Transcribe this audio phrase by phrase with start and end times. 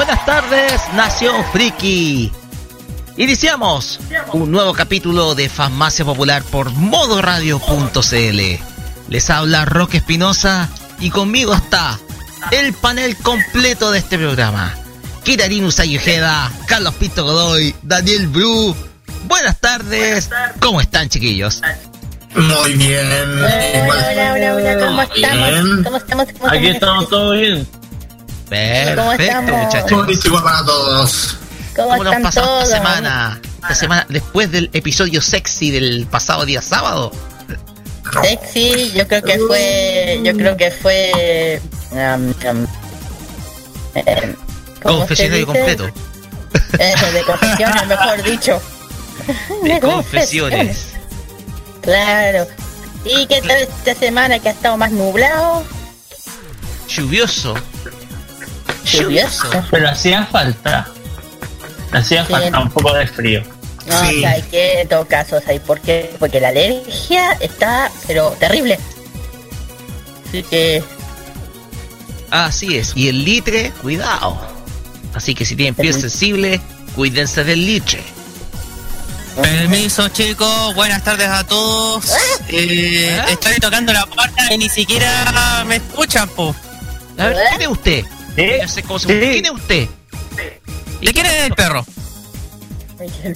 [0.00, 2.32] Buenas tardes, Nación Friki.
[3.18, 4.00] Iniciamos
[4.32, 8.40] un nuevo capítulo de Farmacia Popular por modoradio.cl.
[9.10, 10.70] Les habla Roque Espinosa
[11.00, 12.00] y conmigo está
[12.50, 14.74] el panel completo de este programa.
[15.22, 18.74] Kirarin Sayujeda, Carlos Pinto Godoy, Daniel Bru.
[19.24, 20.30] Buenas tardes.
[20.60, 21.60] ¿Cómo están, chiquillos?
[22.34, 23.06] Muy bien.
[23.06, 25.84] Hola, hola, hola, hola, ¿cómo estamos?
[25.84, 26.28] ¿Cómo estamos?
[26.38, 27.04] ¿Cómo Aquí estamos?
[27.04, 27.79] estamos todos bien.
[28.50, 29.64] ¿Cómo Perfecto, estamos?
[29.64, 30.42] muchachos.
[30.42, 31.36] Para todos.
[31.76, 32.64] ¿Cómo, ¿Cómo lo han están pasado todos?
[32.64, 33.40] esta semana?
[33.62, 37.12] Esta semana, después del episodio sexy del pasado día sábado.
[38.22, 42.66] Sexy, yo creo que fue, yo creo que fue, um, um,
[43.94, 44.34] eh,
[44.82, 45.88] ¿cómo Confesionario completo.
[46.78, 48.62] Eso, de confesiones, mejor dicho.
[49.62, 50.86] De confesiones.
[51.82, 52.48] Claro.
[53.04, 55.62] ¿Y qué tal esta semana que ha estado más nublado?
[56.88, 57.54] Lluvioso.
[58.84, 59.48] Lluvioso.
[59.70, 60.88] Pero hacía falta.
[61.92, 62.32] Hacía Sí.
[62.32, 63.42] falta un poco de frío.
[63.86, 64.18] No, Sí.
[64.18, 66.14] o sea, que en todo caso, o sea, ¿y por qué?
[66.18, 68.78] Porque la alergia está, pero terrible.
[70.28, 70.82] Así que,
[72.30, 72.92] Así es.
[72.94, 74.40] Y el litre, cuidado.
[75.14, 76.60] Así que si tienen piel sensible,
[76.94, 78.00] cuídense del litre.
[79.42, 82.04] Permiso chicos, buenas tardes a todos.
[82.48, 83.30] Eh, ¿Ah?
[83.30, 86.54] estoy tocando la puerta y ni siquiera me escuchan, po.
[87.18, 88.04] A ver, ¿quién es usted?
[88.86, 89.06] Cómo se-.
[89.20, 89.88] ¿Quién es usted?
[91.00, 91.84] ¿De quién es el perro?
[92.98, 93.34] ¿De quién es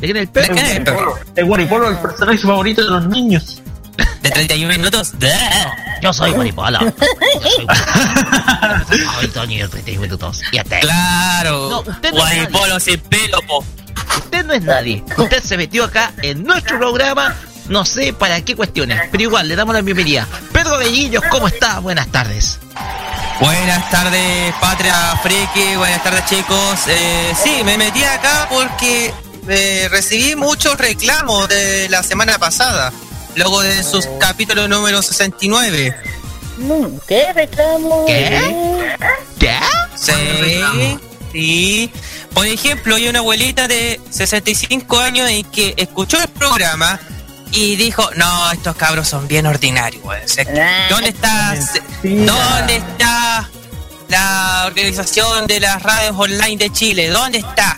[0.00, 0.54] el ¿De perro?
[0.54, 1.18] quién es el perro?
[1.36, 3.62] El Guaripolo, el personaje favorito de los niños.
[4.22, 5.12] ¿De 31 minutos?
[6.02, 6.80] Yo soy Guaripola.
[6.80, 8.84] Yo soy Guaripola.
[9.20, 10.42] Ay, Toño, 31 minutos.
[10.52, 10.80] Y hasta.
[10.80, 11.68] Claro.
[11.70, 13.64] No, usted no es Guaripolo sin pelo, po.
[14.16, 15.04] Usted no es nadie.
[15.16, 17.34] Usted se metió acá en nuestro programa.
[17.68, 20.26] No sé para qué cuestiones, pero igual le damos la bienvenida.
[20.52, 21.78] Pedro Bellillos, ¿cómo está?
[21.78, 22.58] Buenas tardes.
[23.40, 25.74] Buenas tardes, Patria Friki.
[25.76, 26.80] Buenas tardes, chicos.
[26.88, 29.14] Eh, sí, me metí acá porque
[29.48, 32.92] eh, recibí muchos reclamos de la semana pasada.
[33.36, 35.96] Luego de sus capítulos número 69.
[36.58, 38.04] mm, ¿qué reclamo?
[38.04, 38.96] ¿Qué?
[39.38, 39.58] ¿Qué?
[39.96, 40.98] Sí,
[41.32, 41.92] sí.
[42.34, 47.00] Por ejemplo, hay una abuelita de 65 años y que escuchó el programa
[47.52, 50.04] y dijo, no, estos cabros son bien ordinarios.
[50.06, 51.54] Ah, ¿Dónde está,
[52.02, 53.48] ¿Dónde está
[54.08, 57.08] la organización de las radios online de Chile?
[57.08, 57.76] ¿Dónde está?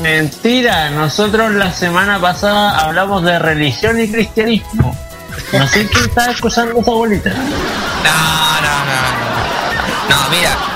[0.00, 4.96] Mentira, nosotros la semana pasada hablamos de religión y cristianismo.
[5.52, 7.30] No sé quién está escuchando esa bolita.
[7.30, 10.16] No, no, no.
[10.16, 10.75] No, mira.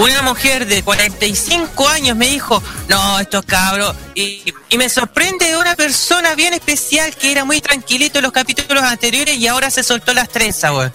[0.00, 3.94] Una mujer de 45 años me dijo, no, estos cabros.
[4.14, 8.82] Y, y me sorprende una persona bien especial que era muy tranquilito en los capítulos
[8.82, 10.92] anteriores y ahora se soltó las trenzas, weón.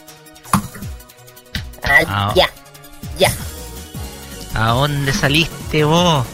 [1.83, 2.33] Ah, Ah.
[2.35, 2.49] ya,
[3.19, 3.31] ya.
[4.55, 6.25] ¿A dónde saliste vos?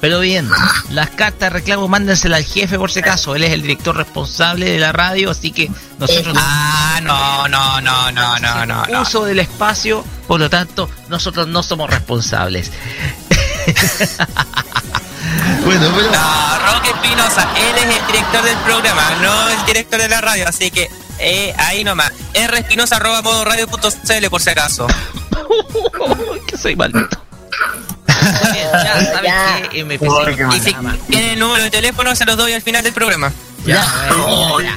[0.00, 0.48] Pero bien,
[0.90, 3.34] las cartas de reclamo mándenselas al jefe por si acaso.
[3.34, 7.80] Él es el director responsable de la radio, así que nosotros no Ah, no, no,
[7.80, 8.86] no, no, no, no.
[8.86, 9.02] no.
[9.02, 12.70] uso del espacio, por lo tanto, nosotros no somos responsables.
[15.64, 20.08] bueno, pero No, Roque Espinosa, él es el director del programa, no el director de
[20.08, 22.12] la radio, así que eh, ahí nomás.
[22.34, 24.86] R Espinosa arroba modo radio.cl por si acaso.
[26.46, 27.20] que soy maldito.
[28.32, 29.62] Muy bien, ya, ¿saben Ya.
[29.70, 29.70] qué?
[29.70, 30.74] Qué Y si
[31.08, 33.32] tienen el número de teléfono se los doy al final del programa.
[33.64, 33.84] Ya,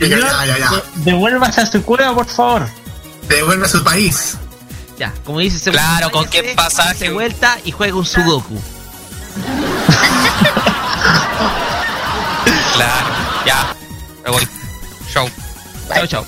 [0.01, 2.67] ya, ya, ya, Devuélvase a su cueva, por favor.
[3.27, 4.37] Devuelve a su país.
[4.97, 7.09] Ya, como dice Claro, con qué pasaje.
[7.09, 8.55] Vuelta y juega un Sudoku.
[12.75, 13.07] claro,
[13.45, 13.75] ya.
[14.25, 14.47] Me voy.
[15.13, 15.29] Chau.
[15.93, 16.25] Chau, chau.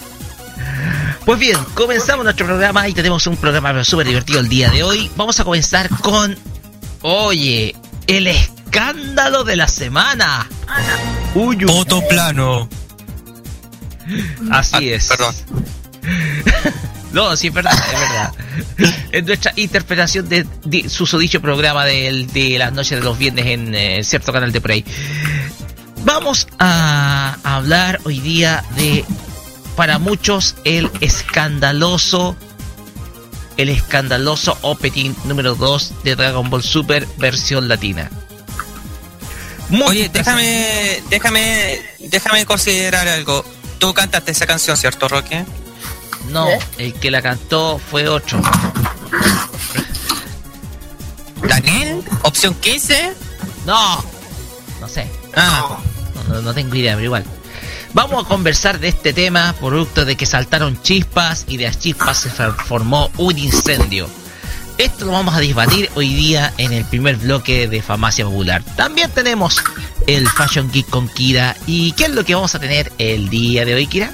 [1.25, 5.09] Pues bien, comenzamos nuestro programa y tenemos un programa súper divertido el día de hoy.
[5.15, 6.37] Vamos a comenzar con,
[7.03, 7.75] oye,
[8.07, 10.47] el escándalo de la semana.
[11.35, 11.57] Uy,
[12.09, 12.67] plano.
[14.51, 15.07] Así ah, es.
[15.07, 15.35] Perdón.
[17.13, 18.33] no, sí, es verdad, es verdad.
[19.11, 20.45] Es nuestra interpretación de,
[20.89, 24.61] su dicho programa de, de, las noches de los viernes en eh, cierto canal de
[24.61, 24.85] Prey.
[26.05, 29.05] Vamos a hablar hoy día de,
[29.75, 32.35] para muchos, el escandaloso,
[33.57, 38.09] el escandaloso opening número 2 de Dragon Ball Super versión latina.
[39.85, 43.43] Oye, déjame, déjame, déjame considerar algo.
[43.79, 45.45] Tú cantaste esa canción, ¿cierto, Roque?
[46.29, 46.59] No, ¿Eh?
[46.77, 48.41] el que la cantó fue otro.
[51.47, 52.03] ¿Daniel?
[52.23, 53.13] ¿Opción 15?
[53.65, 54.03] No,
[54.79, 55.09] no sé.
[55.35, 55.79] Ah.
[56.29, 57.25] No, tengo idea, pero igual.
[57.93, 62.17] Vamos a conversar de este tema, producto de que saltaron chispas y de las chispas
[62.17, 64.09] se formó un incendio.
[64.79, 68.63] Esto lo vamos a debatir hoy día en el primer bloque de Farmacia Popular.
[68.75, 69.63] También tenemos
[70.07, 71.55] el Fashion Geek con Kira.
[71.67, 74.11] ¿Y qué es lo que vamos a tener el día de hoy, Kira?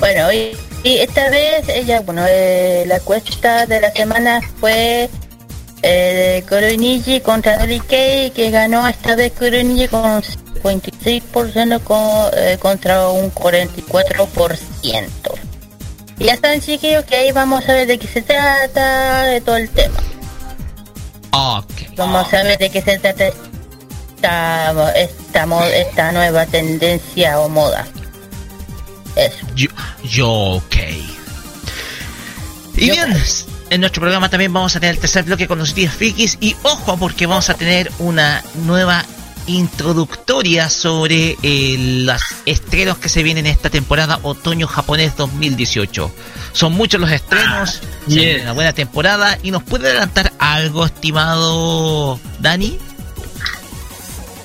[0.00, 5.08] Bueno, hoy esta vez ella, bueno, eh, la cuesta de la semana fue
[5.82, 6.44] eh,
[7.24, 10.20] contra Dolly Kay, que ganó esta vez Koroniji con
[10.60, 15.08] 56% con, eh, contra un 44%.
[16.18, 19.56] Y ya están chiquillos que ahí vamos a ver de qué se trata, de todo
[19.56, 20.00] el tema.
[21.30, 21.88] Okay.
[21.96, 27.86] Vamos a ver de qué se trata esta, esta, esta nueva tendencia o moda.
[29.14, 29.46] Eso.
[29.54, 29.68] Yo,
[30.04, 30.76] yo ok.
[32.76, 33.16] Y bien,
[33.70, 36.56] en nuestro programa también vamos a tener el tercer bloque con los días frikis y
[36.62, 39.04] ojo porque vamos a tener una nueva
[39.48, 46.14] introductoria sobre eh, los estrenos que se vienen esta temporada otoño japonés 2018.
[46.52, 52.78] Son muchos los estrenos, ah, una buena temporada y nos puede adelantar algo, estimado Dani.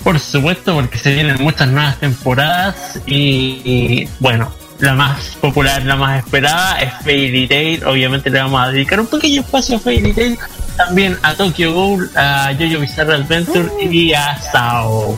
[0.04, 4.54] Por supuesto, porque se vienen muchas nuevas temporadas y, bueno,
[4.84, 7.86] la más popular, la más esperada es Fairy Tail.
[7.86, 10.38] Obviamente le vamos a dedicar un pequeño espacio a Fairy Tail
[10.76, 15.18] también a Tokyo Ghoul, a Jojo Bizarre Adventure y a Sao.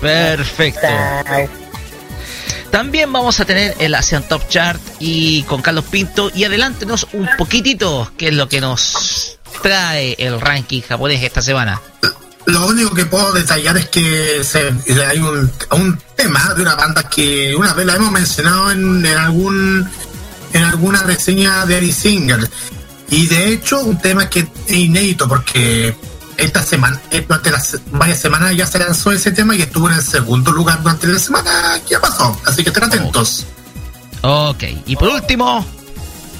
[0.00, 0.88] Perfecto.
[2.70, 7.28] También vamos a tener el Asian Top Chart y con Carlos Pinto y adelántenos un
[7.38, 11.80] poquitito qué es lo que nos trae el ranking japonés esta semana.
[12.48, 14.42] Lo único que puedo detallar es que
[15.06, 19.88] hay un, tema de una banda que una vez la hemos mencionado en, algún
[20.52, 22.48] en alguna reseña de Ari Singer
[23.10, 25.94] y de hecho, un tema que es inédito porque
[26.36, 29.96] esta semana, eh, durante las varias semanas ya se lanzó ese tema y estuvo en
[29.96, 32.38] el segundo lugar durante la semana que pasó.
[32.46, 33.46] Así que estén atentos.
[34.22, 35.66] Ok, y por último,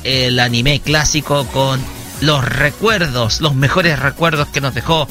[0.04, 1.80] el anime clásico con
[2.20, 5.08] los recuerdos, los mejores recuerdos que nos dejó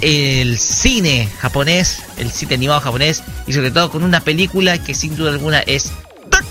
[0.00, 5.16] el cine japonés, el cine animado japonés, y sobre todo con una película que sin
[5.16, 5.92] duda alguna es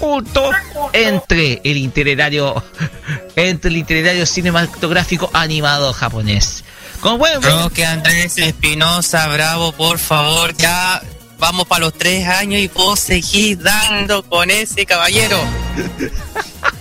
[0.01, 0.50] culto
[0.93, 2.63] entre el itinerario
[3.35, 6.63] entre el itinerario cinematográfico animado japonés.
[7.00, 11.01] Como bueno, que Andrés Espinosa, bravo, por favor, ya
[11.39, 15.39] vamos para los tres años y vos seguís dando con ese caballero.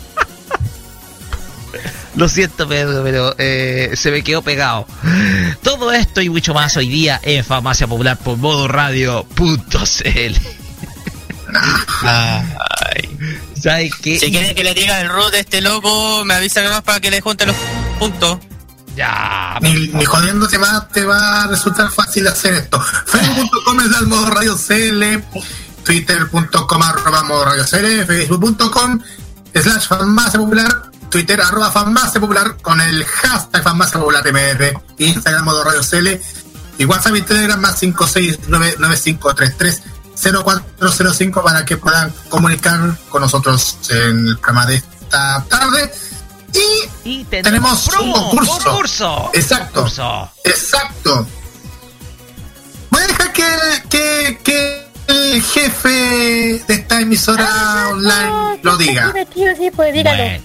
[2.21, 4.87] Lo siento, Pedro, pero eh, se me quedó pegado.
[5.63, 9.25] Todo esto y mucho más hoy día en Farmacia Popular por modo radio.cl.
[12.03, 13.39] Ay.
[13.59, 14.19] ¿Sabes qué?
[14.19, 17.11] Si quieren que le diga el root de este loco, me avisa más para que
[17.11, 17.57] le junte los
[17.99, 18.37] puntos.
[18.95, 19.59] Ya.
[19.63, 22.79] Ni, jodiendo te va, te va a resultar fácil hacer esto.
[23.07, 25.23] Facebook.com es modo radio CL,
[25.85, 29.01] Twitter.com arroba modo radio CL, Facebook.com
[29.55, 35.65] slash farmacia popular, Twitter arroba farmacia popular con el hashtag farmacia popular MR, Instagram modo
[35.65, 36.19] radio CL
[36.79, 39.83] y WhatsApp y Telegram más 5699533
[40.21, 45.93] 0405 para que puedan comunicar con nosotros en el programa de esta tarde.
[47.05, 49.31] Y, tenemos, un concurso.
[49.33, 49.87] Exacto.
[50.45, 51.27] Exacto.
[52.91, 59.13] Voy a dejar que, que, el jefe de esta emisora online lo diga.
[59.57, 60.43] Sí, pues dígalo.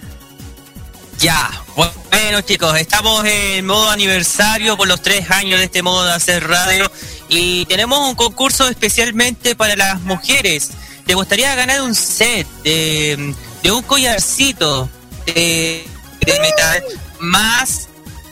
[1.19, 6.13] Ya, bueno chicos, estamos en modo aniversario por los tres años de este modo de
[6.13, 6.91] hacer radio
[7.29, 10.72] y tenemos un concurso especialmente para las mujeres.
[11.05, 13.34] ¿Te gustaría ganar un set de,
[13.72, 14.89] un collarcito
[15.25, 15.86] de,
[16.25, 16.84] metal
[17.19, 17.88] más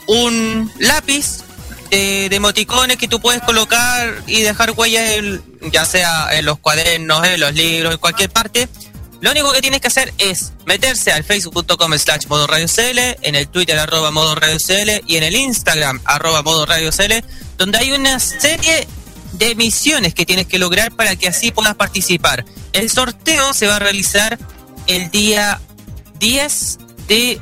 [0.07, 1.43] un lápiz
[1.89, 5.39] de, emoticones que tú puedes colocar y dejar huellas
[5.71, 8.67] ya sea en los cuadernos, en los libros, en cualquier parte?
[9.23, 13.35] Lo único que tienes que hacer es meterse al facebook.com slash modo radio CL, en
[13.35, 17.23] el Twitter arroba modo radio CL y en el Instagram arroba modo radio CL,
[17.57, 18.85] donde hay una serie
[19.31, 22.43] de misiones que tienes que lograr para que así puedas participar.
[22.73, 24.37] El sorteo se va a realizar
[24.87, 25.61] el día
[26.19, 27.39] 10 de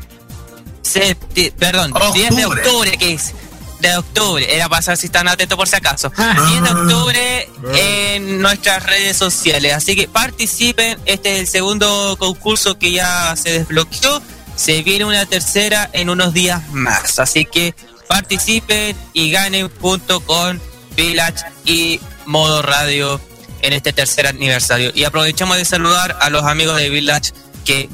[0.84, 3.34] septiembre, perdón, 10 de octubre, que es
[3.82, 4.56] de octubre.
[4.56, 6.10] Era para saber si están atentos por si acaso.
[6.10, 6.62] 10 ah.
[6.64, 9.74] de octubre en nuestras redes sociales.
[9.74, 11.00] Así que participen.
[11.06, 14.22] Este es el segundo concurso que ya se desbloqueó.
[14.56, 17.20] Se viene una tercera en unos días más.
[17.20, 17.74] Así que
[18.08, 20.62] participen y ganen junto con
[20.96, 23.20] Village y Modo Radio
[23.62, 24.92] en este tercer aniversario.
[24.94, 27.32] Y aprovechamos de saludar a los amigos de Village
[27.66, 27.90] que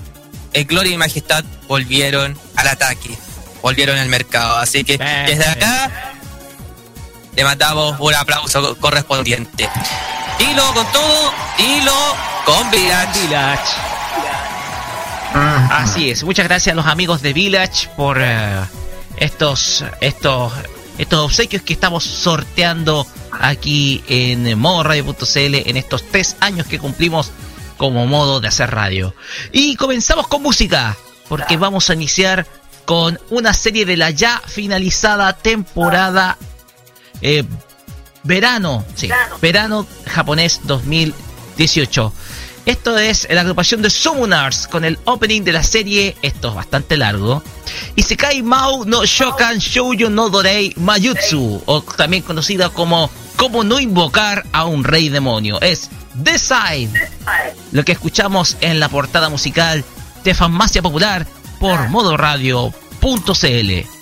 [0.53, 3.17] en Gloria y Majestad volvieron al ataque
[3.62, 4.58] volvieron al mercado.
[4.58, 6.14] Así que desde acá
[7.36, 9.70] le mandamos un aplauso correspondiente.
[10.40, 13.22] Hilo con todo, hilo con Village.
[13.22, 13.74] Village.
[15.34, 18.62] Así es, muchas gracias a los amigos de Village por eh,
[19.18, 20.54] estos, estos,
[20.98, 23.06] estos obsequios que estamos sorteando
[23.40, 27.32] aquí en modo radio.cl en estos tres años que cumplimos
[27.78, 29.14] como modo de hacer radio.
[29.52, 30.98] Y comenzamos con música,
[31.30, 32.48] porque vamos a iniciar
[32.88, 36.38] con una serie de la ya finalizada temporada
[37.20, 37.44] eh,
[38.24, 39.10] verano, sí,
[39.41, 42.13] verano japonés 2018.
[42.65, 46.96] Esto es la agrupación de Summoners con el opening de la serie, esto es bastante
[46.96, 47.44] largo.
[47.98, 54.46] Isekai Mau no Shokan Shoujo no Dorei Mayutsu, o también conocida como Cómo no invocar
[54.53, 55.60] a un rey demonio.
[55.60, 55.89] Es
[56.24, 57.10] The Side,
[57.74, 59.84] lo que escuchamos en la portada musical
[60.24, 61.27] de Farmacia Popular
[61.60, 63.97] por modoradio.cl.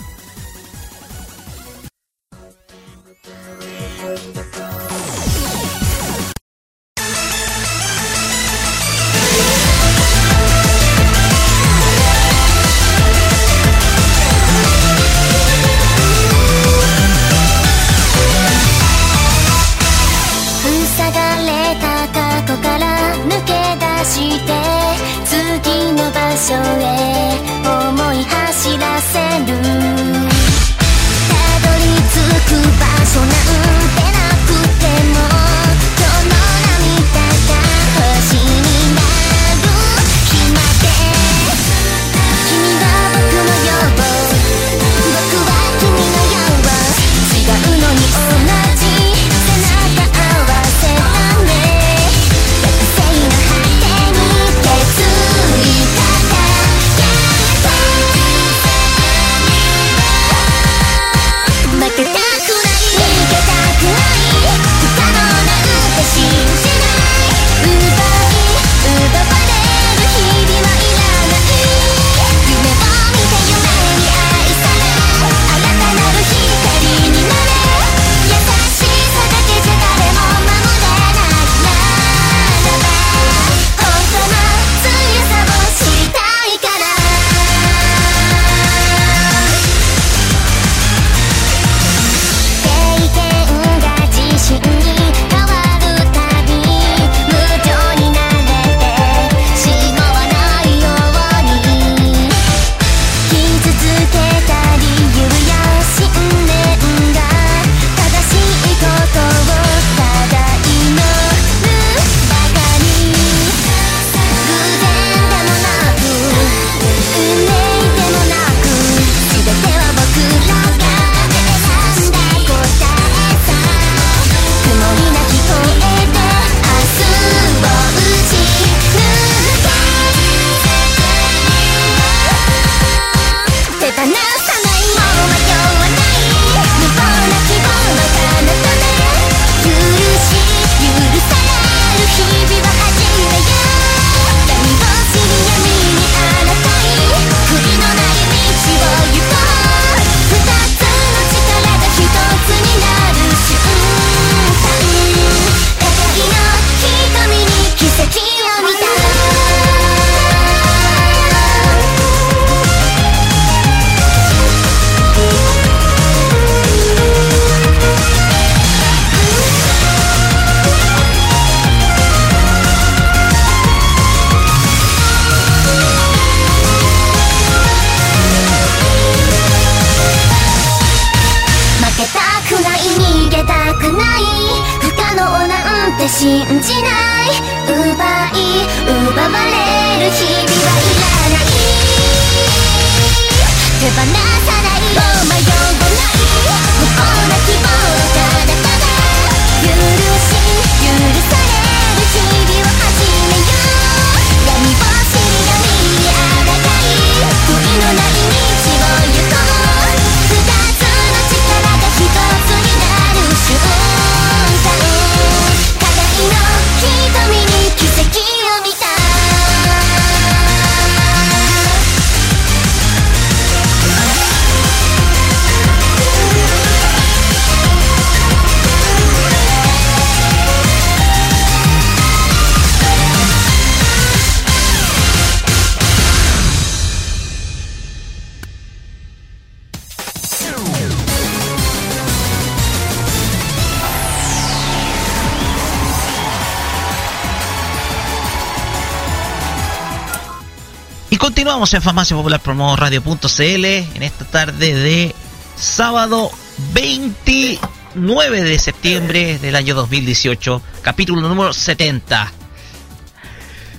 [251.65, 255.15] Continuamos en Farmacia Popular Promo Radio.cl en esta tarde de
[255.57, 256.29] sábado
[256.73, 262.31] 29 de septiembre del año 2018, capítulo número 70.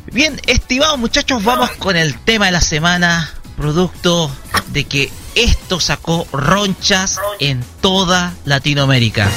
[0.07, 4.35] Bien, estimados muchachos, vamos con el tema de la semana, producto
[4.73, 9.31] de que esto sacó ronchas en toda Latinoamérica.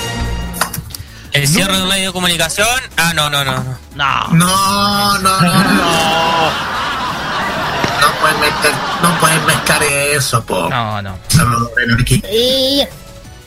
[1.34, 2.68] El cierre de un medio de comunicación.
[2.98, 3.64] Ah, no, no, no.
[3.64, 3.78] no.
[3.94, 6.69] No, No, no, no, no.
[8.30, 8.72] No pueden meter,
[9.02, 10.70] no pueden mezclar eso, po.
[10.70, 11.18] no, no.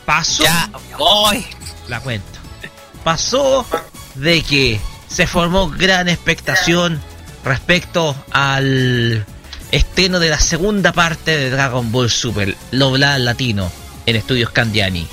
[0.04, 0.42] Pasó.
[0.42, 1.46] Ya, voy.
[1.88, 2.40] la cuento.
[3.04, 3.64] Pasó
[4.16, 7.00] de que se formó gran expectación
[7.44, 9.24] respecto al
[9.70, 13.70] estreno de la segunda parte de Dragon Ball Super, doblada al latino,
[14.06, 15.06] en Estudios Candiani.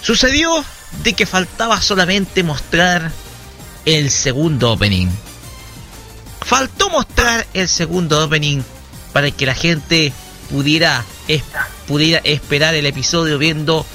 [0.00, 0.64] Sucedió
[1.02, 3.12] de que faltaba solamente mostrar
[3.84, 5.08] el segundo opening.
[6.44, 8.62] Faltó mostrar el segundo opening
[9.12, 10.12] para que la gente
[10.50, 11.04] pudiera,
[11.86, 13.86] pudiera esperar el episodio viendo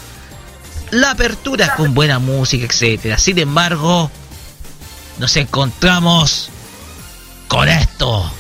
[0.92, 3.18] la apertura con buena música, etcétera.
[3.18, 4.10] Sin embargo,
[5.20, 6.50] nos encontramos
[7.48, 8.32] con esto.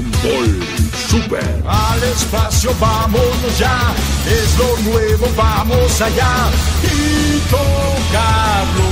[0.00, 1.62] Ball Super.
[1.66, 3.92] Al espacio vámonos ya,
[4.26, 6.50] es lo nuevo, vamos allá
[6.82, 8.88] y tocarlo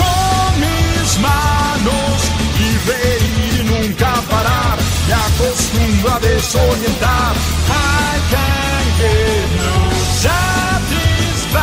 [0.00, 2.14] con mis manos
[2.58, 4.78] y reír y nunca parar.
[5.06, 7.34] Me acostumbro a desorientar.
[7.68, 9.76] I can get no
[10.24, 11.60] satisfaction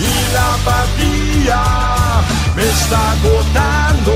[0.00, 2.03] y la apatía
[2.56, 4.12] me está agotando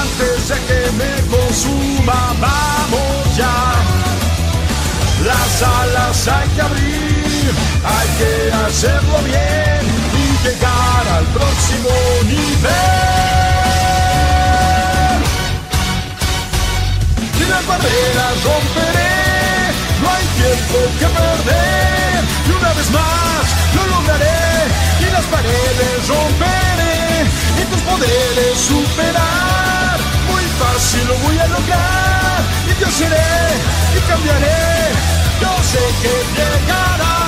[0.00, 2.34] antes de que me consuma.
[2.40, 3.74] Vamos ya.
[5.24, 7.52] Las alas hay que abrir,
[7.84, 9.82] hay que hacerlo bien
[10.14, 11.90] y llegar al próximo
[12.24, 12.78] nivel.
[17.40, 19.14] Y las barreras romperé,
[20.00, 22.24] no hay tiempo que perder.
[22.46, 23.44] Y una vez más
[23.74, 24.46] lo lograré
[25.00, 26.97] y las paredes romperé
[27.60, 29.98] y tus poderes superar.
[30.30, 33.32] Muy fácil lo voy a lograr y yo seré
[33.96, 34.58] y cambiaré.
[35.40, 37.18] Yo sé que llegará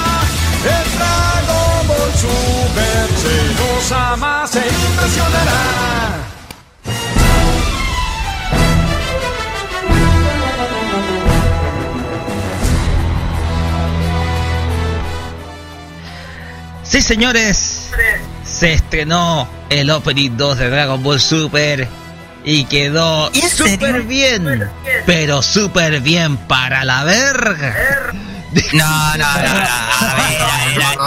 [0.77, 3.93] el Dragon Ball Super, se nos
[4.57, 6.40] impresionará.
[16.91, 17.89] Sí, señores,
[18.45, 21.87] se estrenó el Opening 2 de Dragon Ball Super
[22.45, 24.69] y quedó súper bien,
[25.07, 27.77] pero súper bien para la verga.
[28.73, 29.29] No, no, no, no.
[29.29, 30.99] A ver, a ver, a ver.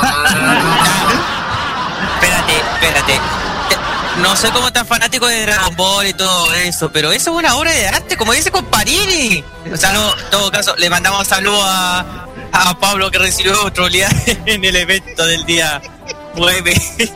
[2.15, 3.13] Espérate, espérate.
[3.67, 7.38] Te- No soy como tan fanático de Dragon Ball y todo eso, pero eso es
[7.38, 9.43] una obra de arte, como dice Comparini.
[9.69, 12.06] O sea, no, en todo caso, le mandamos saludos a,
[12.53, 15.81] a Pablo que recibió troleada en el evento del día
[16.35, 16.73] 9.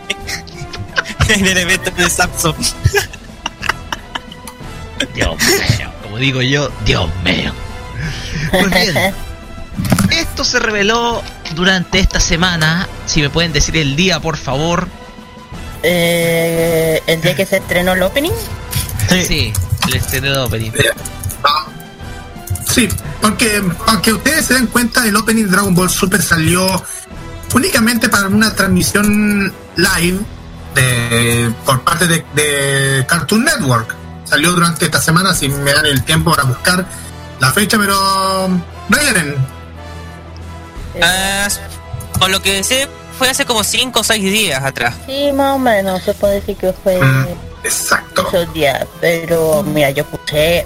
[1.30, 2.56] en el evento de Samsung.
[5.14, 7.54] Dios mío, como digo yo, Dios mío.
[8.52, 9.14] Pues bien,
[10.12, 11.22] esto se reveló
[11.56, 12.88] durante esta semana.
[13.06, 14.88] Si me pueden decir el día, por favor.
[15.84, 18.32] eh, el día que se estrenó el opening,
[19.10, 19.54] Sí,
[19.88, 20.72] el estreno de opening.
[21.44, 21.68] Ah,
[22.70, 22.88] Sí,
[23.22, 26.84] porque aunque ustedes se den cuenta, el opening de Dragon Ball Super salió
[27.54, 30.20] únicamente para una transmisión live
[30.76, 33.96] de- por parte de, de Cartoon Network.
[34.26, 36.86] Salió durante esta semana, si me dan el tiempo para buscar
[37.40, 38.50] la fecha, pero
[38.90, 39.36] Ryan,
[41.02, 41.48] Ah,
[42.20, 44.96] por lo que sé, fue hace como 5 o 6 días atrás.
[45.06, 47.00] Sí, más o menos, se puede decir que fue
[47.64, 48.28] exacto.
[48.28, 48.86] esos días.
[49.00, 50.66] Pero mira, yo escuché,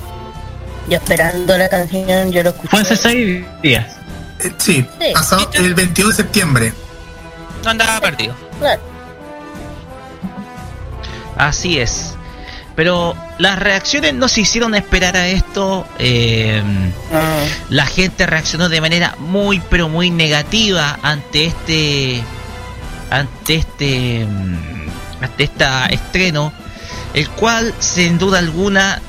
[0.90, 2.68] yo esperando la canción, yo lo escuché.
[2.70, 3.86] Fue hace seis días.
[4.40, 5.14] Eh, sí, Sí.
[5.14, 6.74] pasado el 22 de septiembre.
[7.64, 8.36] No andaba perdido.
[8.60, 8.82] Claro.
[11.38, 12.16] Así es.
[12.76, 15.86] Pero las reacciones no se hicieron esperar a esto.
[16.00, 16.62] eh,
[17.70, 22.22] la gente reaccionó de manera muy pero muy negativa ante este
[23.10, 26.54] ante este mm, ante este estreno
[27.14, 29.02] el cual sin duda alguna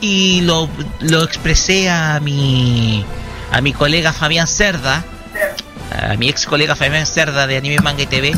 [0.00, 0.68] y lo,
[1.00, 3.04] lo expresé a mi
[3.50, 5.04] a mi colega Fabián Cerda
[5.90, 8.32] a mi ex colega Fabián Cerda de Anime Manga y TV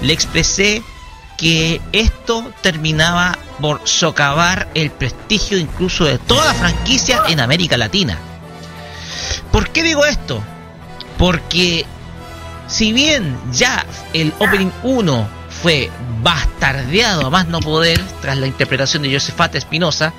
[0.00, 0.82] le expresé
[1.36, 8.18] que esto terminaba por socavar el prestigio incluso de toda la franquicia en América Latina.
[9.50, 10.42] ¿Por qué digo esto?
[11.18, 11.84] Porque
[12.66, 15.28] si bien ya el Opening 1
[15.62, 15.90] fue
[16.22, 20.12] bastardeado a más no poder tras la interpretación de Josefata Espinosa,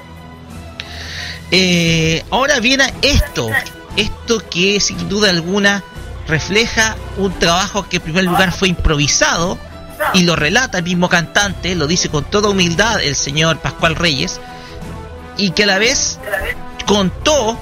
[1.58, 3.50] eh, ahora viene esto,
[3.96, 5.86] esto que sin duda alguna
[6.28, 9.58] refleja un trabajo que en primer lugar fue improvisado
[10.14, 14.42] y lo relata el mismo cantante, lo dice con toda humildad el señor Pascual Reyes,
[15.38, 16.20] y que a la vez
[16.86, 17.58] contó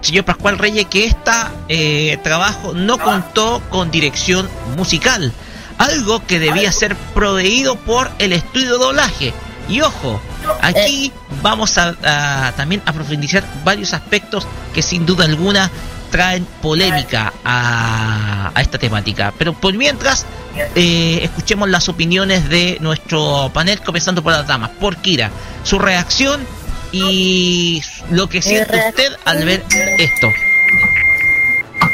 [0.00, 5.32] señor Pascual Reyes que este trabajo no contó con dirección musical,
[5.76, 9.34] algo que debía ser proveído por el estudio doblaje.
[9.70, 10.20] Y ojo,
[10.60, 15.70] aquí vamos a, a también a profundizar varios aspectos que sin duda alguna
[16.10, 19.32] traen polémica a, a esta temática.
[19.38, 20.26] Pero por mientras,
[20.74, 25.30] eh, escuchemos las opiniones de nuestro panel, comenzando por las damas, por Kira,
[25.62, 26.44] su reacción
[26.92, 29.64] y lo que siente usted al ver
[29.98, 30.26] esto.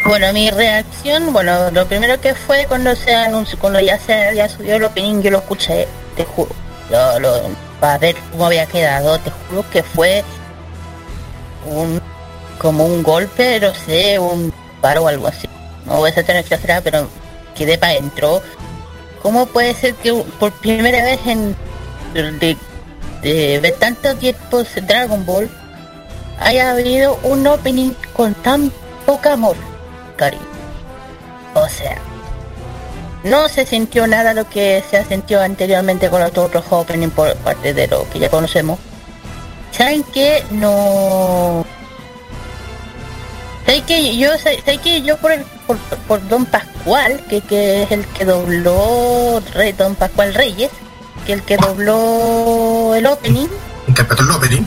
[0.06, 4.48] Bueno, mi reacción, bueno, lo primero que fue cuando se anunció, cuando ya se ya
[4.48, 5.86] subió el opening, yo lo escuché,
[6.16, 6.54] te juro,
[6.90, 10.24] lo, lo, para ver cómo había quedado, te juro que fue
[11.66, 12.00] un
[12.58, 15.48] como un golpe, no sé, un paro o algo así.
[15.84, 17.08] No voy a ser tan exagerada, pero
[17.54, 18.42] quedé para adentro.
[19.22, 21.56] ¿Cómo puede ser que por primera vez en
[22.14, 22.56] de,
[23.22, 25.50] de ver tantos tiempos Dragon Ball
[26.40, 28.72] haya habido un opening con tan
[29.04, 29.56] poco amor,
[30.16, 30.42] cariño?
[31.54, 31.96] O sea,
[33.24, 37.34] no se sintió nada lo que se ha sentido anteriormente con los otros openings por
[37.36, 38.78] parte de lo que ya conocemos.
[39.72, 40.44] ¿Saben qué?
[40.50, 41.64] No...
[43.66, 45.76] ¿Saben que yo, ¿saben que yo por, el, por,
[46.06, 50.70] por Don Pascual, que, que es el que dobló Rey, Don Pascual Reyes,
[51.26, 53.48] que el que dobló el opening,
[53.88, 54.62] Interpretó el opening.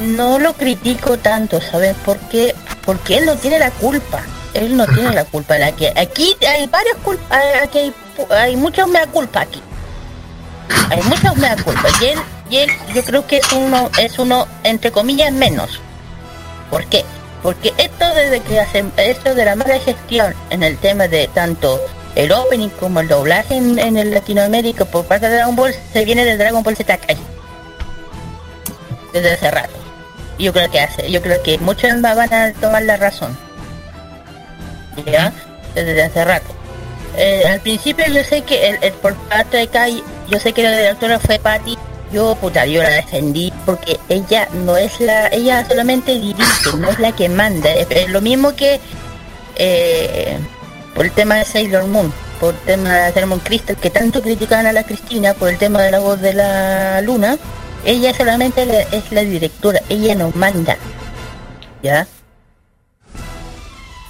[0.00, 2.54] no lo critico tanto, ¿sabes por qué?
[2.84, 4.22] Porque él no tiene la culpa.
[4.58, 5.58] Él no tiene la culpa.
[5.58, 7.94] La que aquí hay varias culpas, aquí hay,
[8.30, 9.62] hay muchos mea culpa aquí.
[10.90, 11.88] Hay muchos mea culpa.
[12.00, 12.18] Y él,
[12.50, 15.80] y él, yo creo que es uno, es uno entre comillas menos.
[16.70, 17.04] ¿Por qué?
[17.42, 21.80] Porque esto desde que hacen esto de la mala gestión en el tema de tanto
[22.14, 26.24] el opening como el doblaje en, el Latinoamérica por parte de Dragon Ball se viene
[26.24, 27.16] de Dragon Ball Z Kai
[29.12, 29.74] desde hace rato.
[30.38, 33.36] Yo creo que hace, yo creo que muchos más van a tomar la razón.
[35.06, 35.32] ¿Ya?
[35.74, 36.46] Desde hace rato.
[37.16, 40.62] Eh, al principio yo sé que el, el por parte de Kai, yo sé que
[40.62, 41.76] la directora fue Patty,
[42.12, 46.98] yo puta, yo la defendí porque ella no es la, ella solamente dirige, no es
[46.98, 47.70] la que manda.
[47.72, 48.80] Es, lo mismo que
[49.56, 50.38] eh,
[50.94, 54.66] por el tema de Sailor Moon, por el tema de Sailor Crystal, que tanto criticaban
[54.66, 57.36] a la Cristina por el tema de la voz de la luna,
[57.84, 60.76] ella solamente la- es la directora, ella no manda.
[61.82, 62.06] ¿Ya?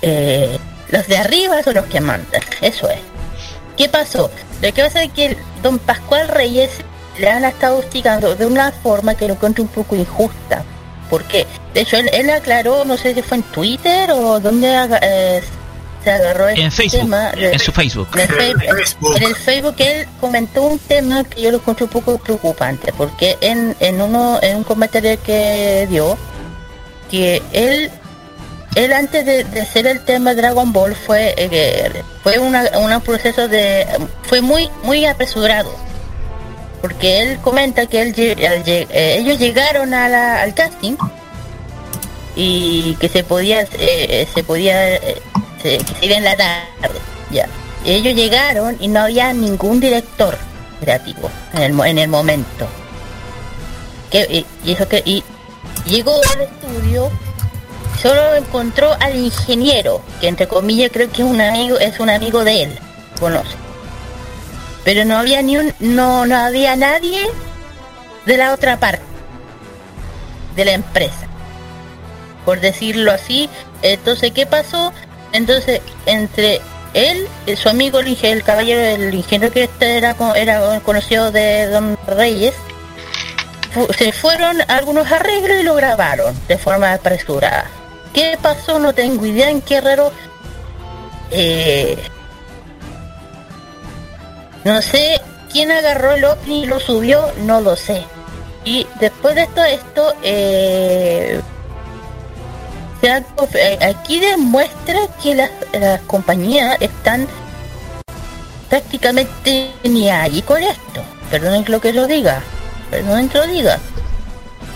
[0.03, 0.59] Eh,
[0.91, 2.99] los de arriba son los que mandan, eso es.
[3.77, 4.31] ¿Qué pasó?
[4.61, 6.71] Lo que pasa es que el don Pascual Reyes
[7.19, 10.65] le han estado hostigando de una forma que lo encuentro un poco injusta.
[11.11, 11.47] ¿Por qué?
[11.75, 14.69] De hecho, él, él aclaró, no sé si fue en Twitter o donde
[16.05, 17.31] se agarró este En Facebook, tema.
[17.33, 18.09] de- en su Facebook.
[18.15, 18.29] en el,
[18.61, 22.93] Facebook, en el Facebook él comentó un tema que yo lo encuentro un poco preocupante,
[22.97, 26.17] porque en, en uno en un comentario que dio,
[27.11, 27.91] que él
[28.75, 32.55] él antes de, hacer el tema Dragon Ball fue eh, fue un
[33.05, 33.87] proceso de
[34.23, 35.75] fue muy muy apresurado
[36.81, 40.97] porque él comenta que él eh, ellos llegaron a la- al casting
[42.37, 44.99] y que se podía eh, se podía
[45.63, 47.01] se, en la tarde
[47.31, 47.49] ya
[47.85, 50.37] ellos llegaron y no había ningún director
[50.81, 52.67] creativo en el, en el momento.
[54.11, 55.23] Que, y, y eso que, y
[55.87, 57.11] llegó al estudio,
[58.01, 62.45] solo encontró al ingeniero, que entre comillas creo que es un amigo, es un amigo
[62.45, 62.79] de él,
[63.21, 63.57] conoce.
[64.85, 67.29] Pero no había ni un, no, no había nadie
[68.27, 69.03] de la otra parte
[70.57, 71.27] de la empresa.
[72.45, 73.49] Por decirlo así
[73.83, 74.93] entonces qué pasó
[75.33, 76.61] entonces entre
[76.95, 81.97] él su amigo el, el caballero el ingeniero que este era era conocido de don
[82.07, 82.55] Reyes
[83.97, 87.71] se fueron algunos arreglos y lo grabaron de forma apresurada
[88.13, 90.13] qué pasó no tengo idea en qué Herrero
[91.31, 91.97] eh,
[94.65, 95.21] no sé
[95.53, 98.05] quién agarró el opening y lo subió, no lo sé.
[98.65, 101.41] Y después de todo esto, eh,
[103.03, 107.27] eh, aquí demuestra que las, las compañías están
[108.69, 111.03] prácticamente ni ahí con esto.
[111.31, 112.43] Perdonen que lo que lo diga,
[112.91, 113.79] perdonen que lo diga.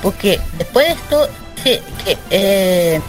[0.02, 1.28] Porque después de esto,
[1.62, 1.82] que,
[2.30, 3.00] eh,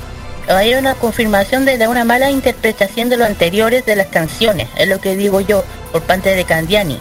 [0.47, 4.99] hay una confirmación de una mala interpretación de los anteriores de las canciones, es lo
[4.99, 6.99] que digo yo, por parte de Candiani.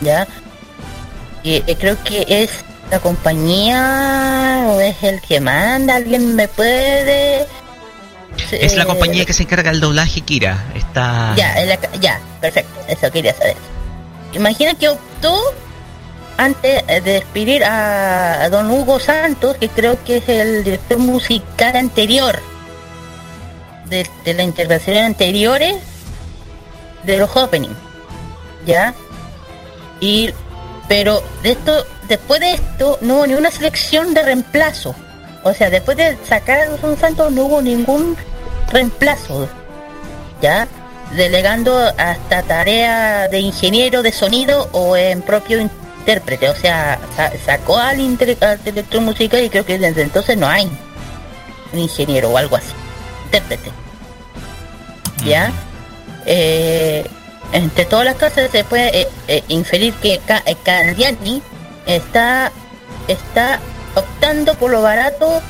[0.00, 0.26] ¿Ya?
[1.42, 2.50] Y eh, creo que es
[2.90, 7.46] la compañía o es el que manda, alguien me puede...
[8.50, 10.64] Es la eh, compañía que se encarga del doblaje Kira.
[10.74, 11.34] Está.
[11.36, 13.56] ya, la ya, perfecto, eso quería saber.
[14.32, 15.40] Imagina que optó
[16.36, 22.40] antes de despedir a, don Hugo Santos, que creo que es el director musical anterior
[23.86, 25.76] de, de las intervenciones anteriores
[27.04, 27.76] de los openings,
[28.66, 28.94] ¿ya?
[30.00, 30.32] Y
[30.88, 34.94] pero de esto, después de esto no hubo ni una selección de reemplazo.
[35.42, 38.16] O sea, después de sacar a Don Santos no hubo ningún
[38.70, 39.48] reemplazo.
[40.42, 40.68] ¿Ya?
[41.16, 45.60] Delegando hasta tarea de ingeniero de sonido o en propio
[46.04, 46.48] intérprete.
[46.50, 47.98] O sea, sa- sacó al,
[48.40, 50.70] al director musical y creo que desde entonces no hay
[51.72, 52.72] un ingeniero o algo así.
[53.26, 53.70] Intérprete.
[55.24, 55.50] ¿Ya?
[56.26, 57.06] Eh,
[57.52, 61.42] entre todas las cosas se puede eh, eh, inferir que Ca- Candiani
[61.86, 62.50] está
[63.08, 63.60] está
[63.94, 65.40] optando por lo barato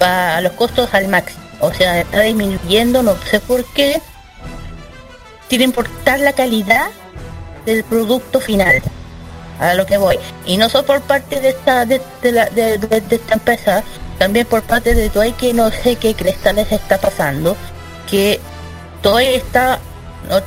[0.00, 1.40] a, a los costos al máximo.
[1.60, 4.00] O sea, está disminuyendo, no sé por qué,
[5.48, 6.88] sin importar la calidad
[7.66, 8.82] del producto final.
[9.60, 10.18] A lo que voy.
[10.46, 13.82] Y no solo por parte de esta de, de la- de- esta empresa,
[14.18, 17.56] también por parte de Toei que no sé qué cresta les está pasando,
[18.10, 18.40] que
[19.02, 19.78] Toei está,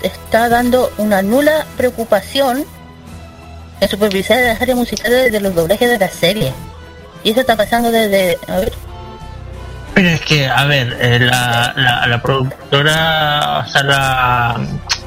[0.02, 2.66] está dando una nula preocupación
[3.80, 6.52] en supervisar las áreas musicales de los doblajes de la serie.
[7.24, 8.38] Y eso está pasando desde...
[8.48, 8.74] A ver,
[9.94, 13.68] Pero es que, a ver, eh, la, la, productora, o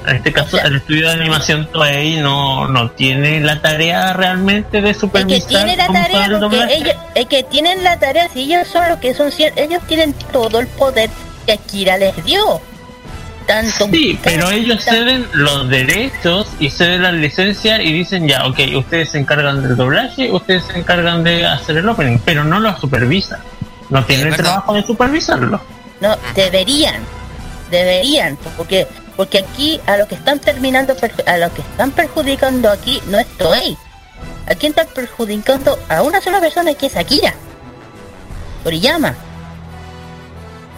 [0.06, 4.90] en este caso, el estudio de animación Toei no, no tiene la tarea realmente de
[4.90, 8.42] es que supervisar tiene la tarea el porque ellos, es que tienen la tarea si
[8.42, 11.10] ellos son los que son ellos tienen todo el poder
[11.44, 12.60] que Akira les dio
[13.46, 18.58] tanto Sí, pero ellos ceden los derechos y ceden la licencia y dicen ya, ok,
[18.76, 22.76] ustedes se encargan del doblaje, ustedes se encargan de hacer el opening, pero no lo
[22.76, 23.38] supervisan.
[23.88, 25.60] No tienen el trabajo de supervisarlo.
[26.00, 26.96] no deberían
[27.70, 30.94] deberían porque porque aquí a lo que están terminando
[31.26, 33.76] a lo que están perjudicando aquí no es Toei
[34.46, 37.34] a quién están perjudicando a una sola persona que es Akira.
[38.62, 39.14] Toriyama.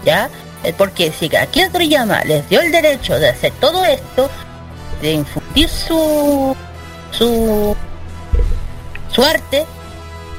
[0.05, 0.31] Ya
[0.77, 4.29] porque si Akira Toriyama les dio el derecho de hacer todo esto
[5.01, 6.57] de infundir su
[7.13, 7.77] su
[9.13, 9.65] su arte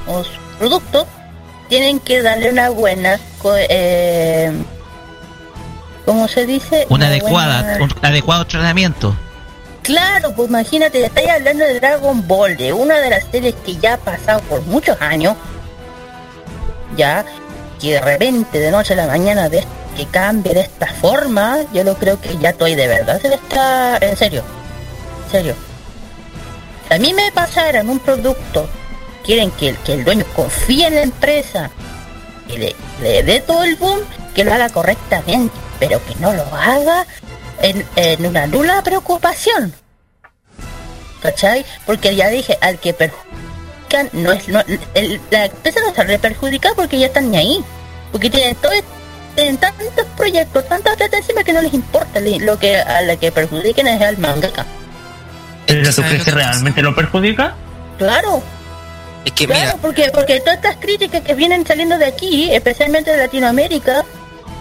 [0.06, 1.06] o su producto
[1.68, 3.18] tienen que darle una buena
[3.68, 4.52] eh,
[6.10, 6.86] ¿cómo se dice?
[6.88, 9.14] Una adecuada, buena- un adecuado entrenamiento.
[9.84, 13.94] Claro, pues imagínate, estáis hablando de Dragon Ball, de una de las series que ya
[13.94, 15.36] ha pasado por muchos años,
[16.96, 17.24] ya,
[17.80, 19.64] que de repente, de noche a la mañana, de,
[19.96, 23.96] que cambie de esta forma, yo lo creo que ya estoy de verdad, se está,
[23.98, 24.42] en serio,
[25.26, 25.54] en serio.
[26.88, 28.68] Si a mí me pasaran un producto,
[29.24, 31.70] quieren que, el- que el dueño confíe en la empresa,
[32.48, 34.00] que le, le dé todo el boom,
[34.34, 37.04] que lo haga correctamente, pero que no lo haga
[37.62, 39.72] en, en una nula preocupación.
[41.22, 41.64] ¿Cachai?
[41.84, 44.60] Porque ya dije, al que perjudican, no es, no,
[44.94, 47.64] el- la empresa no está perjudicada porque ya están ni ahí.
[48.12, 48.72] Porque tienen todo,
[49.34, 52.20] tienen tantos proyectos, tantas plata encima que no les importa.
[52.20, 54.64] Lo que a la que perjudiquen es al mangaka.
[55.66, 57.54] ¿Pero tú ¿sabes crees que realmente lo perjudica?
[57.98, 58.42] Claro,
[59.26, 63.10] Es que claro, mira, porque, porque todas estas críticas que vienen saliendo de aquí, especialmente
[63.10, 64.04] de Latinoamérica,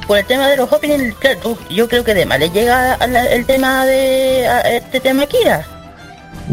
[0.10, 3.06] por el tema de los openings, claro, yo creo que de más le llega a
[3.06, 5.64] la- el tema de a este tema Kira.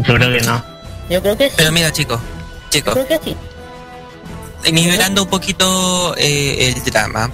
[0.05, 0.63] Yo creo que no.
[1.09, 1.55] Yo creo que sí.
[1.57, 3.19] Pero mira, chicos, Yo chicos, creo que
[4.63, 4.71] sí.
[4.71, 7.31] nivelando un poquito eh, el drama,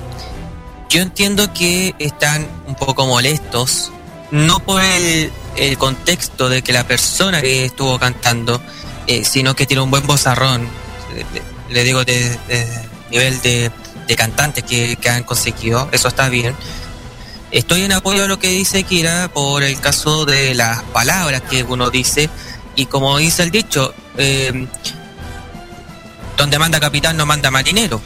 [0.89, 3.91] yo entiendo que están un poco molestos,
[4.31, 8.61] no por el, el contexto de que la persona que estuvo cantando,
[9.07, 10.69] eh, sino que tiene un buen bozarrón,
[11.69, 12.65] le digo de, de
[13.11, 13.71] nivel de,
[14.07, 16.55] de cantantes que, que han conseguido, eso está bien.
[17.51, 21.63] Estoy en apoyo a lo que dice Kira por el caso de las palabras que
[21.63, 22.29] uno dice
[22.75, 24.67] y como dice el dicho, eh,
[26.35, 28.01] donde manda capitán no manda marinero.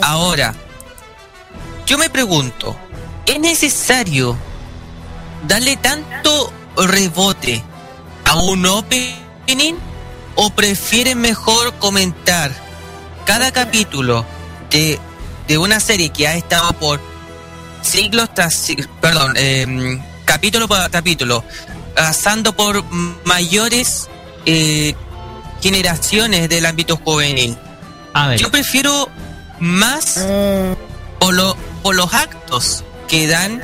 [0.00, 0.54] Ahora,
[1.86, 2.76] yo me pregunto,
[3.26, 4.36] ¿es necesario
[5.46, 7.62] darle tanto rebote
[8.24, 9.74] a un opening
[10.36, 12.52] o prefieren mejor comentar
[13.24, 14.24] cada capítulo
[14.70, 15.00] de,
[15.48, 17.00] de una serie que ha estado por
[17.82, 21.42] siglos tras perdón, eh, capítulo por capítulo,
[21.94, 22.84] pasando por
[23.24, 24.08] mayores
[24.46, 24.94] eh,
[25.62, 27.56] generaciones del ámbito juvenil?
[28.14, 29.08] A ver, Yo prefiero
[29.58, 30.72] más Mm,
[31.18, 33.62] por, lo- por los actos que dan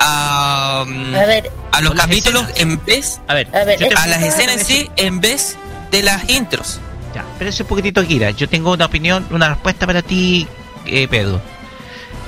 [0.00, 2.60] a, mm, a ver, a los capítulos escenas.
[2.60, 5.56] en vez a ver, a ver, te- a las escenas en sí en vez
[5.90, 6.80] de las intros.
[7.14, 8.30] Ya, espérese un poquitito, Kira.
[8.32, 10.48] Yo tengo una opinión, una respuesta para ti,
[10.86, 11.40] eh, Pedro.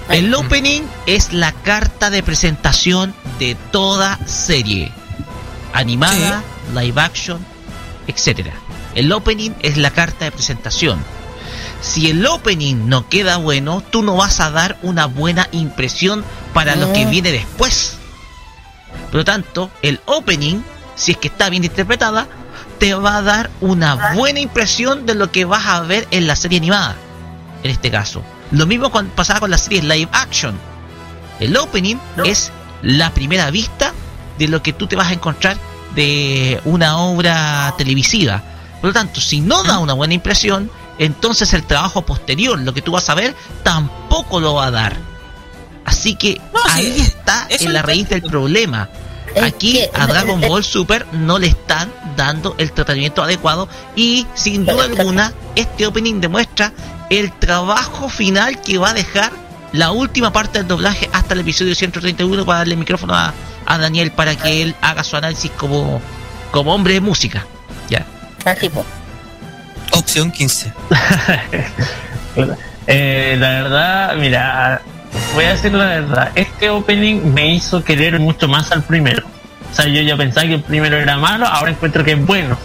[0.09, 4.93] El opening es la carta de presentación de toda serie.
[5.73, 6.43] Animada,
[6.75, 7.45] live action,
[8.07, 8.53] etcétera.
[8.95, 11.03] El opening es la carta de presentación.
[11.81, 16.77] Si el opening no queda bueno, tú no vas a dar una buena impresión para
[16.77, 17.97] lo que viene después.
[19.07, 20.63] Por lo tanto, el opening,
[20.95, 22.29] si es que está bien interpretada,
[22.79, 26.37] te va a dar una buena impresión de lo que vas a ver en la
[26.37, 26.97] serie animada.
[27.63, 28.23] En este caso.
[28.51, 30.59] Lo mismo con, pasaba con las series live action.
[31.41, 33.93] El opening es la primera vista
[34.39, 35.57] de lo que tú te vas a encontrar
[35.95, 38.43] de una obra televisiva.
[38.81, 42.83] Por lo tanto, si no da una buena impresión, entonces el trabajo posterior, lo que
[42.83, 44.97] tú vas a ver, tampoco lo va a dar.
[45.85, 48.89] Así que No, sí, ahí está en la raíz del problema.
[49.43, 54.85] Aquí a Dragon Ball Super no le están dando el tratamiento adecuado y sin duda
[54.85, 56.73] alguna este opening demuestra
[57.11, 59.33] el trabajo final que va a dejar
[59.73, 63.35] la última parte del doblaje hasta el episodio 131 para darle el micrófono a,
[63.67, 66.01] a Daniel para que él haga su análisis como,
[66.51, 67.45] como hombre de música.
[67.89, 68.07] Ya.
[68.45, 68.87] así pues.
[69.93, 70.73] Opción 15.
[72.89, 74.81] Eh, la verdad, mira,
[75.35, 76.31] voy a decir la verdad.
[76.37, 79.27] Este opening me hizo querer mucho más al primero.
[79.73, 82.57] O sea, yo ya pensaba que el primero era malo, ahora encuentro que es bueno.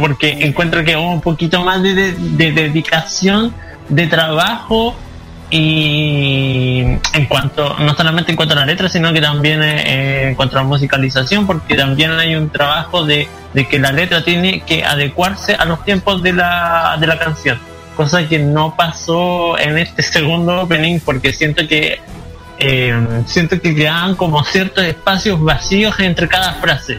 [0.00, 3.54] Porque encuentro que hubo un poquito más de, de- de dedicación,
[3.88, 4.96] de trabajo
[5.50, 6.80] y
[7.12, 10.58] en cuanto, no solamente en cuanto a la letra, sino que también eh, en cuanto
[10.58, 14.84] a la musicalización, porque también hay un trabajo de, de que la letra tiene que
[14.84, 17.58] adecuarse a los tiempos de la, de la canción
[17.96, 22.00] cosa que no pasó en este segundo opening porque siento que
[22.58, 26.98] eh, siento que quedaban como ciertos espacios vacíos entre cada frase.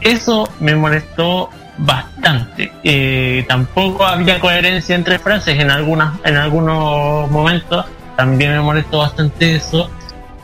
[0.00, 2.72] Eso me molestó bastante.
[2.84, 7.86] Eh, tampoco había coherencia entre frases en algunas en algunos momentos.
[8.16, 9.90] También me molestó bastante eso.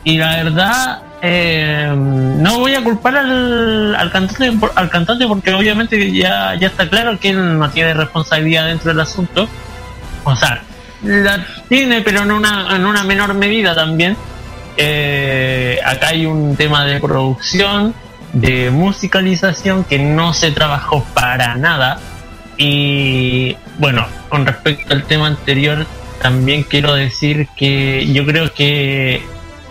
[0.03, 6.11] Y la verdad eh, no voy a culpar al, al cantante al cantante porque obviamente
[6.11, 9.47] ya, ya está claro que él no tiene responsabilidad dentro del asunto.
[10.23, 10.63] O sea,
[11.03, 14.17] la tiene, pero en una, en una menor medida también.
[14.77, 17.93] Eh, acá hay un tema de producción,
[18.33, 21.99] de musicalización que no se trabajó para nada.
[22.57, 25.85] Y bueno, con respecto al tema anterior,
[26.21, 29.23] también quiero decir que yo creo que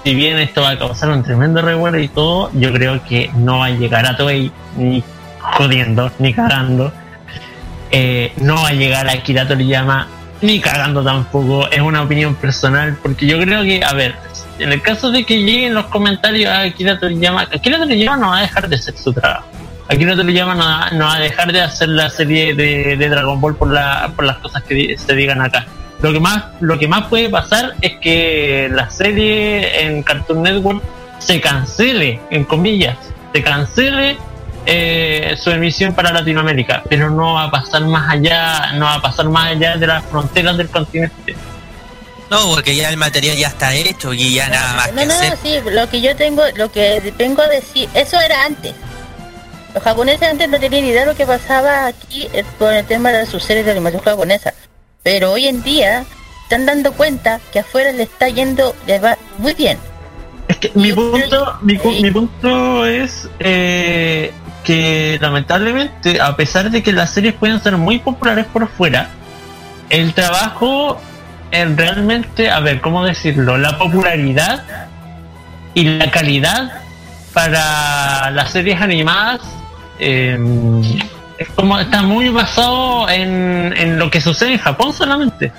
[0.05, 3.59] si bien esto va a causar un tremendo revuelo y todo, yo creo que no
[3.59, 5.05] va a llegar a Toei ni
[5.41, 6.93] jodiendo, ni cagando.
[7.91, 10.09] Eh, no va a llegar a Akira Toriyama
[10.41, 14.15] ni cagando tampoco, es una opinión personal, porque yo creo que, a ver,
[14.59, 18.39] en el caso de que lleguen los comentarios a Akira Toriyama, Akira Toriyama no va
[18.39, 19.47] a dejar de hacer su trabajo.
[19.89, 23.41] Akira Toriyama no va, no va a dejar de hacer la serie de, de Dragon
[23.41, 25.67] Ball por, la, por las cosas que se digan acá.
[26.03, 30.83] Lo que más lo que más puede pasar es que la serie en Cartoon Network
[31.19, 32.97] se cancele, en comillas,
[33.33, 34.17] se cancele
[34.71, 39.01] eh, su emisión para Latinoamérica, pero no va a pasar más allá, no va a
[39.03, 41.35] pasar más allá de las fronteras del continente.
[42.31, 45.15] No, porque ya el material ya está hecho y ya nada más No, que no,
[45.15, 45.31] hacer.
[45.31, 48.75] no, sí, lo que yo tengo, lo que vengo a decir, eso era antes.
[49.73, 53.11] Los japoneses antes no tenían idea de lo que pasaba aquí eh, con el tema
[53.11, 54.53] de sus series de animación japonesa.
[55.03, 56.05] Pero hoy en día,
[56.43, 59.79] están dando cuenta que afuera le está yendo, le va muy bien.
[60.49, 64.33] Es que mi punto, mi, mi punto es eh,
[64.69, 69.09] que lamentablemente, a pesar de que las series pueden ser muy populares por fuera,
[69.89, 71.01] el trabajo
[71.53, 73.57] en realmente, a ver, ¿cómo decirlo?
[73.57, 74.63] La popularidad
[75.73, 76.83] y la calidad
[77.33, 79.41] para las series animadas
[80.01, 80.39] eh,
[81.39, 85.51] es como está muy basado en, en lo que sucede en Japón solamente.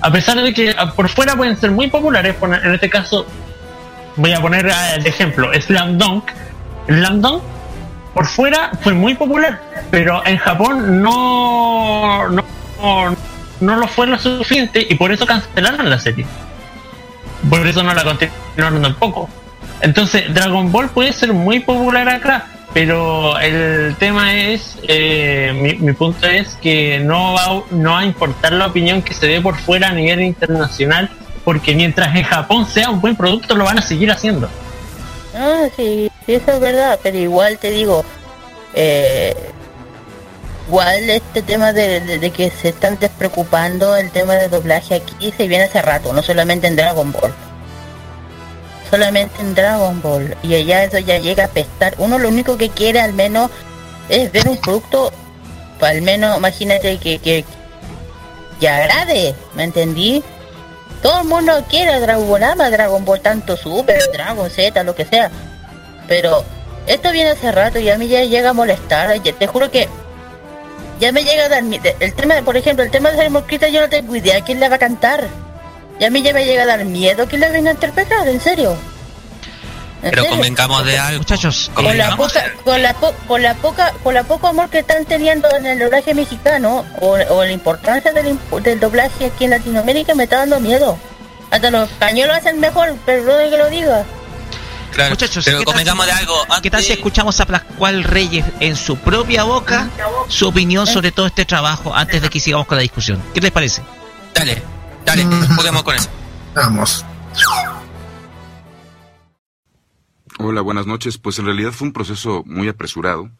[0.00, 3.26] A pesar de que ah, por fuera pueden ser muy populares, en este caso
[4.16, 6.30] voy a poner ah, el ejemplo, Slam Dunk.
[6.86, 7.42] Slam Dunk
[8.14, 9.60] por fuera fue muy popular,
[9.90, 12.44] pero en Japón no, no,
[13.60, 16.24] no, lo fue lo suficiente y por eso cancelaron la serie.
[17.50, 19.28] Por eso no la continuaron tampoco.
[19.80, 25.92] Entonces, Dragon Ball puede ser muy popular acá, pero el tema es, eh, mi, mi
[25.92, 29.56] punto es que no va, no va a importar la opinión que se dé por
[29.56, 31.10] fuera a nivel internacional,
[31.44, 34.48] porque mientras en Japón sea un buen producto, lo van a seguir haciendo.
[35.34, 38.04] Ah, sí, sí, eso es verdad, pero igual te digo,
[38.74, 39.34] eh,
[40.68, 45.48] igual este tema de, de- que se están despreocupando el tema de doblaje aquí se
[45.48, 47.34] viene hace rato, no solamente en Dragon Ball.
[48.90, 50.36] Solamente en Dragon Ball.
[50.42, 51.94] Y allá eso ya llega a pestar.
[51.98, 53.50] Uno lo único que quiere al menos
[54.08, 55.10] es ver un producto,
[55.80, 57.44] al menos imagínate que, que,
[58.60, 60.22] que agrade, ¿me entendí?
[61.02, 62.40] Todo el mundo quiere Dragon Ball,
[62.70, 65.30] Dragon Ball, tanto Super, Dragon Z, lo que sea.
[66.08, 66.44] Pero
[66.86, 69.14] esto viene hace rato y a mí ya llega a molestar.
[69.22, 69.88] ya- Te juro que
[71.00, 71.84] ya me llega a dar miedo.
[72.00, 74.68] El tema, por ejemplo, el tema de Simon Critter yo no tengo idea quién le
[74.68, 75.26] va a cantar.
[75.98, 78.40] Y a mí ya me llega a dar miedo quién le venga a interpretar, en
[78.40, 78.76] serio.
[80.04, 81.18] ¿En Pero convengamos de algo.
[81.20, 84.80] Muchachos, con la poca con la po- con la poca con la poco amor que
[84.80, 88.38] están teniendo en el doblaje mexicano o, o la importancia del,
[88.80, 90.98] doblaje aquí en Latinoamérica me está dando miedo
[91.50, 94.04] hasta los españoles hacen mejor perdón que lo diga
[94.92, 96.34] Claro, Muchachos, pero ¿qué tal convengamos si- de algo.
[96.62, 99.88] ¿Qué tal si antes- escuchamos a Pascual Reyes en su propia boca
[100.28, 103.20] su opinión sobre todo este trabajo antes de que sigamos con la discusión?
[103.34, 103.82] ¿Qué les parece?
[104.34, 104.62] Dale,
[105.04, 105.56] dale, Mm.
[105.56, 106.08] juguemos con eso.
[106.54, 107.04] Vamos.
[110.38, 111.16] Hola, buenas noches.
[111.16, 113.30] Pues en realidad fue un proceso muy apresurado.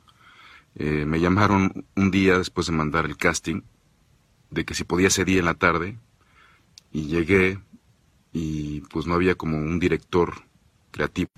[0.77, 3.63] Eh, me llamaron un día después de mandar el casting
[4.51, 5.99] de que si podía ese día en la tarde
[6.93, 7.59] y llegué
[8.33, 10.35] y pues no había como un director
[10.93, 11.31] creativo.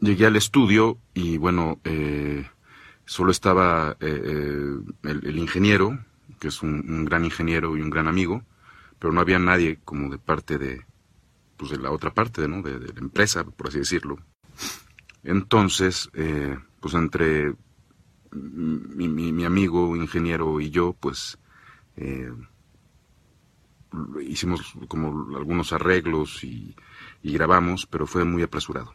[0.00, 2.46] Llegué al estudio y bueno, eh,
[3.06, 5.98] solo estaba eh, eh, el, el ingeniero,
[6.38, 8.42] que es un, gran ingeniero y un gran amigo,
[8.98, 10.84] pero no había nadie como de parte de,
[11.56, 12.60] pues de la otra parte, ¿no?
[12.60, 14.18] de, de la empresa, por así decirlo.
[15.24, 17.54] Entonces, eh, pues entre
[18.32, 21.38] mi, mi- mi amigo ingeniero y yo, pues
[21.96, 22.30] eh,
[24.26, 26.74] hicimos como algunos arreglos y,
[27.22, 28.94] y grabamos, pero fue muy apresurado.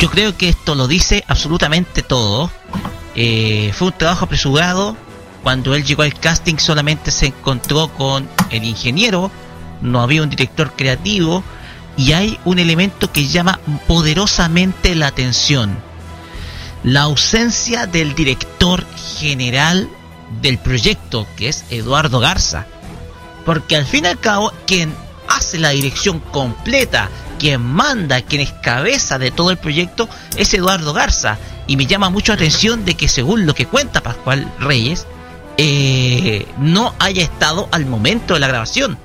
[0.00, 2.50] Yo creo que esto lo dice absolutamente todo.
[3.14, 4.96] Eh, fue un trabajo apresurado.
[5.44, 9.30] Cuando él llegó al casting solamente se encontró con el ingeniero,
[9.80, 11.42] no había un director creativo
[11.96, 15.78] y hay un elemento que llama poderosamente la atención.
[16.84, 18.84] La ausencia del director
[19.18, 19.88] general
[20.40, 22.66] del proyecto, que es Eduardo Garza.
[23.44, 24.94] Porque al fin y al cabo, quien
[25.28, 30.92] hace la dirección completa, quien manda, quien es cabeza de todo el proyecto, es Eduardo
[30.92, 31.38] Garza.
[31.66, 35.06] Y me llama mucho la atención de que según lo que cuenta Pascual Reyes,
[35.58, 38.98] eh, no haya estado al momento de la grabación.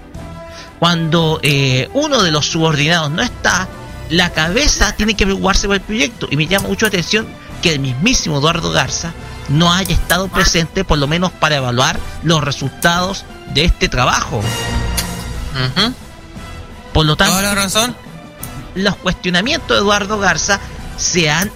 [0.80, 3.68] Cuando eh, uno de los subordinados no está,
[4.10, 6.28] la cabeza tiene que preocuparse por el proyecto.
[6.30, 7.28] Y me llama mucho la atención
[7.62, 9.14] que el mismísimo Eduardo Garza
[9.50, 14.42] no haya estado presente, por lo menos para evaluar los resultados de este trabajo.
[16.94, 17.96] Por lo tanto, la razón.
[18.76, 20.60] los cuestionamientos de Eduardo Garza
[20.98, 21.52] se han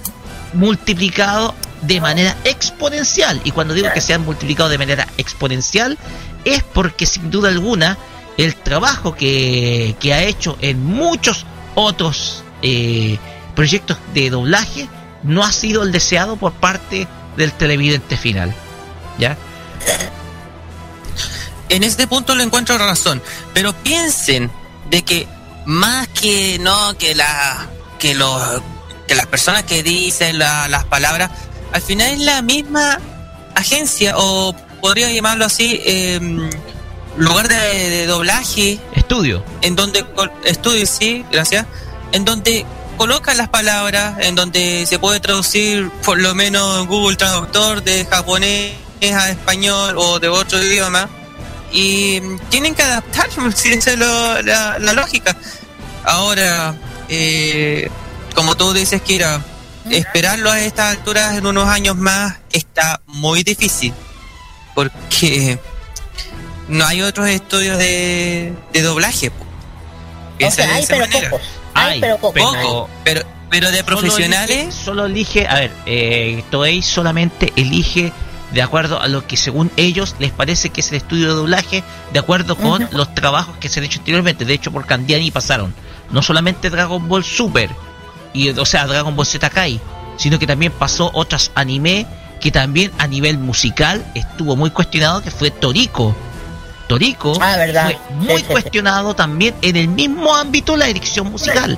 [0.53, 3.41] multiplicado de manera exponencial.
[3.43, 5.97] Y cuando digo que se han multiplicado de manera exponencial,
[6.45, 7.97] es porque sin duda alguna
[8.37, 13.17] el trabajo que, que ha hecho en muchos otros eh,
[13.55, 14.87] proyectos de doblaje
[15.23, 17.07] no ha sido el deseado por parte
[17.37, 18.53] del televidente final.
[19.19, 19.37] ¿Ya?
[21.69, 23.21] En este punto le encuentro razón,
[23.53, 24.51] pero piensen
[24.89, 25.27] de que
[25.65, 27.67] más que no que la
[27.99, 28.61] que los
[29.07, 31.29] que las personas que dicen la- las palabras,
[31.71, 32.99] al final es la misma
[33.55, 36.49] agencia o podría llamarlo así em,
[37.17, 38.79] lugar de, de doblaje.
[38.95, 39.43] Estudio.
[39.61, 41.65] en donde col- estudio sí, gracias,
[42.11, 42.65] en donde
[42.97, 48.05] colocan las palabras, en donde se puede traducir por lo menos en Google Traductor de
[48.05, 48.73] japonés
[49.13, 51.09] a español o de otro idioma.
[51.71, 55.35] Y mm, tienen que adaptar, si esa es lo- la, la lógica.
[56.03, 56.75] Ahora,
[57.09, 57.89] eh,
[58.35, 59.41] como tú dices, Kira,
[59.89, 63.93] esperarlo a estas alturas en unos años más está muy difícil,
[64.75, 65.59] porque
[66.71, 69.29] no hay otros estudios de, de doblaje.
[69.31, 69.43] po.
[69.43, 71.29] O Piensa sea, de hay esa pero manera.
[71.29, 71.47] pocos.
[71.73, 72.41] Hay, Hay pero pocos.
[72.41, 74.49] Poco, pero, pero de Solo profesionales...
[74.67, 78.11] elige- Solo elige, a ver, eh, Toei solamente elige
[78.51, 81.83] de acuerdo a lo que según ellos les parece que es el estudio de doblaje,
[82.11, 84.43] de acuerdo con los trabajos que se han hecho anteriormente.
[84.43, 85.73] De hecho, por Candiani pasaron
[86.09, 87.69] no solamente Dragon Ball Super,
[88.33, 89.79] y, o sea, Dragon Ball Z Kai,
[90.17, 92.05] sino que también pasó otras anime
[92.41, 96.13] que también a nivel musical estuvo muy cuestionado, que fue Toriko.
[96.91, 97.85] Toriko Ah, verdad.
[98.07, 101.77] fue muy cuestionado también en el mismo ámbito la dirección musical.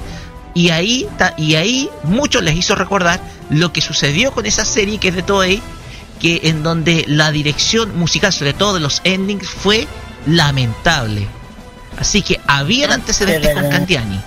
[0.56, 1.08] Y ahí,
[1.38, 5.24] y ahí muchos les hizo recordar lo que sucedió con esa serie que es de
[5.24, 5.62] Toei,
[6.20, 9.88] que en donde la dirección musical, sobre todo de los endings, fue
[10.28, 11.28] lamentable.
[11.98, 13.78] Así que habían Ah, antecedentes de con verdad.
[13.78, 14.20] Candiani.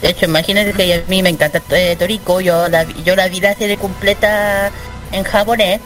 [0.00, 3.40] De hecho, imagínate que a mí me encanta eh, Toriko, yo la, yo la vi
[3.40, 4.70] la serie completa
[5.12, 5.80] en japonés.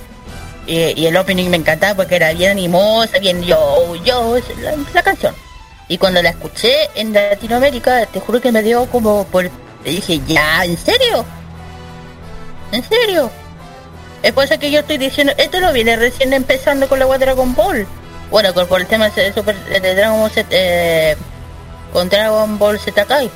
[0.66, 4.36] Y, el opening me encantaba porque era bien animosa, bien yo, yo,
[4.92, 5.34] la, canción.
[5.88, 9.48] Y cuando la escuché en Latinoamérica, te juro que me dio como por...
[9.84, 11.24] Dije, ya, ¿en serio?
[12.72, 13.30] ¿En serio?
[14.22, 17.20] Es por eso que yo estoy diciendo, esto lo viene recién empezando con la web
[17.20, 17.86] Dragon Ball.
[18.30, 21.16] Bueno, con, con el tema de, Super, de Dragon Ball Z, eh,
[21.92, 23.30] con Dragon Ball Z Kai.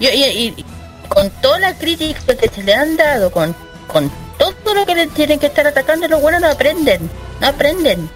[0.00, 0.64] Y- y
[1.08, 3.54] con toda la crítica que se le han dado, con,
[3.86, 7.10] con todo lo que le tienen que estar atacando, los buenos no aprenden,
[7.40, 8.10] no aprenden,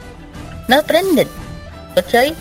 [0.69, 1.29] no aprenden.
[1.95, 2.35] ¿Cachai?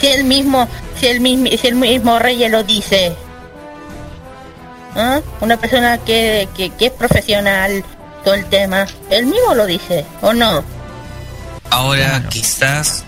[0.00, 0.68] Si el mismo,
[0.98, 3.14] si el mismo, si el mismo Reyes lo dice,
[4.96, 5.20] ¿ah?
[5.40, 7.84] una persona que, que, que es profesional,
[8.24, 10.64] todo el tema, él mismo lo dice, ¿o no?
[11.70, 13.04] Ahora quizás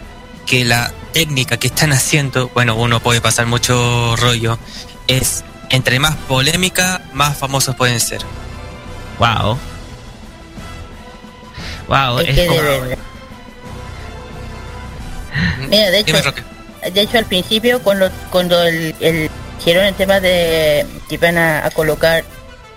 [0.47, 4.59] que la técnica que están haciendo, bueno, uno puede pasar mucho rollo,
[5.09, 8.21] es entre más polémica, más famosos pueden ser.
[9.19, 9.57] Wow.
[11.89, 12.61] Wow, Es es que como-.
[15.69, 16.17] Mira, de hecho,
[16.93, 21.67] de hecho al principio cuando cuando el, el hicieron el tema de que iban a,
[21.67, 22.25] a colocar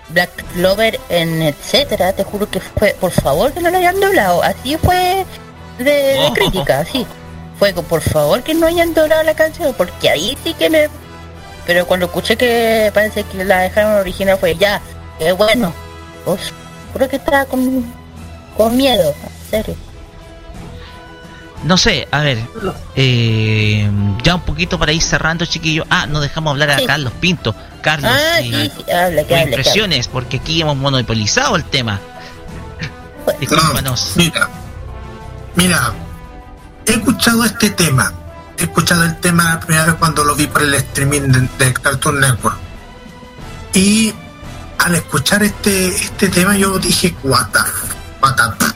[0.08, 4.42] Black Clover en etcétera, te juro que fue, por favor que no lo hayan doblado,
[4.42, 5.24] así fue
[5.78, 6.34] de, de Oh.
[6.34, 7.06] crítica, así.
[7.58, 10.88] Fue por favor que no hayan doblado la canción, porque ahí sí que me
[11.66, 14.80] pero cuando escuché que parece que la dejaron original fue ya,
[15.18, 15.72] qué bueno.
[16.24, 16.52] Pues,
[16.94, 17.84] creo que estaba con,
[18.56, 19.76] con miedo, en serio.
[21.64, 22.38] No sé, a ver,
[22.96, 23.88] eh,
[24.22, 25.86] ya un poquito para ir cerrando, chiquillos.
[25.90, 26.86] Ah, no dejamos hablar a Sí.
[26.86, 27.54] Carlos Pinto.
[27.82, 31.56] Carlos, Ah, eh, sí, sí, habla, que tus hable, que impresiones, porque aquí hemos monopolizado
[31.56, 32.00] el tema.
[33.38, 34.12] Discúlpanos.
[34.16, 34.48] Mira,
[35.54, 35.92] mira,
[36.86, 38.12] he escuchado este tema.
[38.58, 41.72] He escuchado el tema la primera vez cuando lo vi por el streaming de, de
[41.74, 42.56] Cartoon Network.
[43.74, 44.12] Y
[44.80, 47.58] al escuchar este, este tema yo dije, what the,
[48.22, 48.74] what the f-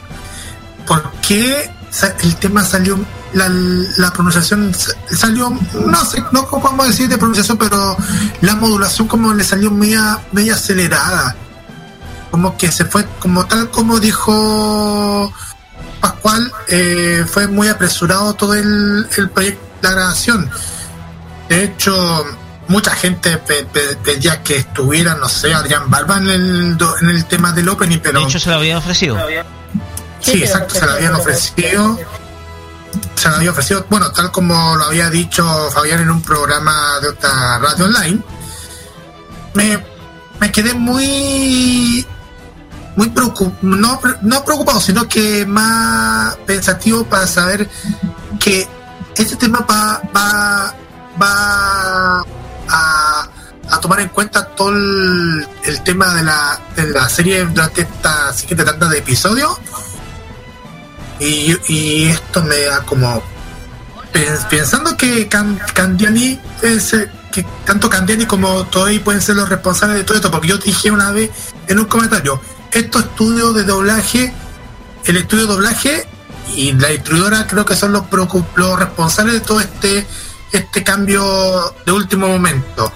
[0.86, 2.98] ¿Por qué sa- el tema salió,
[3.32, 5.50] la, pronunciación sa- salió,
[5.86, 7.96] no sé, no podemos decir de pronunciación, pero
[8.42, 11.36] la modulación como le salió media, media acelerada?
[12.30, 15.32] como que se fue como tal como dijo
[16.00, 20.50] Pascual eh, fue muy apresurado todo el, el proyecto la grabación
[21.48, 22.24] de hecho
[22.68, 27.10] mucha gente pe- pe- pedía que estuviera no sé Adrián Barba en el do- en
[27.10, 29.18] el tema del opening pero De hecho, se lo habían ofrecido.
[30.20, 31.98] sí exacto se lo habían ofrecido
[33.16, 37.08] se lo había ofrecido bueno tal como lo había dicho Fabián en un programa de
[37.08, 38.22] otra radio online
[39.54, 39.84] me,
[40.40, 42.06] me quedé muy
[42.96, 47.68] muy preocupado, no, pre- no preocupado, sino que más pensativo para saber
[48.38, 48.68] que
[49.16, 50.72] este tema va, va,
[51.20, 52.24] va
[52.68, 53.28] a,
[53.80, 55.46] tomar en cuenta todo el,
[55.84, 59.58] tema de la, de la serie durante esta siguiente tanda de episodios.
[61.20, 63.22] Y, y esto me da como
[64.12, 69.48] pens- pensando que Can- Candiani es, eh, que tanto Candiani como Toei pueden ser los
[69.48, 71.30] responsables de todo esto, porque yo dije una vez
[71.68, 72.40] en un comentario,
[72.72, 74.34] estos estudios de doblaje,
[75.04, 76.08] el estudio de doblaje
[76.56, 78.04] y la distribuidora creo que son los,
[78.56, 80.06] los responsables de todo este
[80.58, 82.92] este cambio de último momento.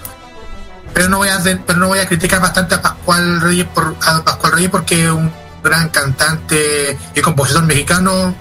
[0.95, 4.23] Pero no voy a pero no voy a criticar bastante a Pascual Reyes por a
[4.25, 5.31] Pascual Reyes porque es un
[5.63, 8.35] gran cantante y compositor mexicano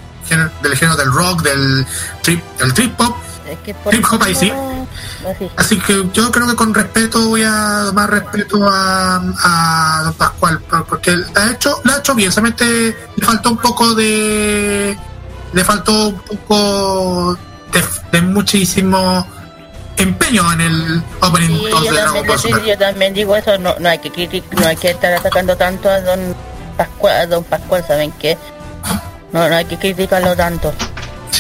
[0.62, 1.86] del género del rock, del
[2.22, 3.16] trip, del trip hop
[3.50, 4.52] Es que por Hip hop ahí sí.
[5.26, 5.50] así.
[5.56, 10.60] Así que yo creo que con respeto voy a más respeto a, a Don Pascual,
[10.62, 14.98] por- porque él ha hecho, lo ha hecho bien, solamente le faltó un poco de
[15.54, 17.38] le faltó un poco
[17.72, 19.26] de, de muchísimo
[19.98, 23.90] empeño en el opening Sí, yo, de también, yo, sí, también digo eso, no, no
[23.90, 26.36] hay que no hay que estar atacando tanto a don
[26.78, 28.38] Pascual, a don Pascual, ¿saben qué?
[29.32, 30.74] No, no hay que criticarlo tanto.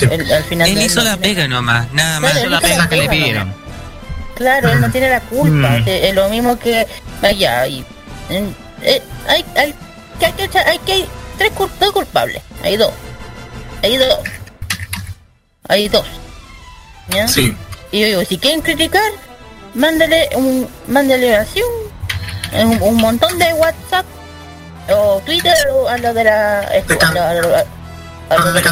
[0.01, 2.41] El- al final Él hizo no la tiene- pega nomás, nada Claro, más.
[2.41, 2.59] hizo la
[2.89, 3.55] pega nomás.
[4.35, 5.69] Claro, él no tiene la culpa.
[5.69, 5.87] Mm.
[5.87, 6.85] Es, es lo mismo que
[7.23, 7.65] allá.
[7.67, 7.83] Y,
[8.29, 9.73] en- eh, hay, hay,
[10.19, 11.09] que hay, que hay que hay
[11.39, 12.41] tres cul- dos culpables.
[12.63, 12.91] Hay dos.
[13.83, 14.19] Hay dos.
[15.67, 16.05] Hay dos.
[17.09, 17.27] ¿Ya?
[17.27, 17.55] Sí.
[17.91, 19.01] Y yo digo, si quieren criticar,
[19.73, 21.61] mándale un, mándale así
[22.53, 24.05] un, un, un montón de WhatsApp
[24.89, 27.55] o Twitter o a lo de la, esto, a lo, a lo-
[28.29, 28.71] a lo de la-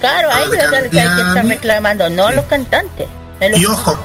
[0.00, 3.06] Claro, a ellos es que hay que estar reclamando, no a los cantantes.
[3.40, 3.98] Es lo Y ojo,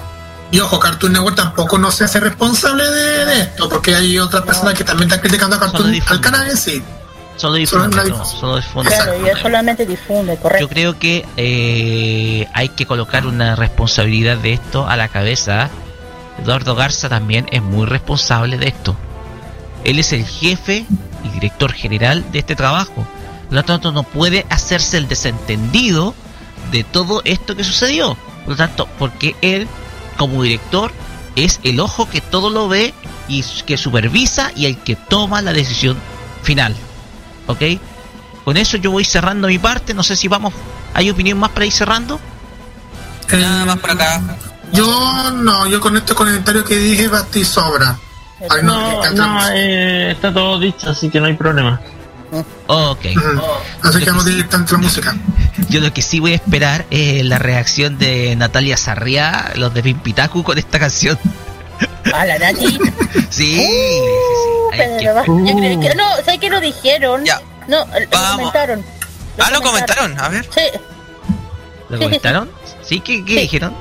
[0.51, 4.43] y ojo, Cartoon Network tampoco no se hace responsable de, de esto, porque hay otras
[4.43, 6.81] personas que también están criticando a Cartoon, al canal en sí.
[7.37, 8.91] Solo Solo difunde, la no, solo difunde.
[8.91, 10.65] Claro, y él solamente difunde, correcto.
[10.65, 15.69] Yo creo que eh, hay que colocar una responsabilidad de esto a la cabeza.
[16.41, 18.95] Eduardo Garza también es muy responsable de esto.
[19.83, 20.85] Él es el jefe
[21.23, 23.07] y director general de este trabajo.
[23.47, 26.13] Por lo tanto, no puede hacerse el desentendido
[26.71, 28.15] de todo esto que sucedió.
[28.45, 29.67] Por lo tanto, porque él,
[30.17, 30.91] como director,
[31.35, 32.93] es el ojo que todo lo ve
[33.27, 35.97] y que supervisa y el que toma la decisión
[36.43, 36.75] final.
[37.51, 37.61] ¿Ok?
[38.43, 39.93] Con eso yo voy cerrando mi parte.
[39.93, 40.53] No sé si vamos.
[40.93, 42.19] ¿Hay opinión más para ir cerrando?
[43.31, 44.21] Nada más por acá.
[44.73, 47.97] Yo no, yo con este comentario que dije basta y sobra.
[48.49, 51.79] Ay, no, No, no, eh, está todo dicho, así que no hay problema.
[52.67, 53.05] Ok.
[53.83, 55.15] Así que vamos directamente a la música.
[55.69, 59.83] Yo lo que sí voy a esperar es la reacción de Natalia Sarriá, los de
[59.83, 61.19] Pimpitaku, con esta canción.
[62.13, 62.77] A la Nati.
[63.29, 67.23] Sí, Uh, pero va- yo creo que- no, ¿sabes que lo dijeron?
[67.67, 68.37] No, lo Vamos.
[68.37, 68.85] comentaron.
[69.39, 70.45] Ah, lo comentaron, a ver.
[70.53, 70.79] Sí.
[71.89, 72.51] ¿Lo comentaron?
[72.83, 72.99] ¿Sí?
[73.01, 73.75] ¿Qué, qué dijeron?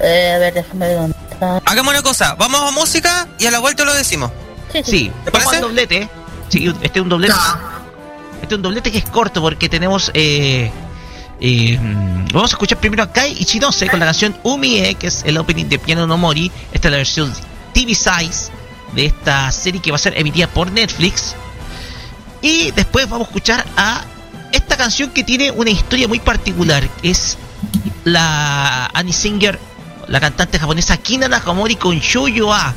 [0.00, 1.60] Eh, a ver, déjame ver dónde está.
[1.64, 4.30] Hagamos una cosa, vamos a música y a la vuelta lo decimos.
[4.84, 6.08] Sí, vamos al doblete.
[6.48, 7.34] Sí, este es un doblete.
[8.42, 10.10] Este es un doblete que es corto porque tenemos.
[10.14, 10.70] Eh,
[11.40, 15.36] mm, vamos a escuchar primero a Kai Ichinose con la canción Umie, que es el
[15.38, 16.50] opening de Piano no Mori.
[16.72, 17.32] Esta es la versión
[17.72, 18.50] TV Size
[18.94, 21.34] de esta serie que va a ser emitida por Netflix.
[22.42, 24.04] Y después vamos a escuchar a
[24.52, 26.88] esta canción que tiene una historia muy particular.
[27.02, 27.36] Es
[28.04, 29.58] la Annie Singer,
[30.08, 32.74] la cantante japonesa Kina Nakamori con Shoujo A.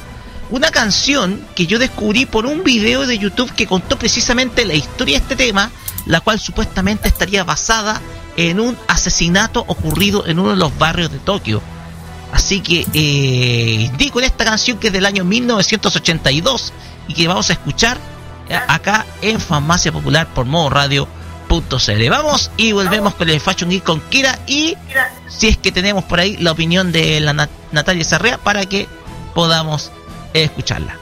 [0.50, 5.20] Una canción que yo descubrí por un video de YouTube que contó precisamente la historia
[5.20, 5.70] de este tema,
[6.08, 8.02] la cual supuestamente estaría basada
[8.48, 11.62] en un asesinato ocurrido en uno de los barrios de Tokio.
[12.32, 16.74] Así que eh, di con esta canción que es del año 1982
[17.08, 17.98] y que vamos a escuchar
[18.48, 22.10] eh, acá en Farmacia Popular por modo radio.cl.
[22.10, 24.76] Vamos y volvemos con el Fashion Geek con Kira y
[25.28, 28.88] si es que tenemos por ahí la opinión de la Nat- Natalia Sarrea para que
[29.34, 29.92] podamos
[30.34, 30.99] escucharla.「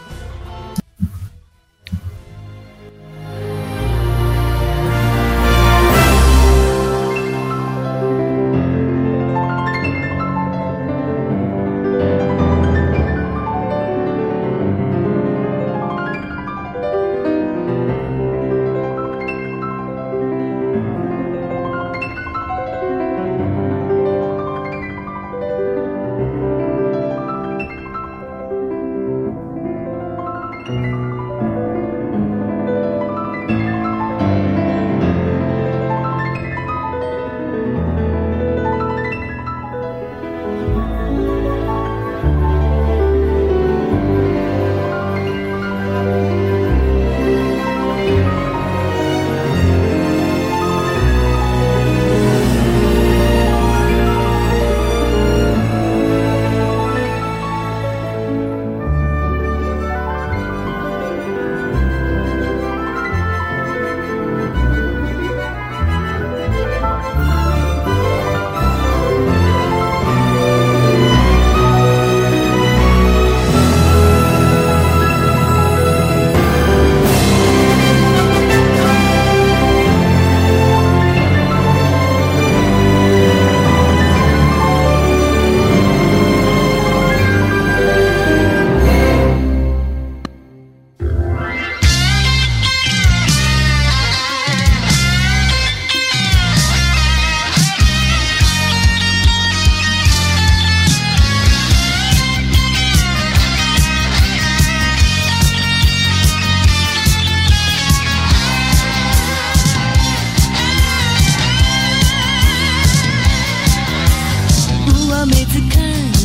[115.18, 115.62] 豆使い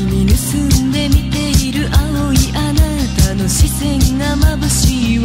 [0.05, 0.35] に盗
[0.85, 2.81] んで見ている青いあな
[3.25, 5.25] たの視線が眩しいわ。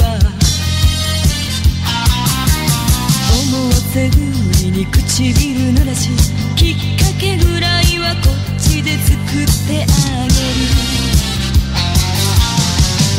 [3.28, 6.07] 思わせぐりに唇濡らし
[6.55, 9.15] きっかけぐらいはこっちで作っ
[9.68, 10.32] てあげ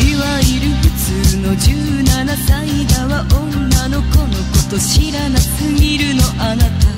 [0.08, 0.10] る。
[0.10, 0.88] いわゆる普
[1.28, 4.32] 通の17歳だわ女の子のこ
[4.70, 6.97] と知らなすぎるのあなた。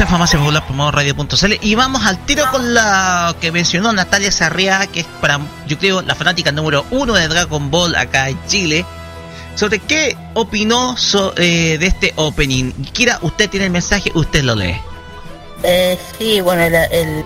[0.00, 4.86] Seguimos en Farmacia Popular radio.cl y vamos al tiro con la que mencionó Natalia Sarriá,
[4.86, 8.86] que es para, yo creo, la fanática número uno de Dragon Ball acá en Chile.
[9.56, 12.72] Sobre qué opinó so- eh, de este opening.
[12.94, 14.80] Kira, usted tiene el mensaje, usted lo lee.
[15.64, 17.24] Eh, sí, bueno, el, el,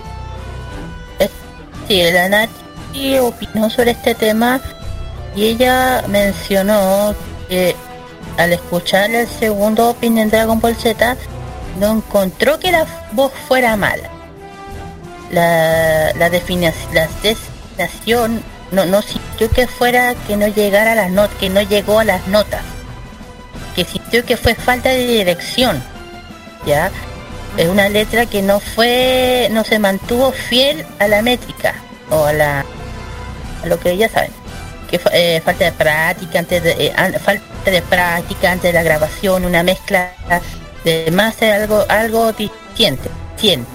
[1.19, 1.29] es-
[1.87, 2.49] sí, la
[3.21, 4.59] opinó sobre este tema
[5.33, 7.15] y ella mencionó
[7.47, 7.73] que
[8.37, 11.15] al escuchar el segundo opening de Dragon Ball Z
[11.79, 14.09] no encontró que la voz fuera mala.
[15.31, 21.37] La, la, la designación no, no sintió que fuera que no llegara a las notas,
[21.37, 22.61] que no llegó a las notas,
[23.75, 25.83] que sintió que fue falta de dirección,
[26.65, 26.91] ya
[27.57, 31.75] es una letra que no fue no se mantuvo fiel a la métrica
[32.09, 32.65] o a la
[33.63, 34.31] a lo que ya saben
[34.89, 39.45] que eh, falta de práctica antes de eh, falta de práctica antes de la grabación
[39.45, 40.11] una mezcla
[40.85, 43.65] de más algo algo disciente 100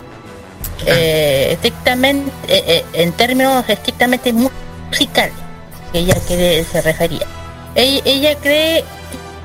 [0.87, 5.35] eh, estrictamente eh, eh, en términos estrictamente musicales
[5.93, 7.27] que ella que se refería.
[7.75, 8.85] Ella, ella cree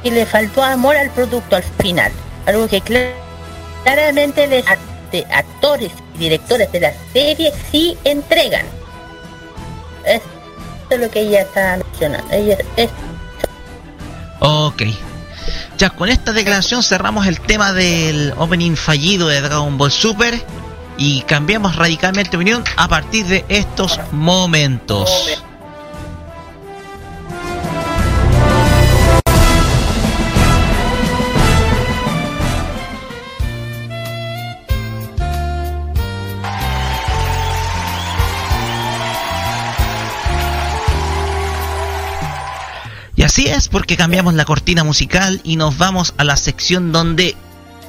[0.02, 2.12] que le faltó amor al producto al final.
[2.46, 3.12] Algo que cla-
[3.84, 4.64] claramente los
[5.32, 8.66] actores y directores de la serie sí entregan.
[10.06, 10.28] Esto
[10.92, 12.32] es lo que ella está mencionando.
[12.34, 12.90] Ella es
[14.40, 14.84] Ok.
[15.78, 20.42] Ya con esta declaración cerramos el tema del opening fallido de Dragon Ball Super
[20.98, 25.44] y cambiamos radicalmente opinión a partir de estos momentos.
[43.36, 47.36] Así es, porque cambiamos la cortina musical y nos vamos a la sección donde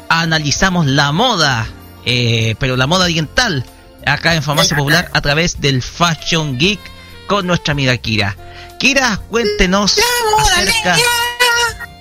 [0.09, 1.68] analizamos la moda,
[2.05, 3.64] eh, pero la moda oriental,
[4.05, 6.80] acá en Farmacia Popular a través del Fashion Geek
[7.28, 8.36] con nuestra amiga Kira.
[8.80, 9.97] Kira, cuéntenos
[10.40, 10.97] acerca...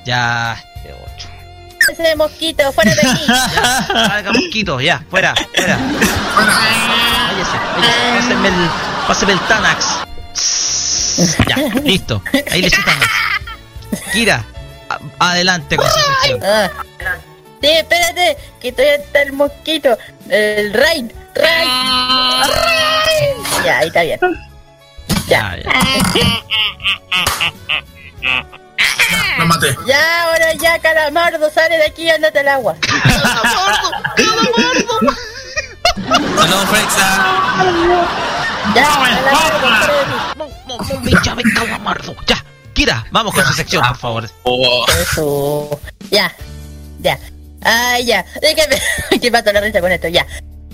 [0.07, 0.59] Ya,
[1.91, 3.25] Ese mosquito, fuera de aquí.
[4.07, 5.77] salga mosquito, ya, fuera, fuera.
[6.35, 8.71] Váyase, váyase,
[9.07, 9.85] pásenme el, el Tanax.
[11.47, 12.23] Ya, listo.
[12.51, 12.71] Ahí le.
[14.13, 14.45] Kira,
[15.19, 16.39] adelante con su.
[16.43, 16.69] Ah.
[17.61, 19.97] Sí, espérate, que todavía está el mosquito.
[20.29, 21.11] El raid.
[21.33, 21.67] raid.
[23.63, 24.19] Ya, ahí está bien.
[25.27, 25.57] Ya,
[29.39, 29.75] Lo maté.
[29.87, 32.75] Ya, ahora ya, calamardo, sale de aquí y ándate al agua.
[36.35, 37.07] Saludos, Frexa.
[38.75, 39.69] Ya, calamardo,
[40.85, 41.25] sale de aquí.
[41.25, 42.15] Ya, ven, calamardo.
[42.27, 42.44] Ya,
[42.75, 44.29] Kira, vamos con su sección, por favor.
[45.01, 45.79] Eso.
[46.11, 46.31] Ya,
[46.99, 47.17] ya.
[47.61, 48.25] Ah, ya.
[48.41, 48.77] Déjame.
[49.21, 50.27] que mato la risa con esto, ya.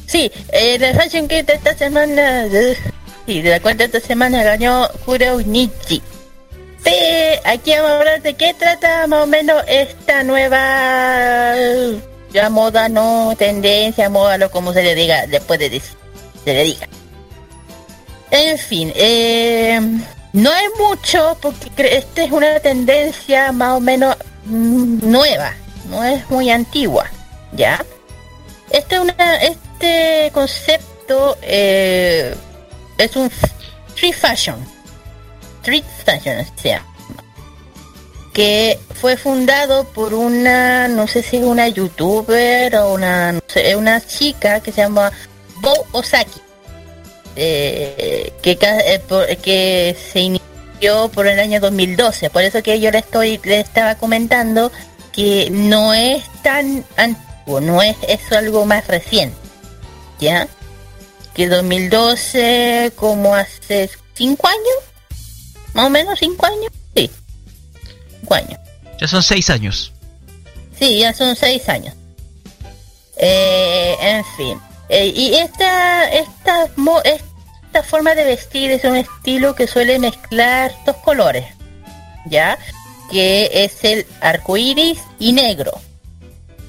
[0.07, 2.47] Sí, eh, la Fashion Kit de esta semana.
[3.27, 6.01] sí, de la cual de esta semana ganó Kurounichi.
[6.83, 6.95] Sí,
[7.45, 11.53] aquí vamos a hablar de qué trata más o menos esta nueva.
[12.33, 15.95] Ya moda, no, tendencia, moda, lo como se le diga, después de decir,
[16.43, 16.87] se le diga.
[18.31, 19.79] En fin, eh,
[20.33, 24.15] no hay mucho porque esta es una tendencia más o menos
[24.45, 25.53] nueva,
[25.89, 27.05] no es muy antigua,
[27.53, 27.83] ¿ya?
[28.69, 32.35] Este, es este concepto eh,
[32.97, 33.29] es un
[33.89, 34.55] street fashion,
[35.61, 36.85] street fashion así se llama,
[38.33, 43.75] que fue fundado por una, no sé si es una youtuber o una, no sé,
[43.75, 45.11] una chica que se llama
[45.59, 46.41] Bo Osaki
[47.35, 52.29] eh, que, eh, por- que se inició por el año 2012.
[52.29, 54.71] Por eso que yo le estoy le estaba comentando
[55.11, 59.35] que no es tan antiguo, no es, es algo más reciente.
[60.19, 60.47] ¿Ya?
[61.33, 65.19] Que 2012 como hace 5 años,
[65.73, 67.09] más o menos 5 años, sí.
[68.21, 68.59] 5 años.
[68.99, 69.91] Ya son seis años.
[70.77, 71.95] Sí, ya son seis años.
[73.17, 74.59] Eh, en fin.
[74.93, 76.65] Eh, y esta, esta,
[77.05, 81.45] esta forma de vestir es un estilo que suele mezclar dos colores.
[82.25, 82.59] ¿Ya?
[83.09, 85.71] Que es el arco iris y negro.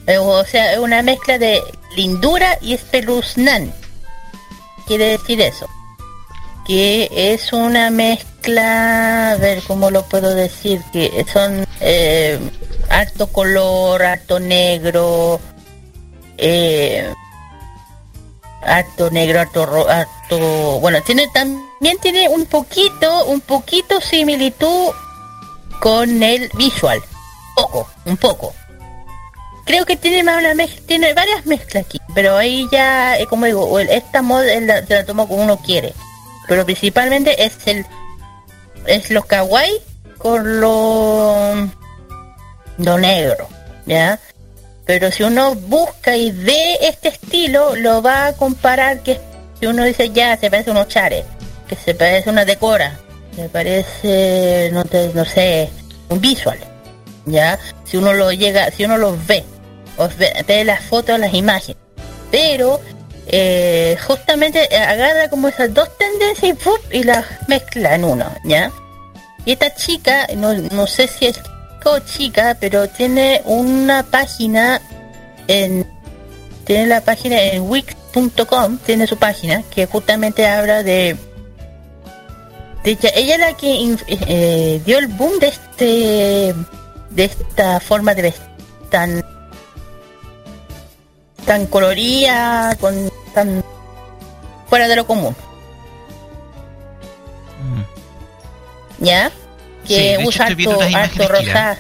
[0.07, 1.61] Eh, o sea, es una mezcla de
[1.97, 3.75] lindura y espeluznante.
[4.87, 5.69] Quiere decir eso.
[6.65, 12.39] Que es una mezcla, a ver cómo lo puedo decir, que son eh,
[12.89, 15.41] harto color, harto negro,
[18.63, 20.39] harto negro, harto, ro- harto,
[20.81, 24.91] bueno, tiene también tiene un poquito, un poquito similitud
[25.81, 27.01] con el visual,
[27.57, 28.55] poco, un poco.
[29.65, 33.47] Creo que tiene más una mez- tiene varias mezclas aquí, pero ahí ya, eh, como
[33.47, 35.93] digo, esta la- se la toma como uno quiere,
[36.49, 37.87] pero principalmente es el,
[38.87, 39.81] es lo kawaii
[40.19, 41.55] con lo,
[42.79, 43.49] lo negro,
[43.87, 44.19] ¿ya?
[44.85, 49.21] Pero si uno busca y ve este estilo, lo va a comparar que
[49.61, 51.25] si uno dice ya se parece a unos chares,
[51.69, 52.99] que se parece a una decora,
[53.37, 55.71] se parece, no, te- no sé,
[56.09, 56.59] un visual,
[57.27, 57.59] ya.
[57.85, 59.45] Si uno lo llega, si uno lo ve,
[59.99, 60.09] o
[60.47, 61.77] ve, las fotos, las imágenes,
[62.31, 62.81] pero
[63.29, 66.57] eh, justamente eh, agarra como esas dos tendencias
[66.91, 68.71] y, y las mezcla en uno, ya.
[69.45, 71.41] Y esta chica, no, no sé si es
[71.83, 74.81] chica o chica, pero tiene una página
[75.49, 75.87] en
[76.65, 81.17] tiene la página en wix.com, tiene su página que justamente habla de
[82.85, 86.55] de ella, ella es la que eh, dio el boom de este
[87.11, 88.47] de esta forma de vestir
[88.91, 89.25] tan
[91.45, 93.65] tan colorida, con tan
[94.69, 95.35] fuera de lo común.
[99.01, 99.33] ¿Ya?
[99.87, 101.75] Que usa harto, harto imágenes, Kira.
[101.75, 101.79] rosa.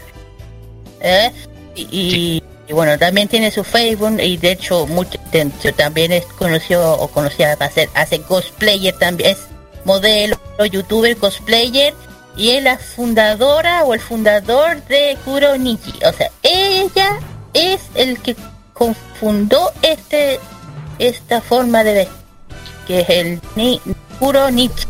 [1.00, 1.32] ¿eh?
[1.74, 7.08] Y, bueno, también tiene su Facebook y de hecho mucho, de también es conocido o
[7.08, 9.38] conocida para hacer, hace cosplayer también, es
[9.84, 10.36] modelo,
[10.70, 11.92] youtuber, cosplayer
[12.36, 15.92] y es la fundadora o el fundador de Kuro Nichi.
[16.04, 17.18] O sea, ella
[17.52, 18.36] es el que
[18.72, 20.40] confundó este
[20.98, 22.16] esta forma de vestir,
[22.86, 23.80] que es el ni,
[24.18, 24.86] Kuro Nichi.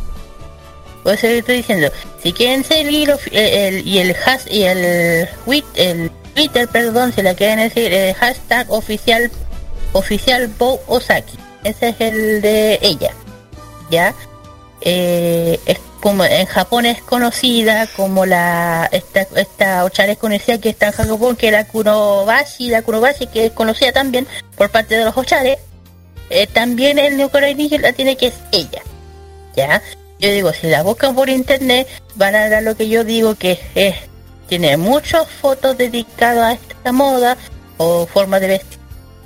[1.02, 1.90] Por eso estoy diciendo,
[2.22, 7.12] si quieren seguir ofi- eh, el, y el has y el, wit- el Twitter, perdón,
[7.12, 9.30] si la quieren decir, el hashtag oficial
[9.92, 11.36] oficial Bo Osaki.
[11.64, 13.12] Ese es el de ella.
[13.90, 14.14] ¿Ya?
[14.80, 20.70] eh, es como en Japón es conocida como la esta esta ochara es conocida que
[20.70, 24.26] está en Japón que la Kurobashi la Kurobashi que es conocida también
[24.56, 25.58] por parte de los ochares
[26.30, 28.82] eh, también el Ninja la tiene que es ella
[29.54, 29.80] ya
[30.22, 33.60] yo digo si la buscan por internet van a ver lo que yo digo que
[33.74, 33.96] es
[34.48, 37.36] tiene muchas fotos dedicadas a esta moda
[37.76, 38.78] o forma de vestir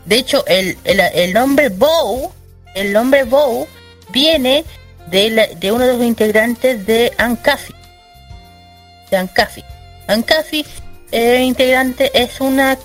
[0.05, 2.33] de hecho el, el, el nombre Bow
[2.75, 3.69] el nombre Bow
[4.11, 4.65] viene
[5.11, 7.75] de, de uno de los integrantes de Ancafi.
[9.11, 9.65] De Ancafi.
[10.09, 10.65] Ancafi,
[11.11, 12.79] eh, integrante, es una,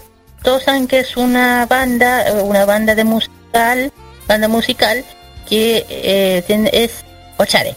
[0.43, 3.91] todos saben que es una banda, eh, una banda de musical,
[4.27, 5.03] banda musical
[5.47, 7.03] que eh, es
[7.37, 7.75] Ochare.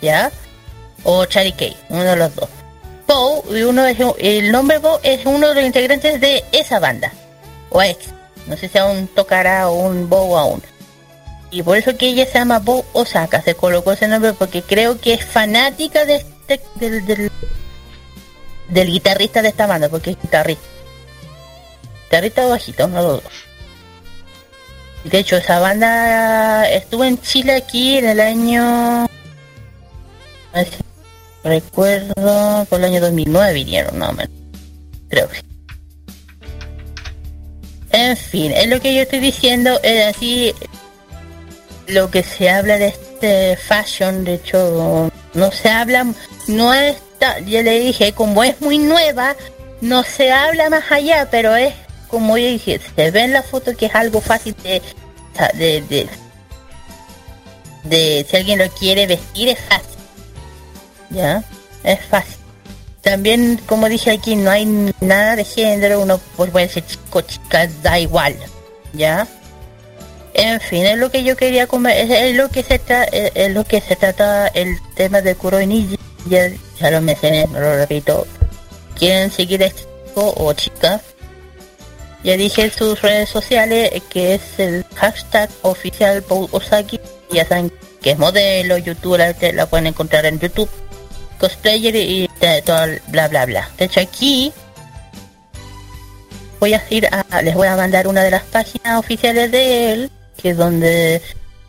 [0.00, 0.30] ¿Ya?
[1.04, 2.48] O Charikei, uno de los dos.
[3.06, 7.12] Bow, y uno es, el nombre Bow es uno de los integrantes de esa banda.
[7.70, 8.08] O ex.
[8.46, 10.62] No sé si aún tocará un Bow aún.
[11.50, 15.00] Y por eso que ella se llama Bo Osaka, se colocó ese nombre porque creo
[15.00, 17.30] que es fanática de este, del, del,
[18.68, 20.64] del guitarrista de esta banda, porque es guitarrista.
[22.04, 23.32] Guitarrista bajito, uno de los dos.
[25.04, 29.08] De hecho, esa banda estuvo en Chile aquí en el año...
[31.44, 34.34] Recuerdo, por el año 2009 vinieron, no menos.
[35.08, 35.40] Creo que.
[37.92, 40.52] En fin, es lo que yo estoy diciendo, es así
[41.86, 46.06] lo que se habla de este fashion, de hecho, no se habla,
[46.48, 49.36] no está, ya le dije, como es muy nueva,
[49.80, 51.72] no se habla más allá, pero es
[52.08, 54.82] como yo dije, se ve en la foto que es algo fácil de,
[55.54, 56.08] de, de,
[57.84, 59.95] de si alguien lo quiere vestir es fácil,
[61.10, 61.44] ya,
[61.84, 62.36] es fácil.
[63.02, 64.64] También, como dije aquí, no hay
[65.00, 68.34] nada de género, uno pues puede ser chico, chica, da igual,
[68.92, 69.26] ya.
[70.34, 73.52] En fin, es lo que yo quería comer, es, es lo que se trata, es,
[73.52, 75.98] lo que se trata el tema de Kuroi Niji,
[76.28, 76.50] ya,
[76.80, 78.26] ya lo mencioné, lo repito.
[78.98, 81.00] Quieren seguir este chico o chica,
[82.26, 86.48] ya dije en sus redes sociales que es el hashtag oficial Paul
[87.30, 90.68] ya saben que es modelo, youtuber, la pueden encontrar en YouTube,
[91.38, 92.30] cosplayer y
[92.64, 93.70] todo bla bla bla.
[93.78, 94.52] De hecho aquí
[96.60, 100.10] voy a ir a, les voy a mandar una de las páginas oficiales de él,
[100.40, 101.22] que es donde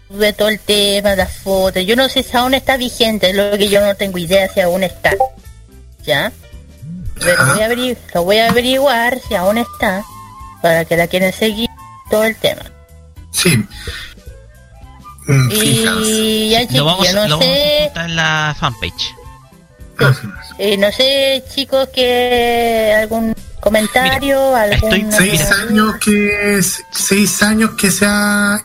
[0.07, 1.85] sube todo el tema, las fotos.
[1.85, 4.61] Yo no sé si aún está vigente, es lo que yo no tengo idea si
[4.61, 5.11] aún está.
[6.03, 6.31] ¿Ya?
[7.19, 10.05] Pero voy a lo voy a averiguar si aún está,
[10.61, 11.69] para que la quieren seguir
[12.09, 12.63] todo el tema.
[13.31, 13.57] Sí.
[15.27, 16.07] Mm, fijaos.
[16.07, 19.13] Y ya Lo vamos, no lo vamos a sé, en la fanpage.
[20.57, 28.05] Eh, no sé chicos que algún comentario, algún seis años que seis años que se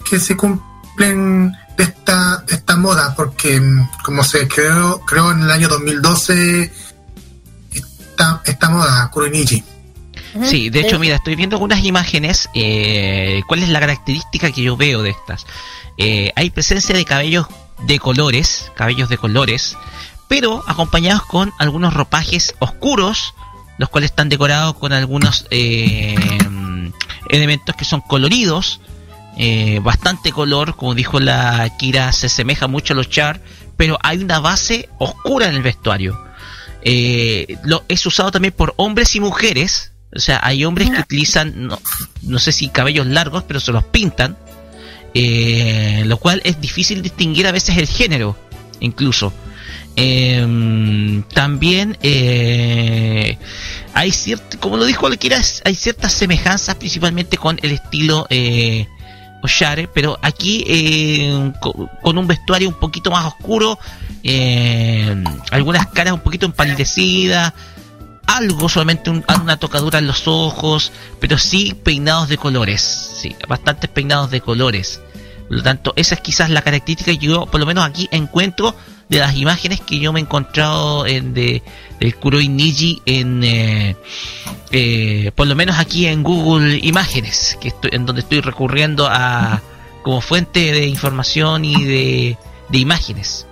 [0.08, 5.42] que se cumplen de esta de esta moda porque mm, como se creó creo en
[5.42, 6.72] el año 2012
[7.72, 9.64] esta, esta moda Kuroniji
[10.44, 12.48] Sí, de hecho, mira, estoy viendo algunas imágenes.
[12.54, 15.46] eh, ¿Cuál es la característica que yo veo de estas?
[15.98, 17.46] Eh, hay presencia de cabellos
[17.86, 19.76] de colores, cabellos de colores,
[20.32, 23.34] pero acompañados con algunos ropajes oscuros,
[23.76, 26.14] los cuales están decorados con algunos eh,
[27.28, 28.80] elementos que son coloridos,
[29.36, 33.42] eh, bastante color, como dijo la Kira, se asemeja mucho a los char,
[33.76, 36.18] pero hay una base oscura en el vestuario.
[36.80, 39.92] Eh, lo es usado también por hombres y mujeres.
[40.16, 41.78] O sea, hay hombres que utilizan, no,
[42.22, 44.38] no sé si cabellos largos, pero se los pintan.
[45.12, 48.34] eh, lo cual es difícil distinguir a veces el género,
[48.80, 49.30] incluso.
[49.96, 53.36] Em, también eh,
[53.94, 58.86] hay cierto, como lo dijo cualquiera, es- hay ciertas semejanzas principalmente con el estilo eh,
[59.42, 63.78] Oshare, pero aquí eh, co- con un vestuario un poquito más oscuro,
[64.22, 67.52] eh, algunas caras un poquito empalidecidas,
[68.26, 70.90] algo solamente un- una tocadura en los ojos,
[71.20, 72.80] pero sí peinados de colores,
[73.20, 75.00] sí, bastantes peinados de colores.
[75.48, 78.74] Por lo tanto, esa es quizás la característica que yo, por lo menos aquí, encuentro
[79.12, 81.62] de las imágenes que yo me he encontrado en de,
[82.00, 83.94] del Kuroi Niji en, eh,
[84.70, 89.60] eh, por lo menos aquí en Google Imágenes, que estoy, en donde estoy recurriendo a
[90.02, 92.38] como fuente de información y de,
[92.70, 93.46] de imágenes.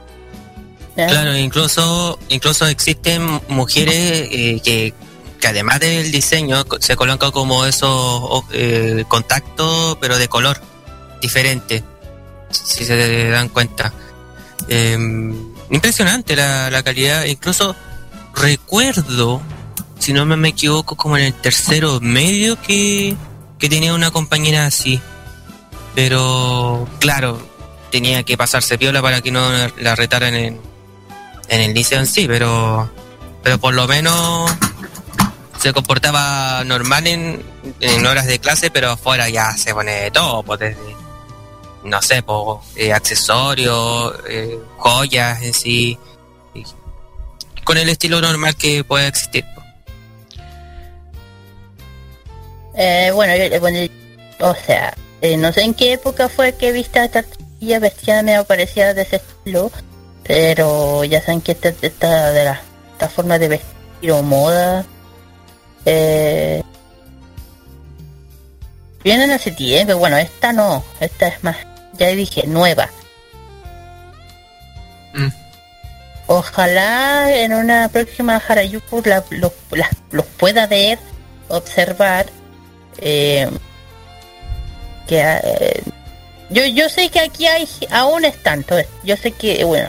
[0.95, 3.95] Claro, incluso incluso existen mujeres
[4.33, 4.95] eh, que,
[5.41, 10.61] que además del diseño se colocan como esos eh, contactos, pero de color
[11.21, 11.85] diferente,
[12.51, 13.93] si se dan cuenta.
[14.69, 14.97] Eh,
[15.71, 17.75] impresionante la, la calidad, incluso
[18.35, 19.41] recuerdo,
[19.99, 23.17] si no me, equivoco, como en el tercero medio que,
[23.59, 25.01] que tenía una compañera así.
[25.95, 27.41] Pero claro,
[27.91, 30.61] tenía que pasarse piola para que no la retaran en,
[31.49, 32.91] en el liceo en sí, pero,
[33.43, 34.51] pero por lo menos
[35.59, 37.43] se comportaba normal en,
[37.81, 40.97] en horas de clase, pero afuera ya se pone de todo, pues desde,
[41.85, 45.99] no sé, pues, eh, accesorios, eh, joyas en sí,
[47.65, 49.45] con el estilo normal que puede existir.
[52.75, 53.79] Eh, bueno, yo- bueno,
[54.41, 58.45] o sea, eh, no sé en qué época fue que viste a Tartilla vestida medio
[58.45, 59.71] parecida de ese estilo,
[60.25, 62.61] pero ya saben que esta, esta de la
[62.93, 64.85] esta forma de vestir o moda
[65.85, 66.63] eh,
[69.03, 69.97] vienen hace tiempo.
[69.97, 71.57] Bueno, esta no, esta es más,
[71.95, 72.89] ya dije, nueva.
[75.15, 75.29] Mm.
[76.27, 80.99] Ojalá en una próxima Harajuku la- los, las- los pueda ver,
[81.49, 82.27] observar.
[82.99, 83.49] eh,
[85.09, 85.83] que eh,
[86.51, 88.93] yo yo sé que aquí hay aún están todo esto.
[89.03, 89.89] yo sé que bueno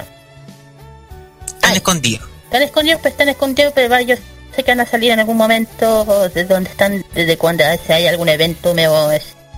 [1.46, 2.28] Están escondidos.
[2.46, 4.16] están escondidos pero están escondidos pero yo
[4.56, 8.08] sé que van a salir en algún momento de donde están desde cuando si hay
[8.08, 9.10] algún evento medio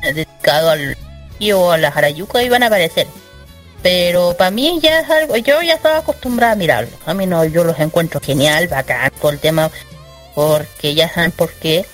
[0.02, 0.98] dedicado al
[1.40, 3.08] o a la Harayuka y van a aparecer.
[3.82, 7.44] Pero para mí ya es algo yo ya estaba acostumbrada a mirarlo a mí no
[7.44, 9.70] yo los encuentro genial bacán todo el tema
[10.36, 11.86] porque ya saben por qué.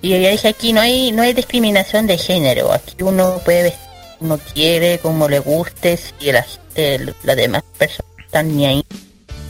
[0.00, 2.72] Y ya dije aquí no hay no hay discriminación de género.
[2.72, 3.88] Aquí uno puede vestir
[4.18, 8.84] como quiere como le guste si la gente las demás personas están ni ahí.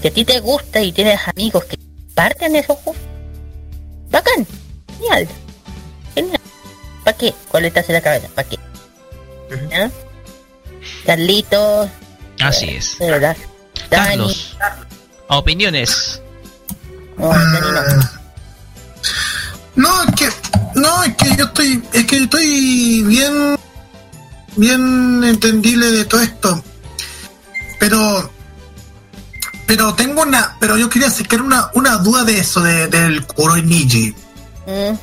[0.00, 1.78] Si a ti te gusta y tienes amigos que
[2.14, 3.06] parten esos gustos
[4.10, 4.46] bacán
[4.98, 5.28] genial
[6.14, 6.40] genial.
[7.04, 7.32] ¿para qué?
[7.48, 8.58] coletas en la cabeza ¿para qué?
[9.74, 9.90] ¿Ah?
[11.06, 11.88] Carlitos
[12.40, 12.98] Así es.
[12.98, 13.36] de verdad
[13.90, 14.56] Dani Carlos,
[15.28, 16.20] opiniones.
[17.18, 18.22] no, Dani no.
[19.74, 20.28] No, es que,
[20.74, 23.58] no, es que yo estoy, es que estoy bien,
[24.56, 26.62] bien entendible de todo esto.
[27.80, 28.30] Pero,
[29.66, 33.62] pero tengo una, pero yo quería sacar una, una duda de eso, de, del Kuroi
[33.62, 34.14] Niji.
[34.66, 34.94] Mm,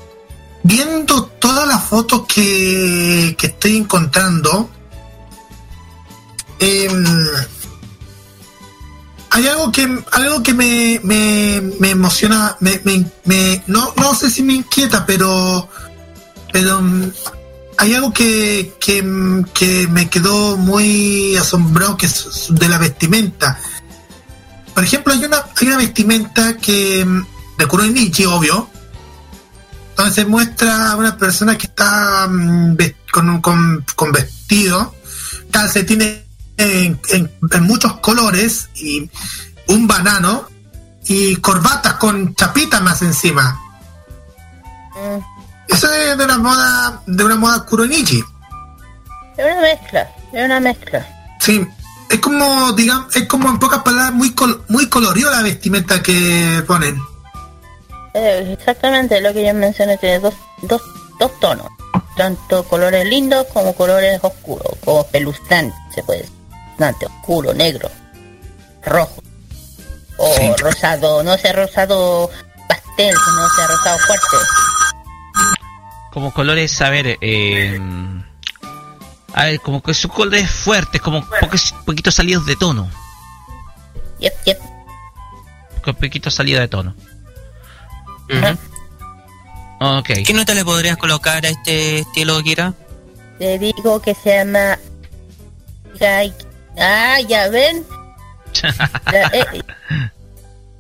[0.70, 4.70] Viendo todas las fotos que, que estoy encontrando,
[6.59, 7.03] em,
[9.32, 12.80] hay algo que algo que me, me, me emociona me,
[13.26, 15.67] me- no, no sé si me inquieta pero
[16.53, 17.11] pero mm,
[17.80, 19.03] hay algo que, que,
[19.55, 23.57] que me quedó muy asombrado que es de la vestimenta.
[24.76, 27.26] Por ejemplo hay una hay una vestimenta que mm,
[27.57, 28.68] de Kuroi Nichi obvio
[29.99, 32.77] entonces muestra a una persona que está mm,
[33.11, 34.95] con, con, con vestido
[35.51, 36.19] calcetines
[36.57, 39.09] en, en- en muchos colores y
[39.67, 40.47] un banano
[41.05, 43.59] y corbatas con chapitas más encima.
[44.95, 45.19] mm.
[45.67, 48.23] Eso es de una moda de una moda Kuronichi.
[49.37, 51.05] es una mezcla es una mezcla
[51.41, 51.65] Sí,
[52.09, 56.63] es como digamos, es como en pocas palabras muy col- muy colorido la vestimenta que
[56.65, 57.01] ponen.
[58.14, 60.34] Eh, exactamente lo que yo mencioné tiene dos,
[60.64, 60.81] dos,
[61.19, 61.68] dos tonos
[62.18, 67.90] tanto colores lindos como colores oscuros como peluzante se puede decir oscuro negro
[68.84, 69.22] rojo
[70.18, 70.52] o Sí.
[70.57, 72.30] rosado no sé rosado
[72.68, 74.38] pastel no sé rosado fuerte
[76.11, 77.80] Como colores, a ver, eh,
[79.34, 82.90] a ver, como que son colores fuertes, como poque- poquitos salidos de tono.
[84.19, 84.57] yep yep
[85.84, 86.95] Con poquito salida de tono.
[88.30, 88.57] Ujú.
[89.81, 90.10] Ok.
[90.26, 92.73] ¿Qué nota le podrías colocar a este estilo, Kira?
[93.38, 94.77] te digo que se llama
[95.97, 96.34] Gai-
[96.77, 97.85] ah ya ven
[99.11, 99.45] La- eh,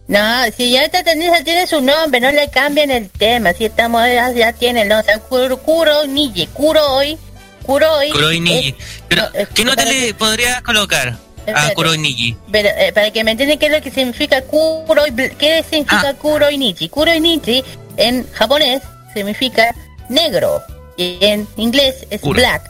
[0.07, 3.53] no, si ya esta tendencia tiene su nombre, no le cambien el tema.
[3.53, 5.13] Si estamos ya, ya tiene el nombre.
[5.29, 7.15] Kuro, Kuro Niji, Kuroi,
[7.63, 8.09] Kuroi.
[8.09, 8.69] Kuroi Niji.
[8.69, 8.75] eh,
[9.07, 11.15] Pero, no, ¿qué nota le podrías colocar
[11.47, 11.73] a Espérate.
[11.75, 12.35] Kuroi Niji?
[12.51, 16.09] pero, eh, para que me entiendan qué es lo que significa Kuroi, bl- ¿qué significa
[16.09, 16.13] Ah.
[16.13, 16.89] Kuroi Niji?
[16.89, 17.63] Kuroi Niji
[17.97, 18.81] en japonés
[19.13, 19.73] significa
[20.09, 20.61] negro
[20.97, 22.39] y en inglés es Kuro.
[22.39, 22.63] black.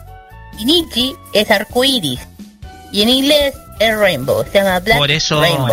[0.58, 2.20] Y Niji es arcoiris
[2.92, 4.44] y en inglés es rainbow.
[4.50, 5.68] Se llama black Por eso, rainbow.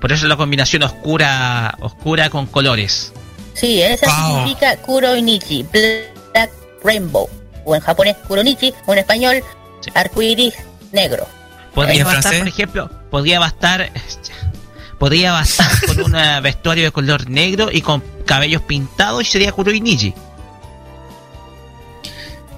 [0.00, 3.12] por eso la combinación oscura, oscura con colores.
[3.54, 6.50] Sí, esa significa Kuronichi, Black
[6.82, 7.28] Rainbow.
[7.64, 9.42] O en japonés Kuronichi, o en español
[9.80, 9.90] Sí.
[9.94, 10.54] arcoiris
[10.92, 11.26] negro.
[11.74, 12.38] ¿Y Podría bastar, francés?
[12.40, 13.90] por ejemplo, podría bastar,
[14.98, 19.80] podría bastar con un vestuario de color negro y con cabellos pintados y sería Kuroi
[19.80, 20.14] Niji.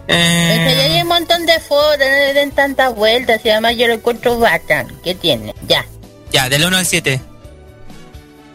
[0.09, 3.51] Es que ya hay Eh, un montón de fotos, no le den tantas vueltas y
[3.51, 4.86] además yo lo encuentro bacán.
[5.02, 5.52] ¿Qué tiene?
[5.66, 5.84] Ya.
[6.30, 7.20] ya, del 1 al 7.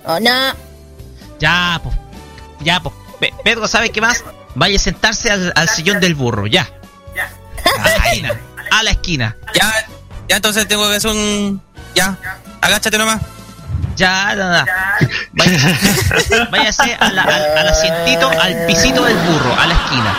[0.06, 0.54] Oh, no.
[1.40, 1.96] Ya, pues,
[2.62, 4.24] ya, pues, Pe- Pedro, ¿sabe qué más?
[4.56, 6.70] Vaya a sentarse al, al sillón del burro, ya.
[7.80, 8.40] A la esquina,
[8.72, 9.38] a la esquina.
[9.54, 9.86] Ya,
[10.28, 11.62] Ya entonces tengo que hacer un.
[11.96, 12.18] Ya,
[12.62, 13.22] agáchate nomás.
[13.98, 14.66] Ya, nada.
[15.34, 15.76] Váyase,
[16.52, 20.16] váyase a la- al, al asientito, al pisito del burro, a la esquina.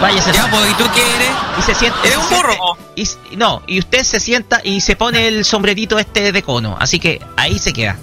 [0.00, 0.32] Váyase.
[0.32, 1.30] Ya, pues, ¿y tú qué eres?
[1.58, 1.98] Y se sienta.
[2.04, 6.32] ¿Eres un burro, y no, y usted se sienta y se pone el sombrerito este
[6.32, 6.76] de cono.
[6.80, 7.96] Así que ahí se queda.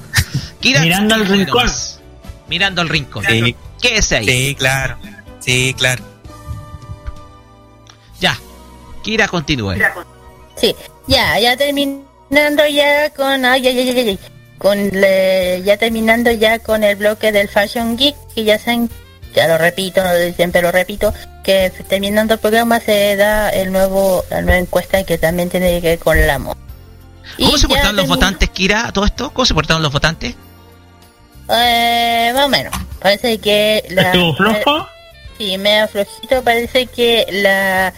[0.61, 1.69] Kira, Mirando al rincón.
[2.47, 3.25] Mirando al rincón.
[3.27, 3.55] Sí.
[3.81, 4.25] Quédese ahí.
[4.25, 4.97] Sí, claro.
[5.39, 6.03] Sí, claro.
[8.19, 8.37] Ya.
[9.03, 9.75] Kira, continúe.
[10.55, 10.75] Sí,
[11.11, 14.19] ya, ya terminando ya con, ay, ay, ay, ay, ay,
[14.57, 18.89] con, le- ya terminando ya con el bloque del Fashion Geek, que ya saben,
[19.35, 21.13] ya lo repito, no, siempre lo repito,
[21.43, 25.87] que terminando el programa se da el nuevo, la nueva encuesta que también tiene que
[25.89, 26.57] ver con la moda.
[27.37, 29.31] ¿Cómo Y se portaron los votantes, Kira, a todo esto?
[29.33, 30.35] ¿Cómo se portaron los votantes?
[31.49, 32.73] Eh, más o menos.
[32.99, 34.03] Parece que la...
[34.11, 34.87] ¿Estuvo flojo?
[35.37, 36.43] Sí, medio flojito.
[36.43, 37.93] Parece que la,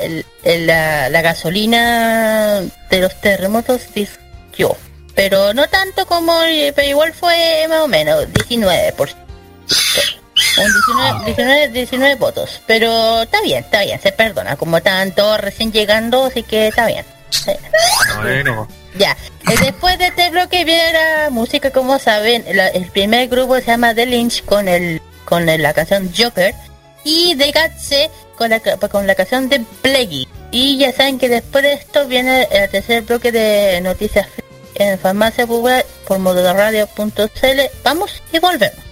[0.00, 2.60] el- el- la, la gasolina
[2.90, 4.76] de los terremotos disqueó.
[5.14, 6.38] Pero no tanto como...
[6.74, 9.14] Pero igual fue más o menos 19%.
[10.58, 12.60] Un 19, 19, 19 votos.
[12.66, 14.56] Pero está bien, está bien, se perdona.
[14.56, 17.04] Como tanto recién llegando, así que está bien.
[17.30, 17.52] Sí.
[18.22, 18.68] Bueno.
[18.98, 19.12] Ya,
[19.50, 23.66] eh, después de este bloque viene la música, como saben, la- el primer grupo se
[23.66, 26.54] llama The Lynch con el con el- la canción Joker
[27.06, 30.26] y The Gatse con la, con la canción de Plague.
[30.50, 34.26] Y ya saben que después de esto viene el tercer bloque de noticias
[34.74, 37.60] en farmacia popular por modoradio.cl.
[37.84, 38.84] Vamos y volvemos.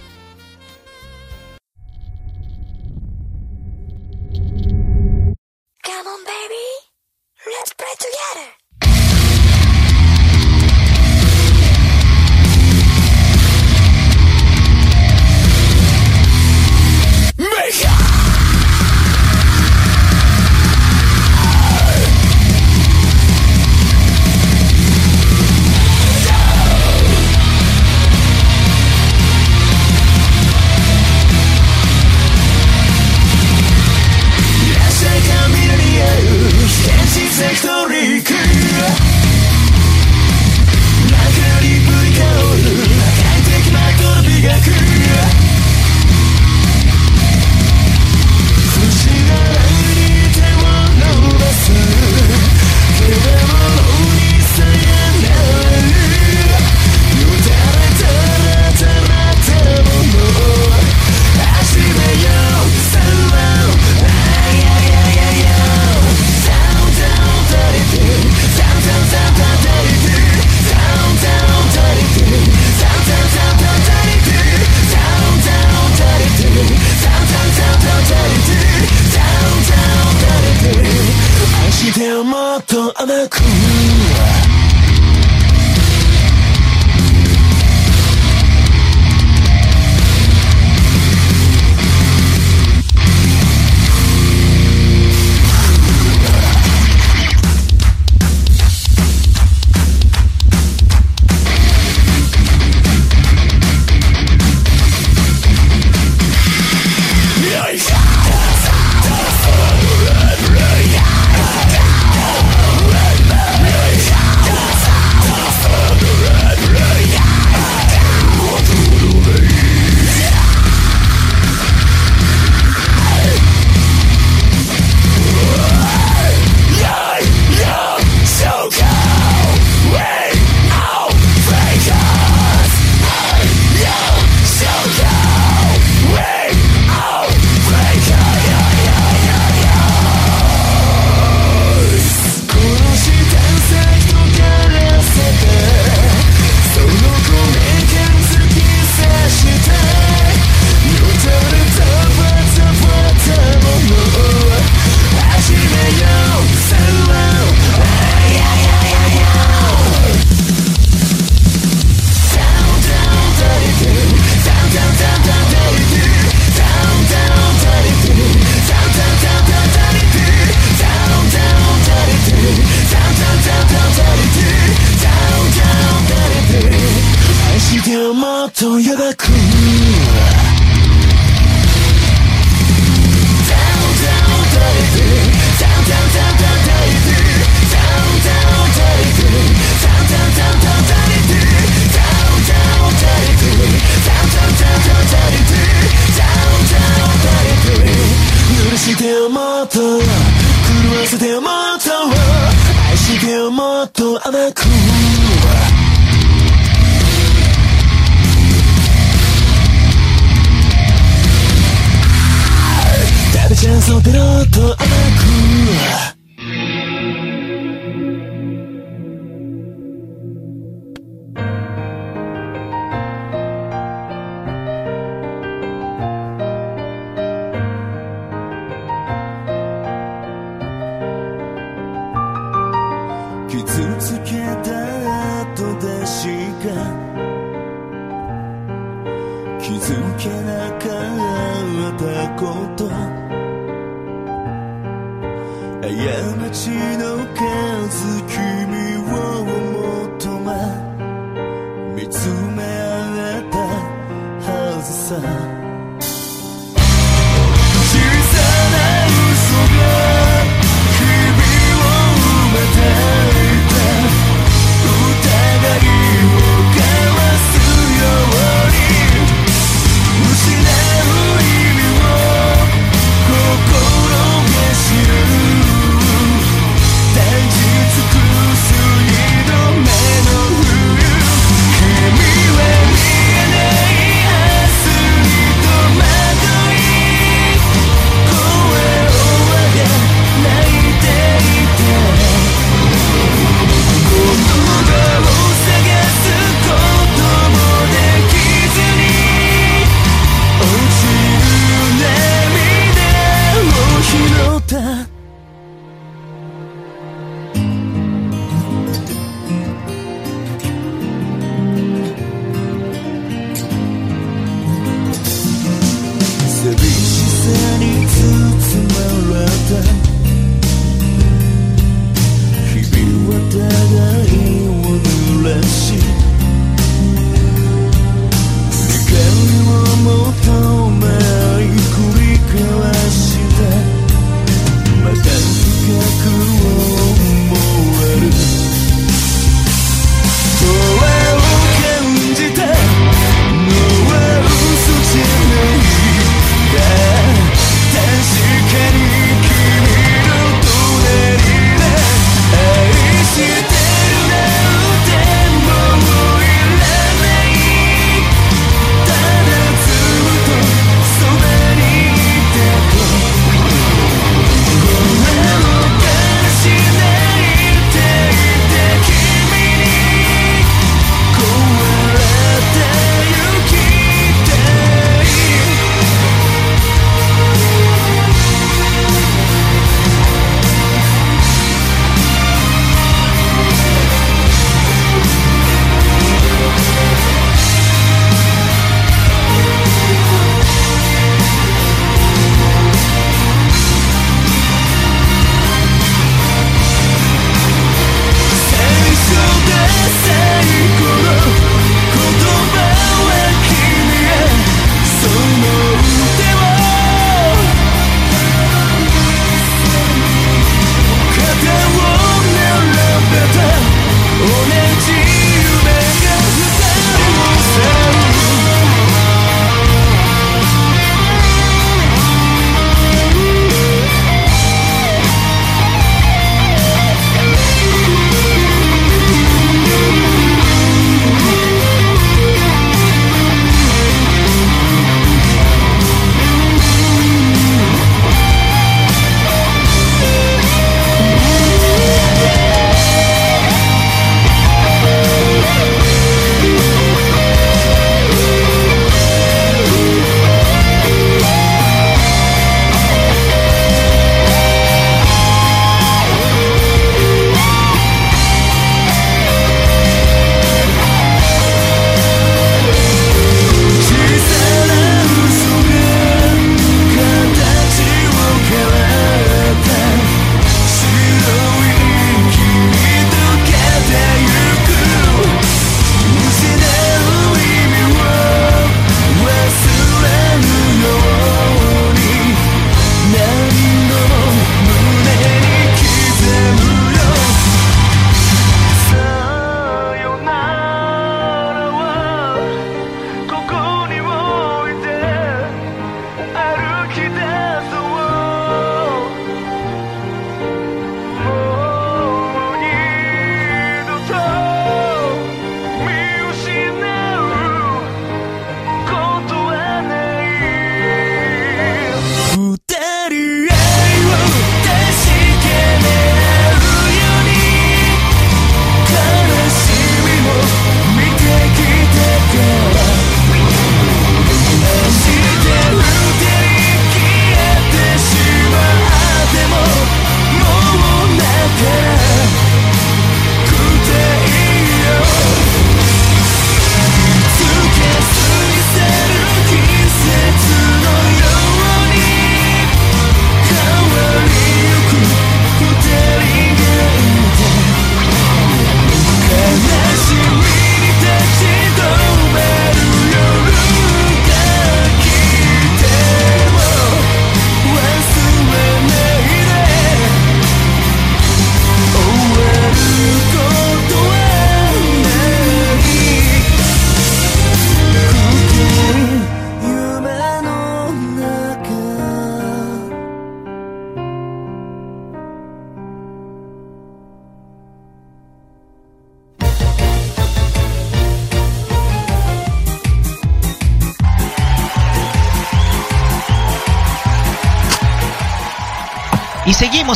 [5.83, 6.65] Come on, baby.
[7.45, 8.64] Let's pray together.
[17.37, 18.14] Make it.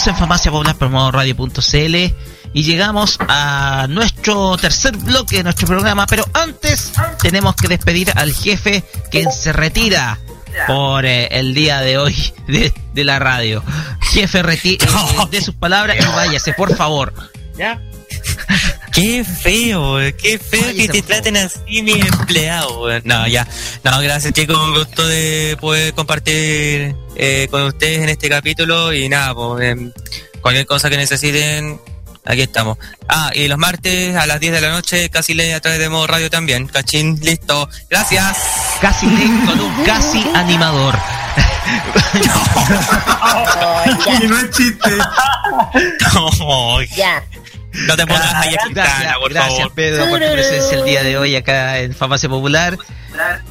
[0.07, 1.95] En Farmacia Popular por modo radio.cl
[2.53, 8.33] y llegamos a nuestro tercer bloque de nuestro programa, pero antes tenemos que despedir al
[8.33, 10.17] jefe que se retira
[10.67, 12.15] por eh, el día de hoy
[12.47, 13.61] de, de la radio.
[14.13, 14.87] Jefe, reti eh,
[15.31, 17.13] de sus palabras y váyase, por favor.
[17.57, 17.81] ¿Ya?
[18.93, 22.71] Qué feo, eh, qué feo que te traten así mis empleados.
[22.77, 23.01] weón.
[23.03, 23.45] No, ya.
[23.83, 29.09] No, gracias chicos, un gusto de poder compartir eh, con ustedes en este capítulo y
[29.09, 29.91] nada, pues, em,
[30.41, 31.79] cualquier cosa que necesiten,
[32.25, 32.77] aquí estamos.
[33.09, 35.89] Ah, y los martes a las 10 de la noche, casi ley a través de
[35.89, 36.67] modo radio también.
[36.67, 37.67] Cachín, listo.
[37.89, 38.37] Gracias.
[38.79, 40.95] Casi ley con un casi animador.
[44.21, 44.89] Y no es chiste.
[46.13, 47.23] No, Ya.
[47.73, 49.73] no te pongas ahí a Gracias, por gracias favor.
[49.73, 52.77] Pedro por tu presencia el día de hoy acá en Farmacia Popular.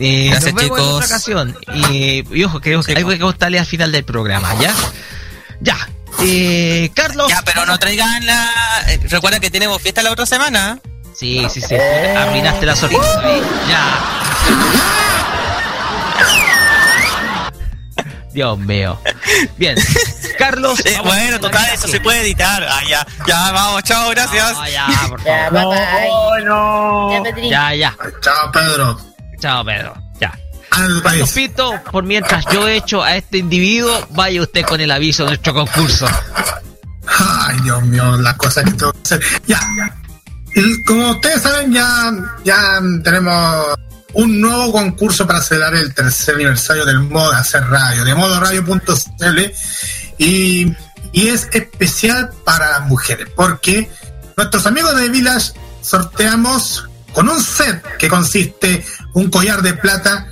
[0.01, 0.95] Eh, Gracias, nos vemos en chicos.
[0.95, 1.57] otra ocasión.
[1.93, 4.73] Y, y ojo, que algo que contarle al final del programa, ¿ya?
[5.61, 5.77] Ya.
[6.23, 7.29] Eh, Carlos.
[7.29, 8.49] Ya, pero no traigan la...
[8.89, 10.81] eh, Recuerda que tenemos fiesta la otra semana.
[11.15, 11.75] Sí, sí, sí.
[11.75, 13.23] Arruinaste la sorpresa.
[13.69, 13.99] Ya.
[18.33, 19.01] Dios mío.
[19.57, 19.77] Bien.
[20.39, 20.79] Carlos.
[20.85, 22.65] Eh, bueno, total, eso se puede editar.
[22.71, 24.55] Ah, ya, ya, vamos, chao, gracias.
[24.57, 25.75] Ah, ya, por Ya, favor.
[25.75, 25.87] bye
[26.39, 26.45] bye.
[26.45, 27.13] no.
[27.13, 27.51] Ya, Pedrín.
[27.51, 27.97] Ya, ya.
[28.21, 29.01] Chao, Pedro.
[29.39, 29.95] Chao, Pedro.
[30.21, 30.39] Ya.
[30.71, 31.35] Al país.
[31.91, 36.07] Por mientras yo echo a este individuo, vaya usted con el aviso de nuestro concurso.
[37.07, 39.21] Ay, Dios mío, las cosas que tengo que hacer.
[39.47, 39.61] Ya.
[40.55, 42.13] Y como ustedes saben, ya,
[42.45, 43.79] ya tenemos
[44.15, 49.41] un nuevo concurso para celebrar el tercer aniversario del modo de hacer radio, de modoradio.cl
[50.19, 50.75] y,
[51.13, 53.91] y es especial para las mujeres, porque
[54.37, 55.53] nuestros amigos de Village
[55.83, 56.89] sorteamos
[57.19, 60.29] con un set que consiste un collar de plata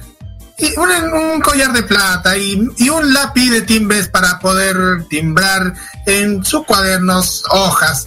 [0.56, 5.74] y un, collar de plata y, un lápiz de timbres para poder timbrar
[6.06, 8.06] en sus cuadernos hojas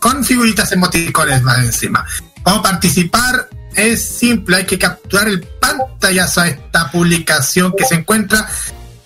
[0.00, 2.04] con figuritas emoticones más encima.
[2.42, 8.44] Para participar es simple, hay que capturar el pantallazo a esta publicación que se encuentra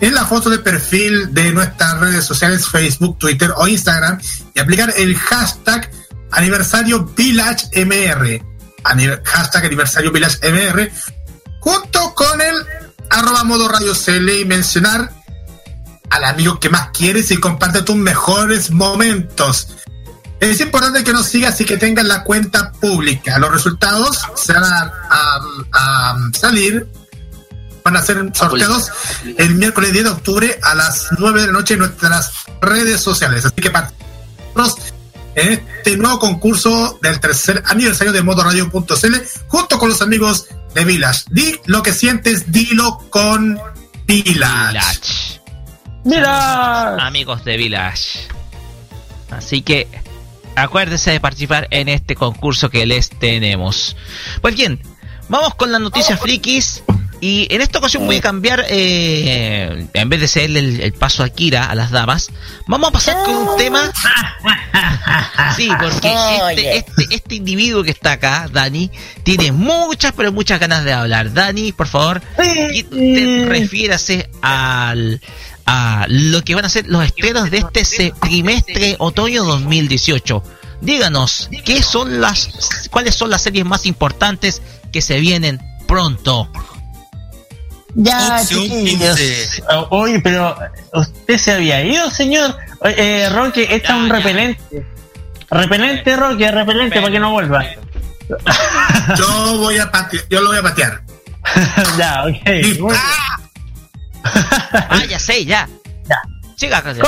[0.01, 4.19] en la foto de perfil de nuestras redes sociales Facebook, Twitter o Instagram
[4.55, 5.91] y aplicar el hashtag
[6.31, 8.48] aniversario Village MR.
[8.48, 8.48] Aniver-
[9.25, 10.91] hashtag aniversario Village MR
[11.61, 12.55] junto con el
[13.11, 15.13] arroba modo radio CL y mencionar
[16.11, 19.69] al amigo que más quieres y comparte tus mejores momentos.
[20.41, 23.39] Es importante que nos sigas y que tengas la cuenta pública.
[23.39, 25.41] Los resultados se van a, a-
[25.73, 26.87] a salir,
[27.85, 28.87] van a ser sorteados
[29.37, 32.31] el miércoles 10 de octubre a las 9 de la noche en nuestras
[32.61, 33.45] redes sociales.
[33.45, 34.77] Así que participamos
[35.39, 39.15] en este nuevo concurso del tercer aniversario de modoradio.cl
[39.47, 41.25] junto con los amigos de Village.
[41.31, 43.59] Di lo que sientes, dilo con
[44.07, 44.33] Village.
[44.35, 45.41] Village.
[46.05, 46.97] Mira.
[47.07, 48.29] Amigos de Village.
[49.31, 49.87] Así que
[50.57, 53.97] acuérdense de participar en este concurso que les tenemos.
[54.41, 54.81] Pues bien,
[55.29, 56.83] vamos con las noticias frikis.
[57.21, 61.25] Y en esta ocasión voy a cambiar, eh, en vez de cederle el, el paso
[61.25, 62.31] a Kira, a las damas,
[62.67, 63.91] vamos a pasar con un tema.
[65.57, 66.15] Sí, porque
[66.51, 68.91] este, este, este individuo que está acá, Dani,
[69.25, 71.33] tiene muchas, pero muchas ganas de hablar.
[71.33, 75.21] Dani, por favor, te refiérase al,
[75.67, 80.43] a lo que van a ser los estrenos de este se- trimestre otoño 2018.
[80.81, 84.63] Díganos, ¿qué son las, cuáles son las series más importantes
[84.93, 86.53] que se vienen pronto?
[87.95, 89.17] Ya, chiquillos.
[89.17, 89.63] 15.
[89.71, 90.57] Oh, Oye, pero
[90.93, 92.57] usted se había ido, señor.
[92.85, 94.87] Eh, Roque, esta es un repelente.
[95.51, 97.65] Repelente, Roque, repelente para que no vuelva.
[99.17, 101.03] Yo voy a patear, yo lo voy a patear.
[101.99, 102.93] ya, ok.
[104.25, 105.69] Ah, ya sé, ya.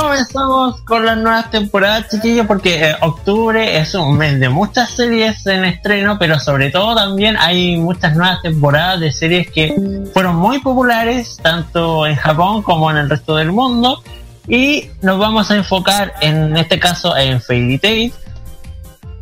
[0.00, 5.44] Comenzamos con las nuevas temporadas, chiquillos, porque eh, octubre es un mes de muchas series
[5.44, 9.74] en estreno, pero sobre todo también hay muchas nuevas temporadas de series que
[10.14, 14.04] fueron muy populares, tanto en Japón como en el resto del mundo.
[14.46, 18.12] Y nos vamos a enfocar en este caso en Fairy Tail,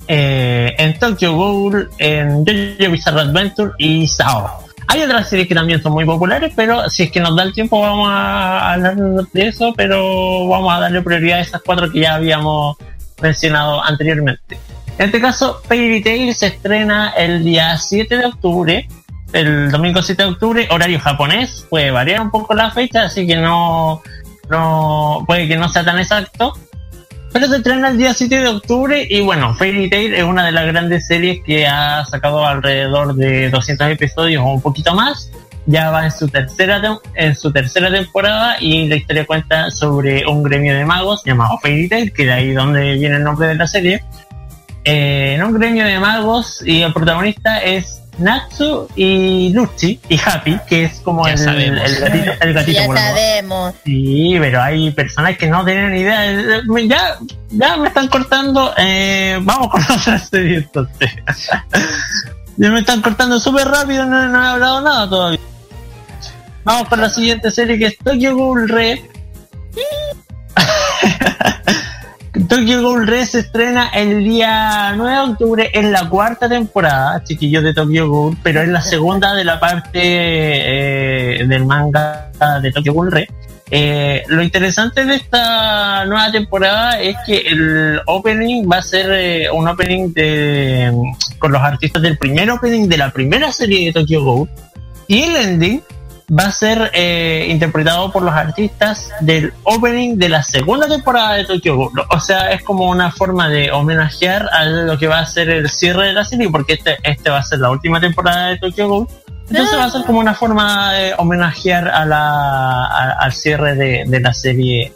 [0.08, 4.67] eh, en Tokyo Ghoul, en JoJo Bizarre Adventure y Sao.
[4.88, 7.52] Hay otras series que también son muy populares, pero si es que nos da el
[7.52, 12.00] tiempo vamos a hablar de eso, pero vamos a darle prioridad a esas cuatro que
[12.00, 12.76] ya habíamos
[13.20, 14.58] mencionado anteriormente.
[14.98, 18.88] En este caso, Fairy Tail se estrena el día 7 de octubre,
[19.32, 23.36] el domingo 7 de octubre, horario japonés, puede variar un poco la fecha, así que
[23.36, 24.02] no,
[24.48, 26.54] no puede que no sea tan exacto.
[27.32, 30.52] Pero se estrena el día 7 de octubre y bueno, Fairy Tail es una de
[30.52, 35.30] las grandes series que ha sacado alrededor de 200 episodios o un poquito más
[35.68, 36.80] ya va en su tercera
[37.14, 41.88] en su tercera temporada y la historia cuenta sobre un gremio de magos llamado Fairy
[41.88, 44.02] Tail, que de ahí donde viene el nombre de la serie.
[44.84, 50.58] Eh, en un gremio de magos y el protagonista es Natsu y Luchi y Happy,
[50.68, 53.08] que es como el, el gatito, el gatito Ya volador.
[53.10, 53.74] sabemos.
[53.84, 56.30] Sí, pero hay personas que no tienen idea.
[56.30, 57.16] Eh, Ya,
[57.50, 58.72] ya me están cortando.
[58.76, 61.10] Eh, vamos con otra serie entonces.
[62.56, 65.40] ya me están cortando súper rápido, no, no he hablado nada todavía.
[66.64, 68.98] Vamos con la siguiente serie que es Tokyo Ghoul Red.
[72.48, 77.62] Tokyo Ghoul Red se estrena el día 9 de octubre en la cuarta temporada, chiquillos
[77.62, 82.30] de Tokyo Ghoul, pero es la segunda de la parte eh, del manga
[82.62, 83.26] de Tokyo Ghoul Red.
[83.70, 89.50] Eh, lo interesante de esta nueva temporada es que el opening va a ser eh,
[89.50, 90.14] un opening
[91.38, 94.48] con los artistas del primer opening de la primera serie de Tokyo Ghoul
[95.06, 95.82] y el ending
[96.30, 101.44] va a ser eh, interpretado por los artistas del opening de la segunda temporada de
[101.46, 102.02] Tokyo Ghoul.
[102.10, 105.70] O sea, es como una forma de homenajear a lo que va a ser el
[105.70, 108.88] cierre de la serie, porque este, este va a ser la última temporada de Tokyo
[108.88, 109.06] Ghoul.
[109.48, 114.04] Entonces va a ser como una forma de homenajear a la, a- al cierre de,
[114.06, 114.92] de la serie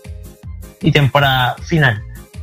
[0.83, 2.03] y temporada final.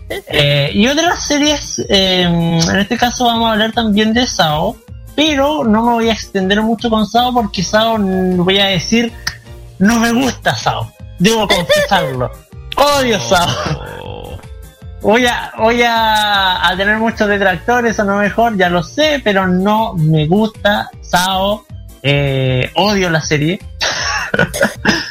[0.10, 4.76] Eh, y otras series, eh, en este caso vamos a hablar también de Sao,
[5.20, 9.12] pero no me voy a extender mucho con Sao porque Sao, voy a decir,
[9.78, 10.94] no me gusta Sao.
[11.18, 12.32] Debo confesarlo.
[12.78, 14.40] Odio Sao.
[15.02, 19.46] Voy a, voy a, a tener muchos detractores, a lo mejor, ya lo sé, pero
[19.46, 21.66] no me gusta Sao.
[22.02, 23.60] Eh, odio la serie.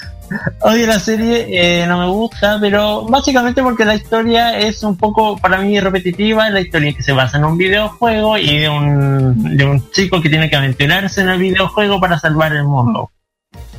[0.61, 1.47] odio la serie,
[1.83, 6.51] eh, no me gusta, pero básicamente porque la historia es un poco para mí repetitiva,
[6.51, 10.29] la historia que se basa en un videojuego y de un, de un chico que
[10.29, 13.11] tiene que aventurarse en el videojuego para salvar el mundo.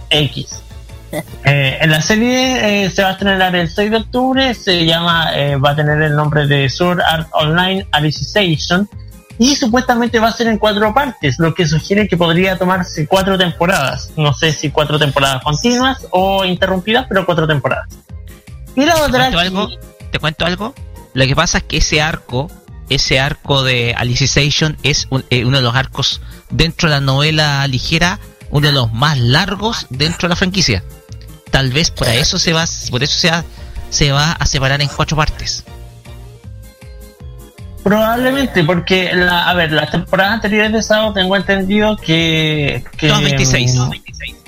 [0.09, 0.63] X.
[1.43, 5.31] Eh, en la serie eh, se va a estrenar el 6 de octubre, se llama,
[5.35, 8.87] eh, va a tener el nombre de Sword Art Online Alicization
[9.39, 13.37] y supuestamente va a ser en cuatro partes, lo que sugiere que podría tomarse cuatro
[13.37, 14.11] temporadas.
[14.17, 17.87] No sé si cuatro temporadas continuas o interrumpidas, pero cuatro temporadas.
[18.75, 19.69] Y la ¿Te otra cuento algo?
[20.11, 20.75] ¿Te cuento algo?
[21.13, 22.51] Lo que pasa es que ese arco,
[22.89, 27.65] ese arco de Alicization es un- eh, uno de los arcos dentro de la novela
[27.67, 28.19] ligera,
[28.51, 30.83] uno de los más largos dentro de la franquicia.
[31.49, 33.43] Tal vez por eso se va, por eso se va,
[33.89, 35.63] se va a separar en cuatro partes.
[37.89, 43.23] Probablemente, porque la, a ver, las temporadas anteriores de Sao tengo entendido que, que Todas
[43.23, 43.75] 26.
[43.77, 43.89] mm,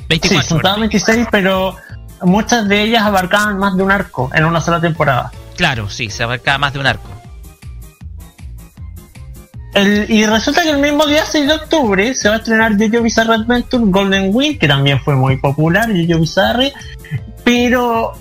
[0.09, 1.75] 24, Sí, son todas 26, pero
[2.21, 5.31] muchas de ellas abarcaban más de un arco en una sola temporada.
[5.57, 7.09] Claro, sí, se abarca más de un arco.
[9.73, 13.01] El- y resulta que el mismo día 6 de octubre se va a estrenar Jojo
[13.01, 16.73] Bizarre Adventure Golden Wing, que también fue muy popular, Jojo Bizarre,
[17.43, 18.13] pero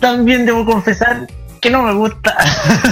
[0.00, 1.26] también debo confesar
[1.58, 2.34] que no me gusta.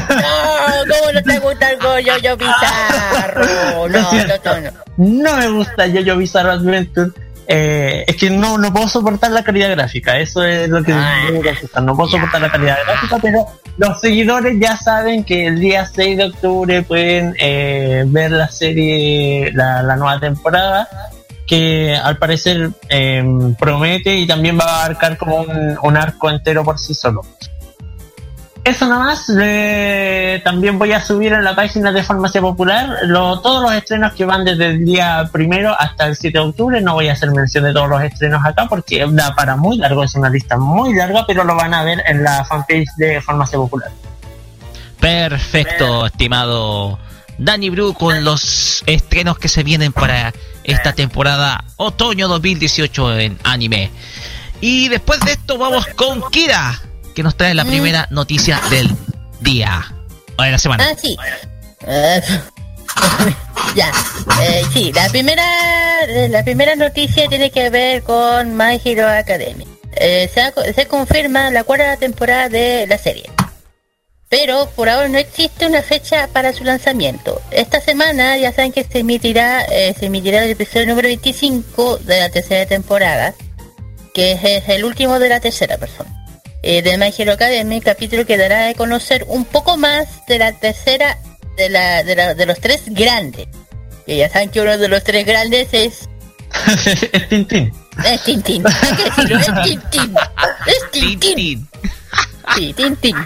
[0.09, 3.45] No, ¿cómo no te gusta el Goyo yo bizarro?
[3.89, 4.71] No, no, no, no.
[4.97, 7.11] no me gusta Jojo Bizarre Adventure.
[7.49, 11.27] Eh, es que no, no puedo soportar la calidad gráfica, eso es lo que Ah.
[11.29, 11.83] debo confesar.
[11.85, 16.17] No puedo soportar la calidad gráfica, pero los seguidores ya saben que el día 6
[16.17, 20.89] de octubre pueden eh, ver la serie, la, la nueva temporada,
[21.47, 23.23] que al parecer eh,
[23.59, 27.21] promete y también va a abarcar como un, un arco entero por sí solo.
[28.67, 33.39] Eso nada más, le- también voy a subir en la página de Farmacia Popular lo-
[33.41, 36.81] todos los estrenos que van desde el día primero hasta el 7 de octubre.
[36.81, 40.03] No voy a hacer mención de todos los estrenos acá porque da para muy largo,
[40.03, 43.57] es una lista muy larga, pero lo van a ver en la fanpage de Farmacia
[43.57, 43.89] Popular.
[44.99, 46.99] Perfecto, estimado
[47.39, 50.33] Danny Bru, con los estrenos que se vienen para
[50.65, 53.93] esta temporada otoño 2018 en anime.
[54.61, 56.81] Y después de esto vamos con Kira,
[57.17, 58.89] que nos trae la primera noticia del
[59.41, 59.93] día.
[60.39, 60.87] O de la semana.
[60.89, 61.17] Ah, sí.
[61.87, 62.21] Eh,
[63.75, 63.91] ya.
[64.43, 65.43] Eh, sí, la primera,
[66.09, 69.67] eh, la primera noticia tiene que ver con My Hero Academia.
[69.93, 73.31] Eh, se, ha- se confirma la cuarta temporada de la serie.
[74.29, 77.41] Pero por ahora no existe una fecha para su lanzamiento.
[77.51, 82.21] Esta semana ya saben que se emitirá, eh, se emitirá el episodio número 25 de
[82.21, 83.33] la tercera temporada,
[84.13, 86.26] que es, es el último de la tercera persona.
[86.69, 90.51] Eh, de My Hero Academy, capítulo que dará a conocer un poco más de la
[90.51, 91.17] tercera,
[91.57, 93.47] de, la, de, la- de los tres grandes.
[94.05, 96.09] Que ya saben que uno de los tres grandes es,
[97.13, 97.73] es Tintín.
[98.05, 98.65] es Tintín.
[98.83, 100.15] Hay que decirlo, es Tintín.
[100.67, 101.69] Es Tintín.
[102.57, 103.17] Sí, Tintín.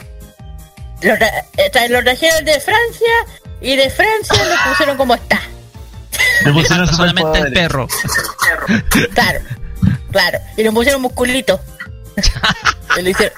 [1.01, 3.15] Lo, tra- eh, tra- lo trajeron de Francia
[3.62, 5.41] y de Francia lo pusieron como está.
[6.45, 7.89] Le pusieron solamente el perro.
[9.15, 9.41] Claro,
[10.12, 10.39] claro.
[10.59, 11.59] Y le pusieron musculito.
[12.99, 13.35] y le hicieron.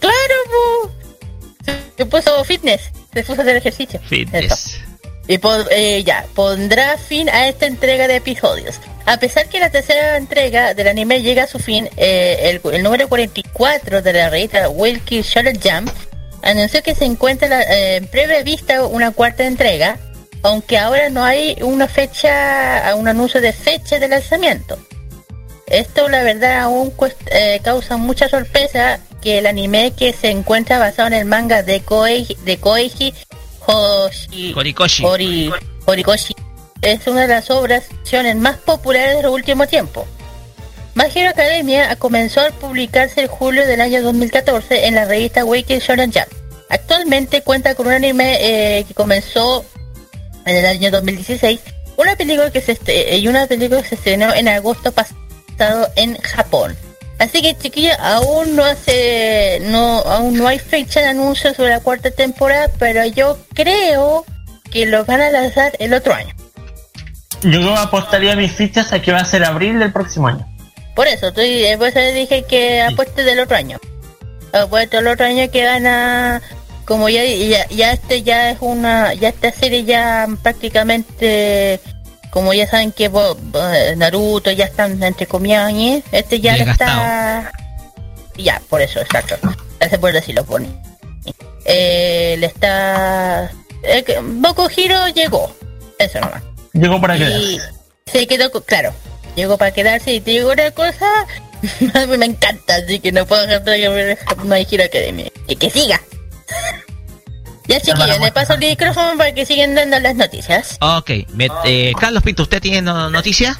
[0.00, 0.90] Claro, po.
[1.96, 2.90] Se- puso fitness.
[3.12, 4.00] Se puso a hacer ejercicio.
[4.08, 4.78] Fitness.
[5.28, 8.80] Y pon- eh, ya, pondrá fin a esta entrega de episodios.
[9.06, 12.82] A pesar que la tercera entrega del anime llega a su fin, eh, el, el
[12.82, 15.90] número 44 de la revista Wilkie Shonen Jump
[16.42, 19.98] anunció que se encuentra la- eh, en previa vista una cuarta entrega,
[20.42, 24.76] aunque ahora no hay una fecha, un anuncio de fecha de lanzamiento.
[25.72, 30.78] Esto la verdad aún cuest- eh, causa mucha sorpresa que el anime que se encuentra
[30.78, 33.14] basado en el manga de Koei, de Koeiji
[33.66, 35.02] Hoshi, Horikoshi.
[35.04, 35.52] Hori-
[35.86, 36.34] Horikoshi
[36.82, 37.84] es una de las obras
[38.36, 40.04] más populares de los últimos tiempos.
[41.14, 46.12] Hero Academia comenzó a publicarse en julio del año 2014 en la revista Weekly Shonen
[46.12, 46.26] Jump.
[46.68, 48.36] Actualmente cuenta con un anime
[48.78, 49.64] eh, que comenzó
[50.44, 51.60] en el año 2016,
[51.96, 55.18] una película que se este- y una película que se estrenó en agosto pasado
[55.96, 56.76] en Japón.
[57.18, 61.80] Así que chiquillos, aún no hace, no, aún no hay fecha de anuncio sobre la
[61.80, 64.24] cuarta temporada, pero yo creo
[64.72, 66.34] que lo van a lanzar el otro año.
[67.44, 70.46] Yo apostaría mis fichas a que va a ser abril del próximo año.
[70.94, 73.78] Por eso, estoy, eh, por eso dije que apueste del otro año.
[74.52, 76.42] Apuesto del otro año que gana,
[76.84, 81.80] como ya, ya, ya este ya es una, ya esta serie ya prácticamente,
[82.32, 83.60] como ya saben que bo- bo-
[83.96, 86.02] Naruto ya están entre comillas, ¿eh?
[86.12, 87.52] este ya está,
[88.36, 89.36] ya, por eso, exacto.
[89.78, 90.68] Ese por decirlo pone.
[91.66, 93.50] Eh, le está,
[93.84, 95.54] eh, que- Boku Hero llegó,
[95.98, 96.42] eso nomás.
[96.72, 97.60] Llegó para Y quedarse.
[98.06, 98.92] se quedó, claro,
[99.36, 101.06] llegó para quedarse y te digo una cosa,
[101.94, 105.30] a mí me encanta, así que no puedo dejar de ver No hay Hero Academia.
[105.48, 106.00] Y que siga.
[107.68, 110.76] Ya chiquillos, le paso el micrófono para que sigan dando las noticias.
[110.80, 113.58] Ok, me- eh, Carlos Pinto, ¿usted tiene no- noticia?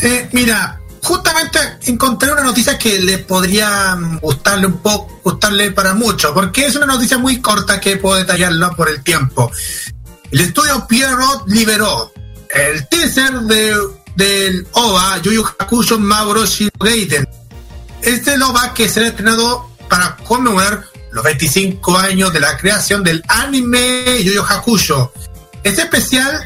[0.00, 5.94] Eh, mira, justamente encontré una noticia que le podría mm, gustarle un poco, gustarle para
[5.94, 9.50] mucho, porque es una noticia muy corta que puedo detallarlo por el tiempo.
[10.30, 12.12] El estudio Pierrot liberó
[12.54, 13.76] el teaser de,
[14.16, 16.42] del OVA Yu Yu Hakusho Mauro
[16.80, 17.28] Gaiden.
[18.02, 20.84] Este OVA que será estrenado para conmemorar
[21.14, 25.12] los 25 años de la creación del anime Yu Hakusho.
[25.62, 26.44] Este especial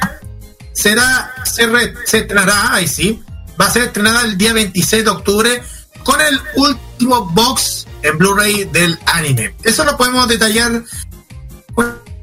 [0.74, 3.22] será se, re- se estrenará, ahí sí,
[3.60, 5.62] va a ser estrenada el día 26 de octubre
[6.04, 9.54] con el último box en Blu-ray del anime.
[9.64, 10.84] Eso lo podemos detallar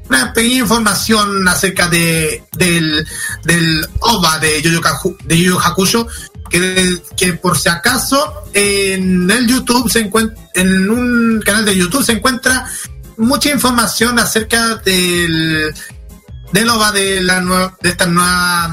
[0.08, 3.06] una pequeña información acerca de del,
[3.44, 6.06] del OVA de Kaku- de Yu Hakusho
[6.48, 12.04] que, que por si acaso en el YouTube se encuentra en un canal de YouTube
[12.04, 12.66] se encuentra
[13.16, 15.74] mucha información acerca del
[16.52, 18.70] del OVA de la nueva, de esta nueva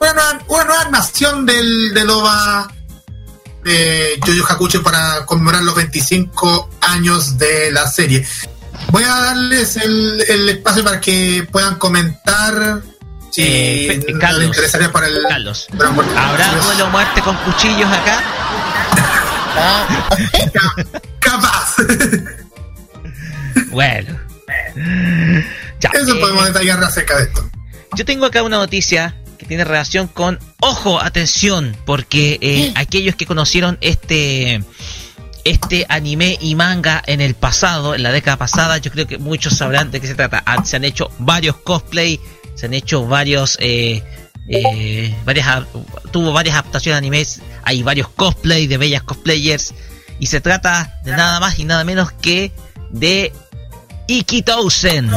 [0.00, 2.70] una una nueva animación del, del OVA
[3.64, 8.26] de Yu Hakusho para conmemorar los 25 años de la serie.
[8.90, 12.82] Voy a darles el, el espacio para que puedan comentar
[13.34, 14.04] si Eh,
[14.44, 18.22] interesaría el el- ¿habrá duelo muerte con cuchillos acá?
[21.20, 21.76] capaz.
[23.70, 24.16] Bueno.
[25.80, 27.50] Ya, Eso eh, podemos detallar acerca de esto.
[27.96, 33.26] Yo tengo acá una noticia que tiene relación con, ojo, atención, porque eh, aquellos que
[33.26, 34.62] conocieron este
[35.44, 39.56] este anime y manga en el pasado, en la década pasada, yo creo que muchos
[39.56, 40.42] sabrán de qué se trata.
[40.46, 42.18] Ah, Se han hecho varios cosplay,
[42.54, 44.02] se han hecho varios, eh,
[44.48, 45.64] eh, varias,
[46.10, 49.74] tuvo varias adaptaciones de animes, hay varios cosplay de bellas cosplayers,
[50.18, 52.52] y se trata de nada más y nada menos que
[52.90, 53.32] de
[54.06, 55.10] Ikitousen.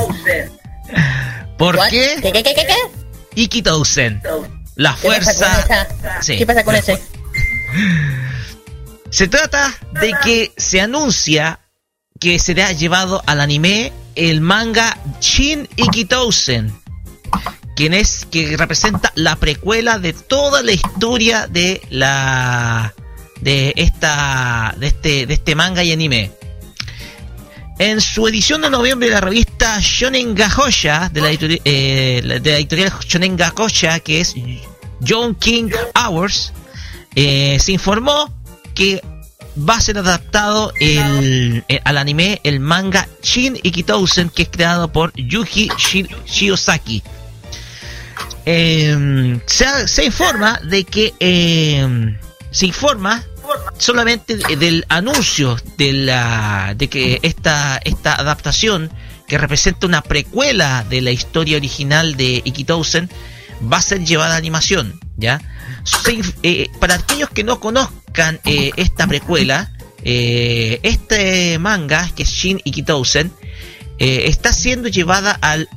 [1.58, 2.18] ¿Por qué?
[2.22, 3.42] ¿Qué, qué, qué, qué?
[3.42, 4.22] Ikitousen.
[4.76, 6.22] La ¿Qué pasa con fuerza.
[6.22, 6.38] Sí.
[6.38, 7.02] ¿Qué pasa con ese?
[9.10, 11.60] Se trata de que se anuncia
[12.20, 16.74] que será llevado al anime el manga Shin Ikitousen,
[17.78, 22.94] quien es que representa la precuela de toda la historia de la
[23.40, 26.32] de esta de este de este manga y anime.
[27.80, 32.58] En su edición de noviembre de la revista Shonen Gahoya de eh, la- de la
[32.58, 34.34] editorial Shonen Gahoya, que es
[35.08, 36.52] John King Hours,
[37.16, 38.34] eh, se informó
[38.74, 39.04] que
[39.58, 44.92] va a ser adaptado el, eh, al anime el manga Shin Ikitousen, que es creado
[44.92, 47.04] por Yuji Shi- Shiosaki.
[48.50, 52.16] Eh, se, informa de que eh,
[52.50, 53.22] se informa
[53.78, 58.90] solamente de- del anuncio de la de que esta esta adaptación
[59.28, 63.10] que representa una precuela de la historia original de Ikitousen
[63.62, 65.42] va a ser llevada a animación ¿ya?
[65.84, 72.24] Se inf- eh, para aquellos que no conozcan eh, esta precuela, eh, este manga, que
[72.24, 73.30] es Shin Ikitousen,
[74.00, 75.68] eh, está siendo llevada al,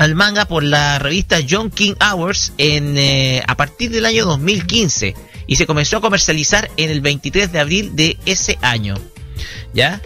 [0.00, 5.14] al manga por la revista John King Hours en, eh, a partir del año 2015
[5.46, 8.94] y se comenzó a comercializar en el 23 de abril de ese año.
[9.74, 10.00] ¿Ya?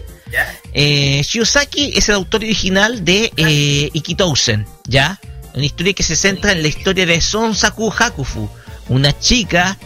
[0.73, 5.17] Eh, es el autor original de eh, Ikitousen, ¿ya?
[5.53, 8.49] Una historia que se centra en la historia de Sonsaku Hakufu,
[8.89, 9.77] una chica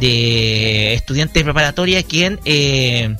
[0.00, 3.14] de estudiante de preparatoria quien eh,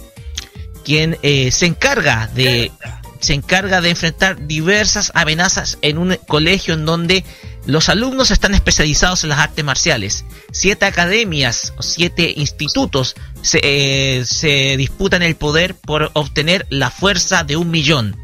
[0.83, 2.73] quien eh, se encarga de
[3.21, 7.25] se encarga de enfrentar diversas amenazas en un colegio en donde
[7.67, 10.25] los alumnos están especializados en las artes marciales.
[10.53, 17.57] Siete academias siete institutos se, eh, se disputan el poder por obtener la fuerza de
[17.57, 18.17] un millón,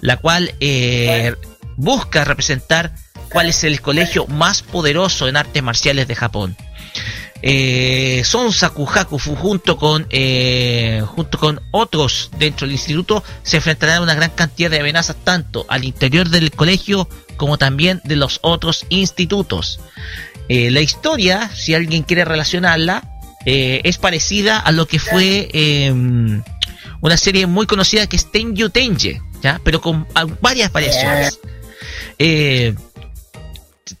[0.00, 1.34] la cual eh,
[1.76, 2.94] busca representar
[3.30, 6.56] cuál es el colegio más poderoso en artes marciales de Japón.
[7.42, 14.02] Eh, Son Sakuhakufu junto con eh, junto con otros dentro del instituto se enfrentarán a
[14.02, 18.86] una gran cantidad de amenazas tanto al interior del colegio como también de los otros
[18.88, 19.80] institutos.
[20.48, 25.92] Eh, la historia, si alguien quiere relacionarla, eh, es parecida a lo que fue eh,
[27.00, 29.60] una serie muy conocida que es Tenju Tenje, ¿ya?
[29.62, 30.06] pero con
[30.40, 31.38] varias variaciones.
[32.18, 32.74] Eh,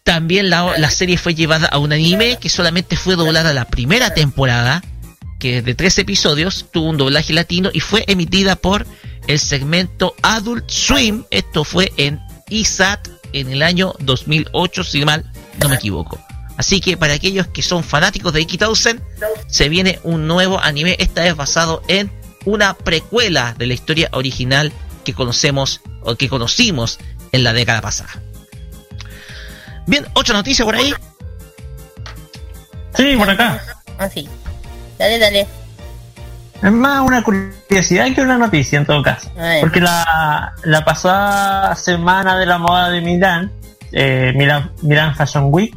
[0.02, 4.14] también la, la serie fue llevada a un anime que solamente fue doblada la primera
[4.14, 4.82] temporada,
[5.38, 8.86] que de tres episodios tuvo un doblaje latino y fue emitida por
[9.26, 11.24] el segmento Adult Swim.
[11.30, 12.20] Esto fue en
[12.50, 16.18] ISAT en el año 2008, si mal no me equivoco.
[16.56, 19.00] Así que para aquellos que son fanáticos de Ikitausen,
[19.46, 22.10] se viene un nuevo anime, esta vez basado en
[22.44, 24.72] una precuela de la historia original
[25.04, 26.98] que conocemos o que conocimos
[27.30, 28.10] en la década pasada.
[29.88, 30.92] Bien, otra noticia por ahí.
[32.94, 33.58] Sí, por acá.
[33.98, 34.28] Ah, sí.
[34.98, 35.46] Dale, dale.
[36.62, 39.30] Es más una curiosidad que una noticia en todo caso.
[39.60, 43.50] Porque la, la pasada semana de la moda de Milán,
[43.92, 45.74] eh, Milán, Milán Fashion Week,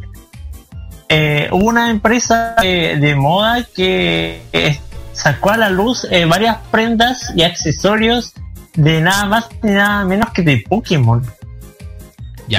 [1.08, 4.80] eh, hubo una empresa de, de moda que eh,
[5.14, 8.34] sacó a la luz eh, varias prendas y accesorios
[8.74, 11.26] de nada más ni nada menos que de Pokémon.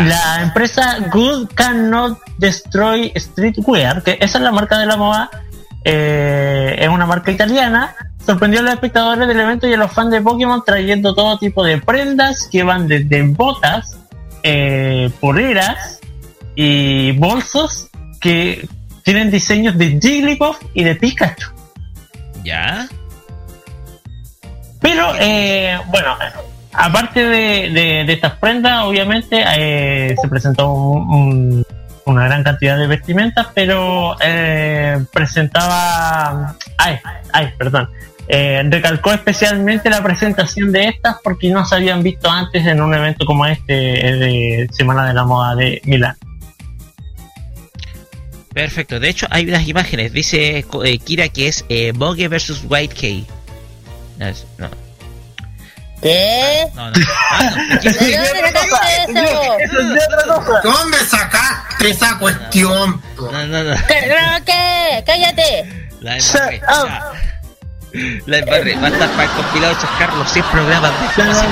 [0.00, 5.30] La empresa Good Cannot Destroy Streetwear, que esa es la marca de la moda,
[5.84, 7.94] eh, es una marca italiana,
[8.24, 11.64] sorprendió a los espectadores del evento y a los fans de Pokémon trayendo todo tipo
[11.64, 13.98] de prendas que van desde botas,
[14.42, 16.00] eh, poleras
[16.54, 17.88] y bolsos
[18.20, 18.68] que
[19.02, 21.50] tienen diseños de Jigglypuff y de Pikachu.
[22.44, 22.88] Ya.
[24.80, 26.16] Pero, eh, bueno,
[26.72, 31.66] aparte de, estas prendas, obviamente eh, se presentó un- un-
[32.04, 36.56] una gran cantidad de vestimentas, pero eh, presentaba.
[36.78, 36.98] Ay,
[37.32, 37.88] ay, perdón.
[38.28, 42.94] Eh, recalcó especialmente la presentación de estas porque no se habían visto antes en un
[42.94, 46.16] evento como este eh, de Semana de la Moda de Milán.
[48.52, 49.00] Perfecto.
[49.00, 50.12] De hecho, hay unas imágenes.
[50.12, 54.26] Dice eh, Kira que es Bogue versus White K.
[54.58, 54.68] No.
[56.02, 56.66] ¿Qué?
[56.74, 56.96] No, no.
[57.30, 57.80] Ah, no.
[57.80, 59.24] ¿De dónde sacaste?
[60.64, 63.00] ¿Dónde sacaste esa cuestión?
[63.16, 63.74] No, no, no.
[63.86, 64.06] ¿Qué?
[64.08, 65.04] ¿No, qué?
[65.06, 65.88] ¡Cállate!
[66.00, 66.60] La embarré.
[66.60, 67.12] ya.
[68.26, 68.74] La embarré.
[68.76, 70.96] Va a estar para el compilado de chascar los 100 programas de.
[71.22, 71.46] Cállate,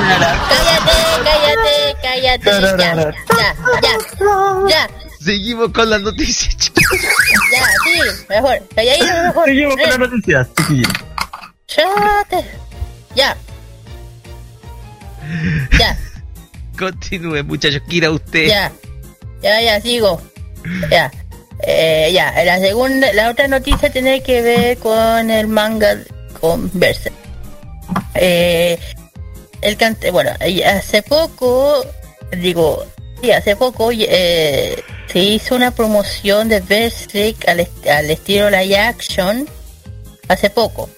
[2.02, 2.51] cállate, cállate.
[2.51, 2.60] Ya,
[3.81, 3.94] ya, ya,
[4.68, 4.82] ya,
[5.24, 6.56] Seguimos con las noticias.
[6.56, 6.82] chicos.
[7.52, 8.59] ya, sí, mejor.
[8.74, 9.44] Calladito mejor.
[9.44, 10.48] Seguimos con Eh, las noticias,
[16.81, 17.82] Continúe, muchachos.
[17.89, 18.48] Kira, usted.
[18.48, 18.73] ya.
[19.43, 20.20] Ya, ya, sigo.
[20.90, 21.11] Ya.
[21.62, 25.98] Eh, ya, la segunda, la otra noticia tiene que ver con el manga
[26.40, 27.15] con Berserk.
[28.15, 28.78] Eh,
[29.61, 30.31] el cante, bueno,
[30.66, 31.85] hace poco,
[32.32, 32.86] digo,
[33.20, 39.47] sí, hace poco eh, se hizo una promoción de Berserk al, al estilo live action
[40.28, 40.89] hace poco.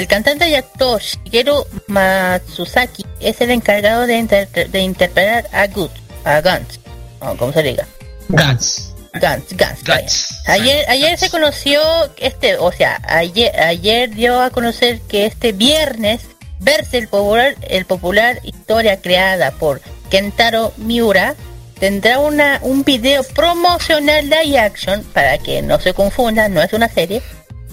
[0.00, 5.90] El cantante y actor Shigeru Matsuzaki es el encargado de, inter- de interpretar a Gut,
[6.24, 6.78] a Gantz,
[7.20, 7.86] o como se diga.
[8.30, 8.94] Guns.
[9.12, 9.52] Gantz.
[9.86, 10.06] vaya.
[10.46, 11.82] Ayer, ayer se conoció
[12.16, 16.22] este, o sea, ayer, ayer dio a conocer que este viernes
[16.60, 21.34] verse el popular, el popular historia creada por Kentaro Miura
[21.78, 26.88] tendrá una un video promocional de action para que no se confunda, no es una
[26.88, 27.20] serie,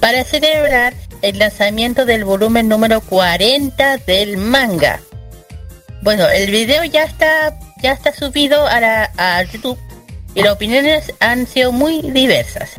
[0.02, 4.99] para celebrar el lanzamiento del volumen número 40 del manga.
[6.02, 9.77] Bueno, el video ya está ya está subido a, la, a YouTube
[10.34, 12.72] y las opiniones han sido muy diversas.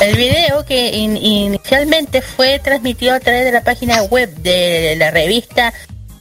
[0.00, 5.10] El video que in- inicialmente fue transmitido a través de la página web de la
[5.12, 5.72] revista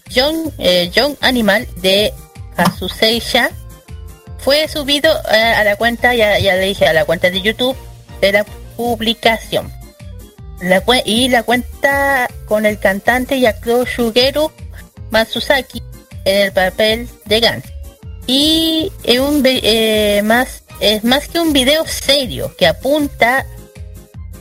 [0.10, 2.14] Young, eh, Young Animal de
[2.58, 3.50] Azuseisha
[4.40, 7.76] fue subido eh, a la cuenta, ya, ya le dije, a la cuenta de YouTube
[8.22, 8.44] de la
[8.76, 9.72] publicación.
[10.62, 14.52] La y la cuenta con el cantante y actor Shugeru
[16.26, 17.66] en el papel de Gans.
[18.28, 19.20] Y es
[19.64, 23.46] eh, más es más que un video serio que apunta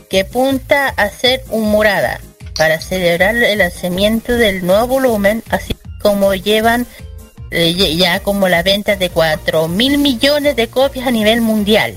[0.09, 2.21] que apunta a ser humorada
[2.57, 6.87] para celebrar el lanzamiento del nuevo volumen, así como llevan
[7.51, 11.95] eh, ya- ya como la venta de 4 mil millones de copias a nivel mundial.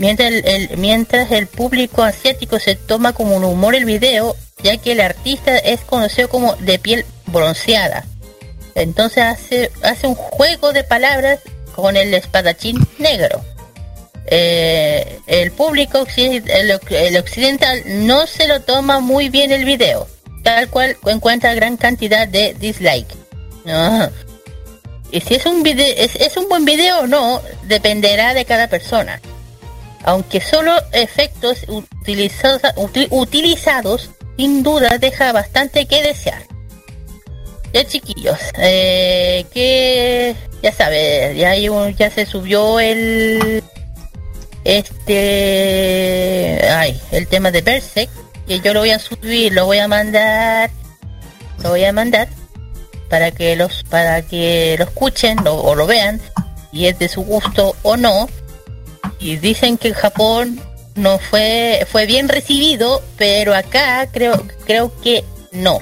[0.00, 4.92] Mientras el, mientras el público asiático se toma como un humor el video, ya que
[4.92, 8.06] el artista es conocido como de piel bronceada.
[8.74, 11.40] Entonces hace, hace un juego de palabras
[11.76, 13.44] con el espadachín negro.
[14.24, 20.08] Eh, el público occidental no se lo toma muy bien el video,
[20.42, 23.14] tal cual encuentra gran cantidad de dislike.
[25.10, 29.20] Y si es un video, es un buen video o no, dependerá de cada persona.
[30.04, 36.42] Aunque solo efectos utilizados, uti- utilizados sin duda deja bastante que desear.
[37.72, 43.62] Ya chiquillos, eh, que ya sabes, ya, ya se subió el
[44.64, 48.10] este ay, el tema de Berserk,
[48.48, 50.70] que yo lo voy a subir, lo voy a mandar,
[51.62, 52.28] lo voy a mandar
[53.08, 56.20] para que los para que lo escuchen o lo vean
[56.72, 58.28] y es de su gusto o no.
[59.20, 60.60] Y dicen que en Japón
[60.94, 65.80] no fue fue bien recibido, pero acá creo creo que no.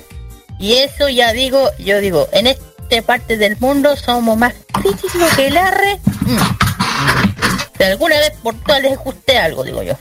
[0.58, 5.46] Y eso ya digo, yo digo, en esta parte del mundo somos más críticos que
[5.46, 6.00] el arre.
[6.22, 7.78] Mm.
[7.78, 9.94] De alguna vez por todas les guste algo, digo yo.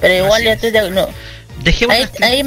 [0.00, 1.08] Pero igual ya estoy de, no.
[1.62, 2.44] Dejemos Ahí, ahí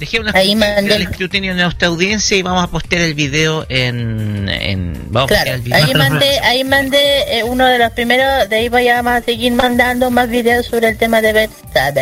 [0.00, 0.06] mandé.
[0.06, 0.96] Dejemos Ahí mandé.
[0.96, 4.48] el escrutinio de nuestra audiencia y vamos a postear el video en...
[4.48, 5.84] en vamos a Claro, el video.
[5.84, 10.10] ahí mandé, ahí mandé eh, uno de los primeros, de ahí voy a seguir mandando
[10.10, 11.92] más videos sobre el tema de Berserk, ah,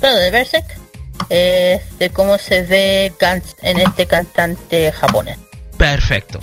[0.00, 0.66] todo de Berserk,
[1.28, 3.12] eh, de cómo se ve
[3.62, 5.38] en este cantante japonés.
[5.76, 6.40] Perfecto.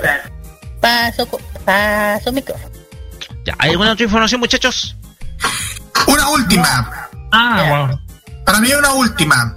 [0.82, 1.28] Paso,
[1.65, 2.69] paso micrófono.
[3.45, 4.95] Ya, ¿Hay alguna otra información, muchachos?
[6.07, 7.10] Una última.
[7.32, 7.99] Ah,
[8.45, 9.56] Para mí una última.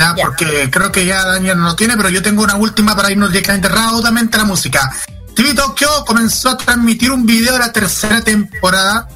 [0.00, 3.10] Ya, porque creo que ya Daniel no lo tiene, pero yo tengo una última para
[3.10, 4.90] irnos directamente rápidamente a la música.
[5.34, 9.08] TV Tokyo comenzó a transmitir un video de la tercera temporada.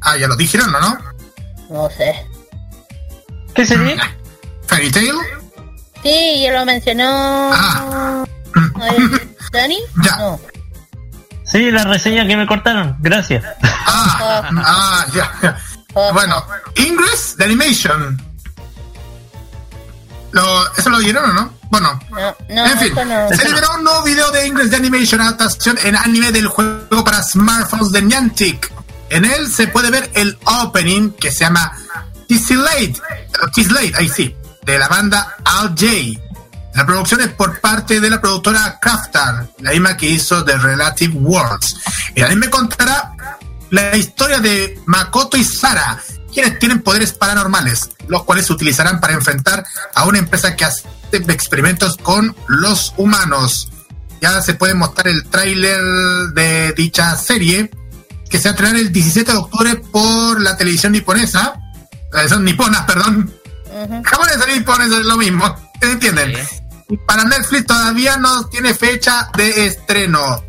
[0.00, 0.80] Ah, ya lo dijeron, ¿no?
[0.80, 0.98] ¿no?
[1.70, 2.26] No sé.
[3.54, 3.96] ¿Qué sería?
[4.66, 5.14] Fairy Tail.
[6.02, 7.52] Sí, ya lo mencionó.
[7.52, 8.98] Ay,
[9.52, 9.78] ¿Dani?
[10.04, 10.16] Ya.
[10.16, 10.40] No.
[11.44, 12.96] Sí, la reseña que me cortaron.
[13.00, 13.42] Gracias.
[13.62, 15.32] Ah, ya.
[15.42, 15.58] ya.
[16.12, 16.44] Bueno,
[16.76, 18.27] Ingress de Animation.
[20.38, 21.52] Lo, ¿Eso lo vieron o no?
[21.68, 23.28] Bueno, No, no, en fin, no.
[23.36, 27.22] se liberó un nuevo video de Ingress de Animation adaptación en anime del juego para
[27.24, 28.72] smartphones de Niantic.
[29.10, 31.72] En él se puede ver el opening que se llama
[32.28, 32.94] Tis Late,
[33.52, 35.86] Tis Late, ahí sí, de la banda Al J.
[36.74, 41.14] La producción es por parte de la productora Craftar, la misma que hizo The Relative
[41.18, 41.74] Worlds.
[42.14, 43.12] El anime contará
[43.70, 45.98] la historia de Makoto y Sara,
[46.32, 49.64] quienes tienen poderes paranormales, los cuales se utilizarán para enfrentar
[49.94, 50.82] a una empresa que hace
[51.12, 53.70] experimentos con los humanos.
[54.20, 55.80] Ya se puede mostrar el tráiler
[56.34, 57.70] de dicha serie,
[58.28, 61.54] que se va a estrenar el 17 de octubre por la televisión niponesa.
[62.28, 63.32] Son niponas, perdón.
[64.04, 65.54] Japonesa y niponesa es lo mismo.
[65.80, 66.34] ¿Entienden?
[66.88, 70.42] Y para Netflix todavía no tiene fecha de estreno.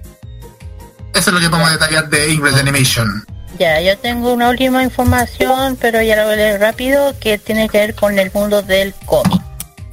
[1.13, 3.25] Eso es lo que podemos detallar de English Animation.
[3.59, 7.67] Ya, yo tengo una última información, pero ya la voy a leer rápido, que tiene
[7.67, 9.41] que ver con el mundo del cómic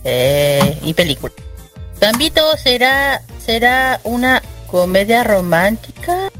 [0.05, 1.35] eh, y película.
[2.01, 6.31] Gambito será, será una comedia romántica,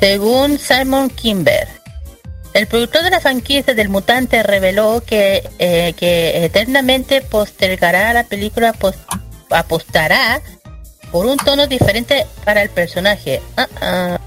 [0.00, 1.68] según Simon Kimber.
[2.52, 8.72] El productor de la franquicia del mutante reveló que, eh, que eternamente postergará la película,
[8.72, 8.98] pos-
[9.50, 10.40] apostará
[11.12, 13.40] por un tono diferente para el personaje.
[13.56, 14.18] Ah, ah.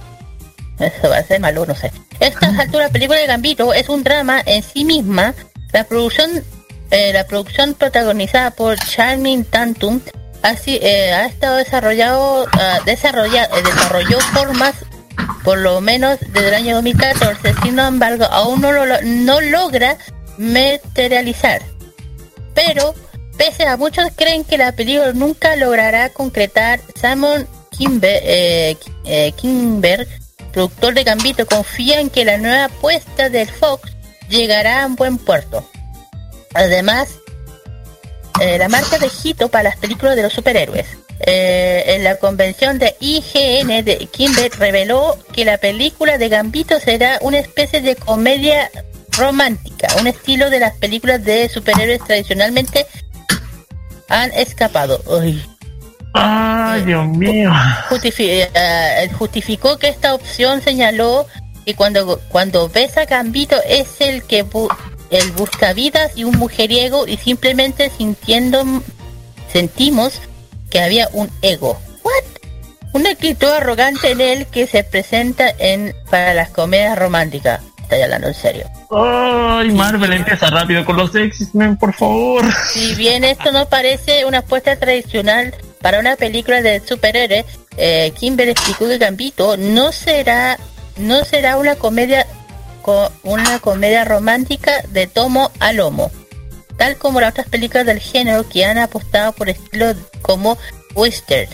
[0.80, 1.92] Eso va a ser malo, no sé.
[2.24, 5.34] Esta altura, la película de Gambito es un drama en sí misma.
[5.74, 6.42] La producción,
[6.90, 10.00] eh, la producción protagonizada por Charming Tantum
[10.66, 14.74] eh, ha estado desarrollado, ah, desarrolla- eh, desarrolló formas
[15.44, 17.56] por lo menos desde el año 2014.
[17.62, 19.98] Sin embargo, aún no, lo, no logra
[20.38, 21.62] materializar.
[22.54, 22.96] Pero,
[23.38, 27.48] pese a muchos creen que la película nunca logrará concretar, Simon
[27.78, 30.08] Kimber, eh, eh, Kimber,
[30.54, 33.92] productor de Gambito, confía en que la nueva apuesta del Fox
[34.30, 35.68] llegará a un buen puerto.
[36.54, 37.10] Además,
[38.40, 40.88] eh, la marca de hito para las películas de los superhéroes.
[41.26, 47.18] Eh, en la convención de IGN de Kimball reveló que la película de Gambito será
[47.22, 48.70] una especie de comedia
[49.18, 52.86] romántica, un estilo de las películas de superhéroes tradicionalmente
[54.10, 55.02] han escapado.
[55.06, 55.44] Uy.
[56.14, 57.52] Ay, Dios mío.
[58.18, 61.26] Eh, justificó que esta opción señaló
[61.66, 64.74] que cuando, cuando ves a Gambito es el que bu-
[65.10, 68.64] el buscavidas y un mujeriego y simplemente sintiendo
[69.52, 70.20] sentimos
[70.70, 71.80] que había un ego.
[72.04, 72.24] What?
[72.94, 77.62] Una actitud arrogante en él que se presenta en para las comedias románticas.
[77.82, 78.70] Estoy hablando en serio.
[78.92, 82.46] Ay, Marvel empieza rápido con los X-Men, por favor.
[82.72, 85.54] Si bien esto no parece una apuesta tradicional
[85.84, 87.46] para una película de superhéroes,
[87.78, 90.58] eh, Kimber explicó que Gambito no será
[90.98, 92.26] no será una comedia
[92.82, 96.10] co- una comedia romántica de tomo a lomo,
[96.78, 100.58] tal como las otras películas del género que han apostado por estilos como
[100.96, 101.50] western.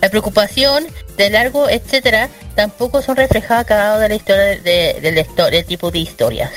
[0.00, 5.00] La preocupación de largo, etcétera, tampoco son reflejadas cada lado de la historia de, de-
[5.00, 6.50] del histo- del tipo de historias.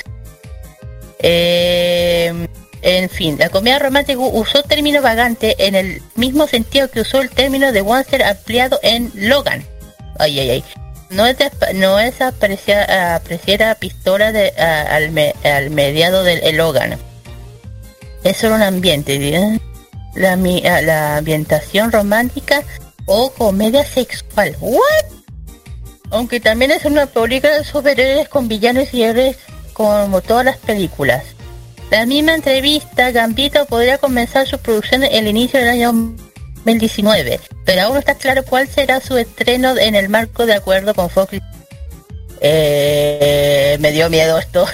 [1.18, 2.48] Eh,
[2.86, 7.30] en fin, la comedia romántica usó término vagante en el mismo sentido que usó el
[7.30, 9.66] término de Wanster ampliado en Logan.
[10.18, 10.64] Ay, ay, ay.
[11.10, 12.88] No es, de- no apreciar,
[13.62, 16.96] a pistola de, a- al, me- al mediado del el Logan.
[18.24, 19.60] Es solo un ambiente, ¿eh?
[20.14, 22.62] la, la ambientación romántica
[23.06, 24.56] o comedia sexual.
[24.60, 24.80] ¿What?
[26.10, 29.36] Aunque también es una película de superhéroes con villanos y héroes
[29.72, 31.24] como todas las películas.
[31.90, 35.92] La misma entrevista, Gambito podría comenzar su producción en el inicio del año
[36.64, 40.94] 2019, pero aún no está claro cuál será su estreno en el marco de acuerdo
[40.94, 41.38] con Fox.
[42.40, 44.66] Eh, me dio miedo esto.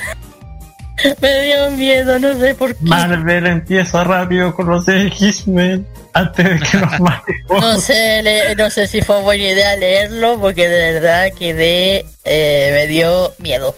[1.20, 2.84] me dio miedo, no sé por qué.
[2.84, 7.32] Marvel empieza rápido con los X-Men antes de que nos mate.
[7.50, 12.70] No sé, le- no sé si fue buena idea leerlo porque de verdad quedé, eh,
[12.74, 13.74] me dio miedo.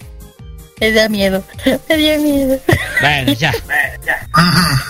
[0.81, 1.45] Me da miedo,
[1.89, 2.59] me dio miedo.
[3.01, 3.53] Bueno, ya.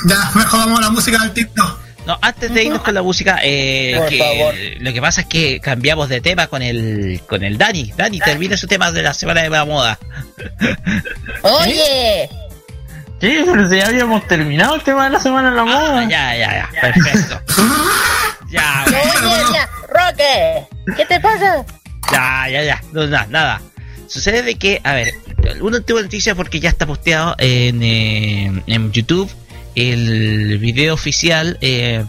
[0.06, 1.78] Ya, mejor vamos a la música del TikTok.
[2.06, 4.54] No, antes de irnos con la música, eh, Por que- favor.
[4.80, 7.92] lo que pasa es que cambiamos de tema con el con el Dani.
[7.96, 9.98] Dani, termina su tema de la semana de la moda.
[11.42, 12.28] Oye,
[13.20, 15.98] Sí, pero si ya habíamos terminado el tema de la semana de la moda.
[16.00, 17.40] Ah, ya, ya, ya, perfecto.
[18.50, 20.66] Ya, oye, ya, Roque,
[20.96, 21.64] ¿qué te pasa?
[22.12, 22.82] Ya, ya, ya.
[22.92, 23.62] No, nada, nada.
[24.08, 25.08] Sucede de que, a ver,
[25.60, 29.30] una última noticia porque ya está posteado en, eh, en YouTube
[29.74, 32.04] el video oficial, eh,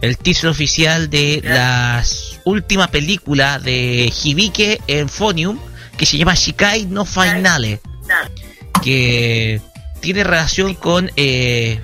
[0.00, 2.04] el teaser oficial de la
[2.44, 5.58] última película de Hibike en Phonium
[5.96, 7.80] que se llama Shikai no Finale.
[8.82, 9.60] Que
[10.00, 11.80] tiene relación con eh,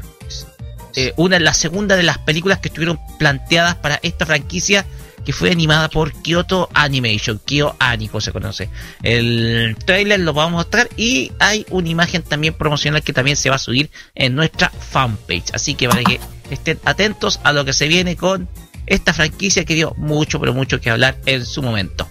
[0.94, 4.86] eh, una la segunda de las películas que estuvieron planteadas para esta franquicia
[5.26, 8.70] que fue animada por Kyoto Animation, Kyo Aniko se conoce.
[9.02, 13.50] El trailer lo vamos a mostrar y hay una imagen también promocional que también se
[13.50, 15.52] va a subir en nuestra fanpage.
[15.52, 18.48] Así que para que estén atentos a lo que se viene con
[18.86, 22.08] esta franquicia que dio mucho, pero mucho que hablar en su momento.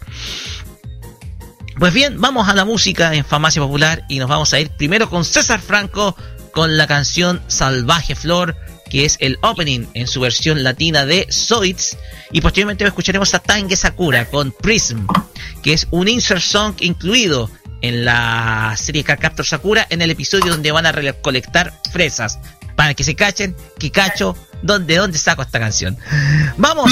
[1.80, 5.10] Pues bien, vamos a la música en Famacia Popular y nos vamos a ir primero
[5.10, 6.18] con César Franco
[6.52, 8.58] con la canción Salvaje Flor,
[8.95, 11.97] que es el opening en su versión latina de Zoids.
[12.31, 15.05] Y posteriormente escucharemos a Tange Sakura con Prism,
[15.61, 17.51] que es un insert song incluido
[17.81, 22.39] en la serie Card Captor Sakura en el episodio donde van a recolectar fresas.
[22.77, 25.97] Para que se cachen, que cacho, ¿dónde, dónde saco esta canción?
[26.55, 26.89] Vamos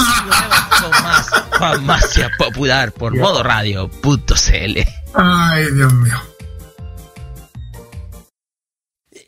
[0.82, 4.80] con más Farmacia Popular por modoradio.cl.
[5.14, 6.33] Ay, Dios mío.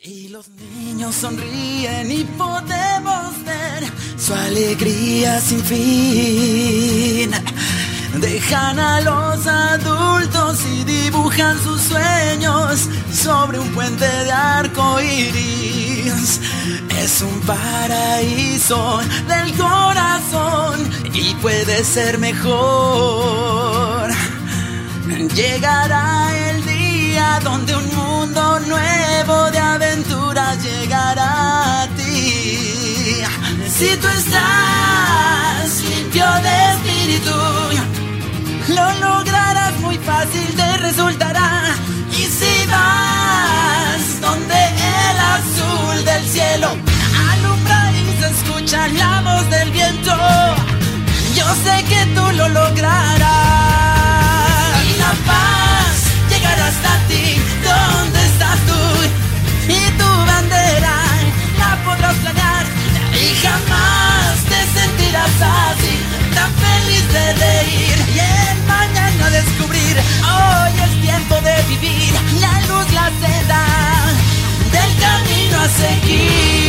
[0.08, 7.32] Y los niños sonríen y podemos ver su alegría sin fin.
[8.20, 16.40] Dejan a los adultos y dibujan sus sueños sobre un puente de arco iris.
[17.02, 23.46] Es un paraíso del corazón y puede ser mejor.
[25.34, 26.45] Llegará el
[27.42, 33.22] donde un mundo nuevo de aventuras llegará a ti.
[33.76, 37.36] Si tú estás limpio de espíritu,
[38.68, 41.50] lo lograrás muy fácil, te resultará.
[42.12, 44.58] Y si vas donde
[45.08, 46.68] el azul del cielo
[47.30, 50.14] alumbra y se escucha la voz del viento,
[51.34, 53.95] yo sé que tú lo lograrás
[57.08, 57.40] ti.
[57.62, 58.82] ¿Dónde estás tú?
[59.68, 60.96] Y tu bandera
[61.58, 62.66] la podrás planear
[63.12, 65.96] y jamás te sentirás así,
[66.34, 69.96] tan feliz de reír y el mañana descubrir.
[70.34, 73.64] Hoy es tiempo de vivir, la luz la seda
[74.70, 76.65] del camino a seguir.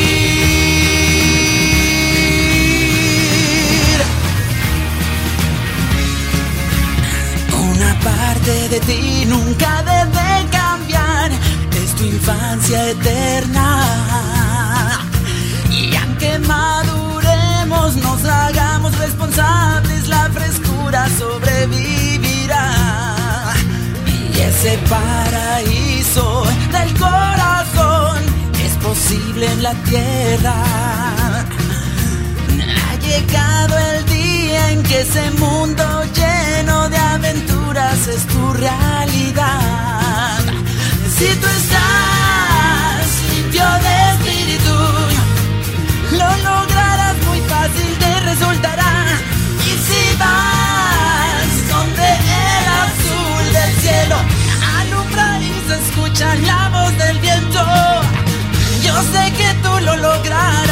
[8.48, 8.86] Tú?
[8.86, 11.32] ti nunca debe cambiar.
[11.84, 13.68] Es tu infancia eterna.
[15.70, 22.68] Y aunque maduremos, nos hagamos responsables, la frescura sobrevivirá.
[24.34, 28.18] Y ese paraíso del corazón
[28.66, 30.56] es posible en la tierra.
[32.86, 34.07] Ha llegado el
[34.70, 40.40] en que ese mundo lleno de aventuras es tu realidad.
[41.18, 44.76] Si tú estás limpio de espíritu,
[46.12, 48.94] lo lograrás muy fácil, te resultará.
[49.66, 52.08] Y si vas donde
[52.54, 54.18] el azul del cielo
[54.80, 57.64] alumbra y se escucha la voz del viento,
[58.84, 60.67] yo sé que tú lo lograrás.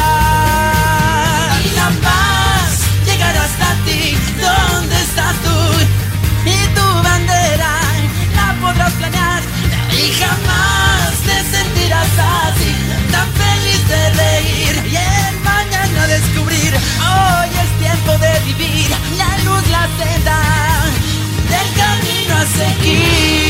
[10.06, 12.72] Y jamás te sentirás así,
[13.10, 16.72] tan feliz de reír y el mañana descubrir.
[16.74, 20.38] Hoy es tiempo de vivir, la luz, la senda
[21.50, 23.46] del camino a seguir.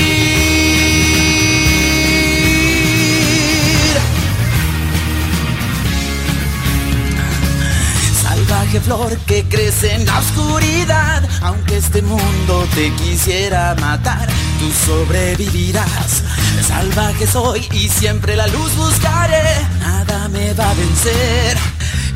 [8.22, 14.28] Salvaje flor que crece en la oscuridad, aunque este mundo te quisiera matar,
[14.58, 16.22] tú sobrevivirás.
[16.68, 19.42] Salvaje soy y siempre la luz buscaré,
[19.80, 21.56] nada me va a vencer,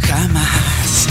[0.07, 1.09] jamás.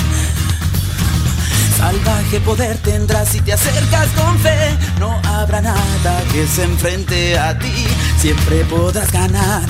[1.80, 4.78] Salvaje poder tendrás si te acercas con fe.
[5.00, 7.88] No habrá nada que se enfrente a ti.
[8.18, 9.64] Siempre podrás ganar.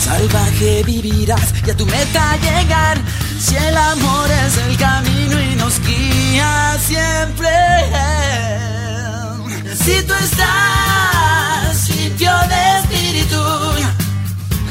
[0.00, 2.98] Salvaje vivirás y a tu meta llegar.
[3.38, 7.48] Si el amor es el camino y nos guía siempre.
[9.84, 12.71] Si tú estás limpio de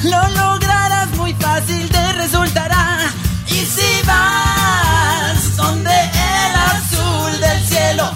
[0.03, 2.99] lo lograrás muy fácil, te resultará.
[3.47, 8.11] Y si vas donde el azul del cielo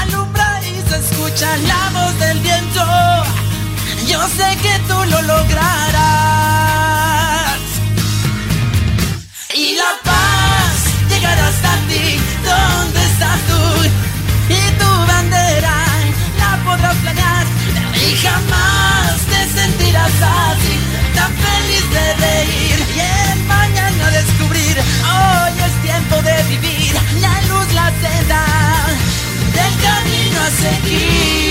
[0.00, 2.84] alumbra y se escucha la voz del viento,
[4.06, 5.94] yo sé que tú lo lograrás.
[9.54, 10.74] Y la paz
[11.08, 13.62] llegará hasta ti, ¿dónde estás tú?
[14.48, 15.76] Y tu bandera
[16.38, 17.46] la podrás planear
[17.96, 20.53] y jamás te sentirás así,
[30.44, 31.44] a seguir.「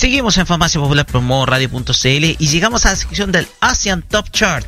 [0.00, 4.30] seguimos en Farmacia Popular por modo radio.cl y llegamos a la sección del Asian Top
[4.30, 4.66] Chart,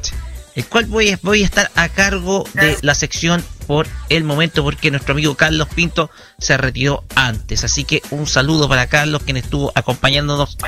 [0.55, 4.63] el cual voy a, voy a estar a cargo de la sección por el momento
[4.63, 7.65] porque nuestro amigo Carlos Pinto se retiró antes.
[7.65, 10.59] Así que un saludo para Carlos quien estuvo acompañándonos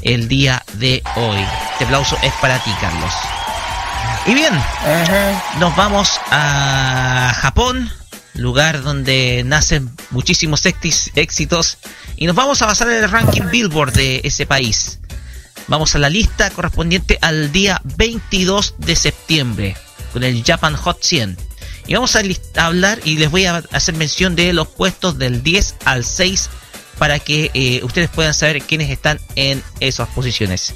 [0.00, 1.44] el día de hoy.
[1.72, 3.12] Este aplauso es para ti, Carlos.
[4.24, 4.54] Y bien,
[5.58, 7.90] nos vamos a Japón,
[8.32, 11.76] lugar donde nacen muchísimos éxitos,
[12.24, 14.98] y nos vamos a basar en el ranking Billboard de ese país.
[15.68, 19.76] Vamos a la lista correspondiente al día 22 de septiembre,
[20.10, 21.36] con el Japan Hot 100.
[21.86, 22.22] Y vamos a,
[22.64, 26.48] hablar y les voy a hacer mención de los puestos del 10 al 6
[26.96, 30.72] para que eh, ustedes puedan saber quiénes están en esas posiciones.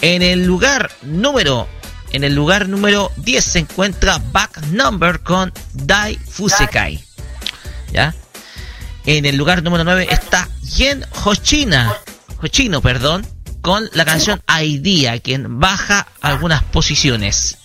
[0.00, 1.68] En el lugar número
[2.10, 7.04] en el lugar número 10 se encuentra Back Number con Dai Fusekai.
[7.92, 8.16] ¿Ya?
[9.04, 11.96] En el lugar número 9 está Yen Hoshina,
[12.40, 13.26] Hoshino, perdón,
[13.60, 17.58] con la canción Idea, quien baja algunas posiciones.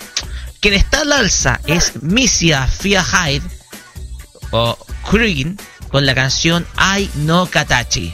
[0.60, 3.44] Quien está al alza es Misia Fiahide
[4.52, 4.78] o
[5.12, 5.60] Green
[5.90, 6.66] con la canción
[6.98, 8.14] I No Katachi.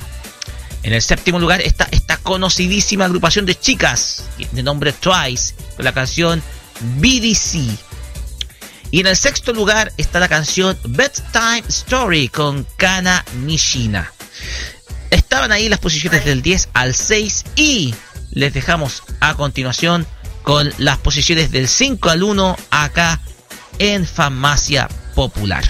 [0.84, 5.94] En el séptimo lugar está esta conocidísima agrupación de chicas de nombre Twice con la
[5.94, 6.44] canción
[6.98, 7.93] BDC.
[8.94, 14.14] Y en el sexto lugar está la canción Bedtime Story con Kana Nishina.
[15.10, 17.96] Estaban ahí las posiciones del 10 al 6 y
[18.34, 20.06] les dejamos a continuación
[20.44, 23.20] con las posiciones del 5 al 1 acá
[23.80, 25.64] en Farmacia Popular.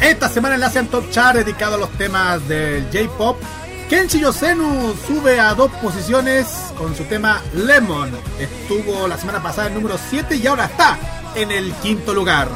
[0.00, 3.42] Esta semana en Asian Top Chart dedicado a los temas del J-Pop,
[3.88, 6.46] Kenshi Yosenu sube a dos posiciones
[6.76, 8.10] con su tema Lemon.
[8.38, 10.98] Estuvo la semana pasada en número 7 y ahora está
[11.34, 12.48] en el quinto lugar.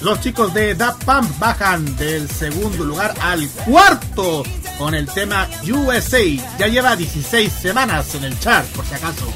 [0.00, 4.44] Los chicos de Da Pump bajan del segundo lugar al cuarto
[4.78, 6.22] con el tema USA.
[6.58, 9.26] Ya lleva 16 semanas en el chart, por si acaso.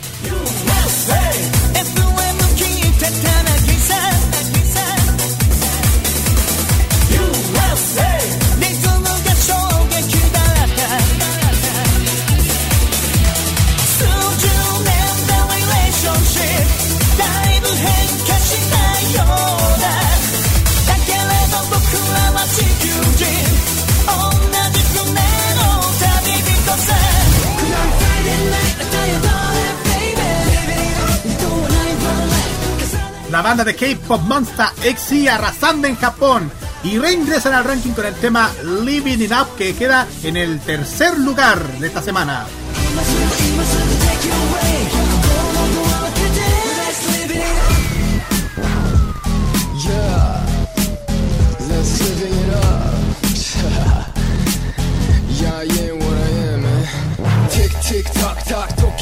[33.42, 34.66] Banda de K-Pop Monster
[34.96, 36.50] XY arrasando en Japón
[36.84, 38.50] y reingresan al ranking con el tema
[38.84, 42.46] Living It Up que queda en el tercer lugar de esta semana.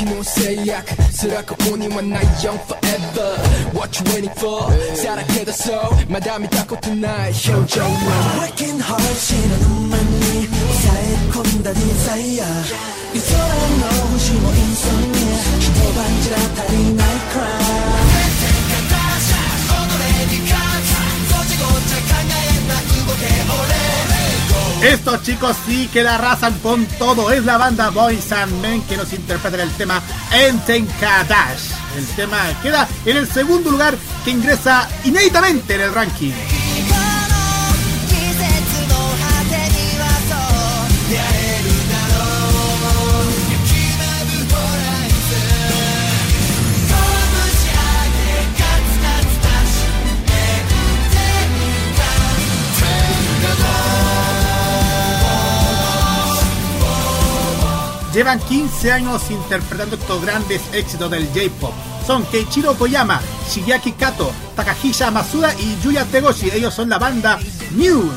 [0.00, 3.36] 時の制約辛くここにはない young forever.
[3.76, 4.72] What you waiting for?
[4.96, 5.76] さらけ出そう。
[6.10, 7.32] まだ見たことない。
[7.32, 7.88] 表情の
[8.40, 9.40] Working hard 死ぬ
[9.90, 12.46] 間に抑え込んだデザイア。
[13.12, 17.69] 夜空の星もインソニア一晩じゃ足りない crime
[24.82, 27.30] Estos chicos sí que la arrasan con todo.
[27.30, 30.02] Es la banda Boys and Men que nos interpreta el tema
[30.32, 31.72] Enten Kadash.
[31.98, 33.94] El tema queda en el segundo lugar
[34.24, 36.32] que ingresa inéditamente en el ranking.
[58.12, 61.72] Llevan 15 años interpretando estos grandes éxitos del J-Pop.
[62.04, 66.50] Son Keiichiro Koyama, Shigeaki Kato, Takahisa Masuda y Yuya Tegoshi.
[66.50, 67.38] Ellos son la banda
[67.70, 68.10] News,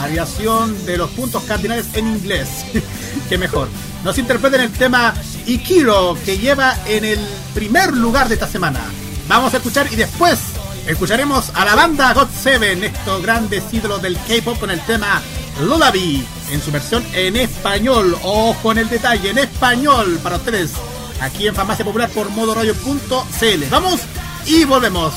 [0.00, 2.64] variación de los puntos cardinales en inglés.
[3.28, 3.68] Qué mejor.
[4.02, 5.12] Nos interpretan el tema
[5.46, 7.20] Ikiro, que lleva en el
[7.52, 8.80] primer lugar de esta semana.
[9.28, 10.38] Vamos a escuchar y después
[10.86, 15.20] escucharemos a la banda God Seven, estos grandes ídolos del K-pop con el tema
[15.60, 18.16] Lullaby en su versión en español.
[18.22, 20.72] Ojo en el detalle, en español para ustedes.
[21.20, 23.64] Aquí en Farmacia Popular por modoradio.cl.
[23.70, 24.00] Vamos
[24.46, 25.14] y volvemos.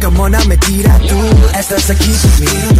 [0.00, 1.16] como una mentira Tú
[1.58, 2.73] estás aquí conmigo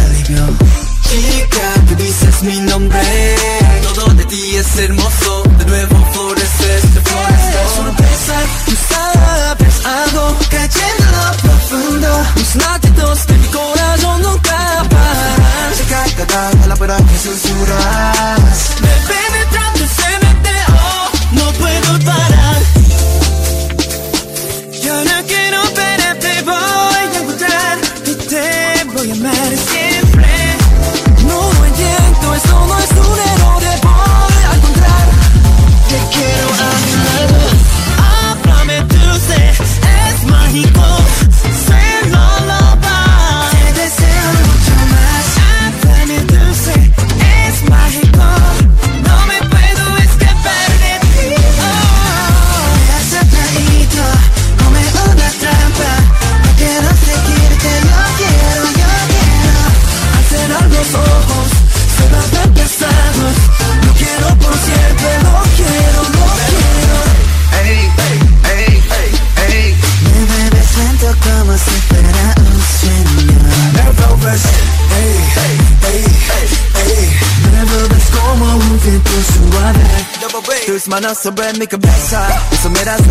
[80.95, 81.59] I'm not so bad.
[81.59, 83.04] make a backside 웃음이란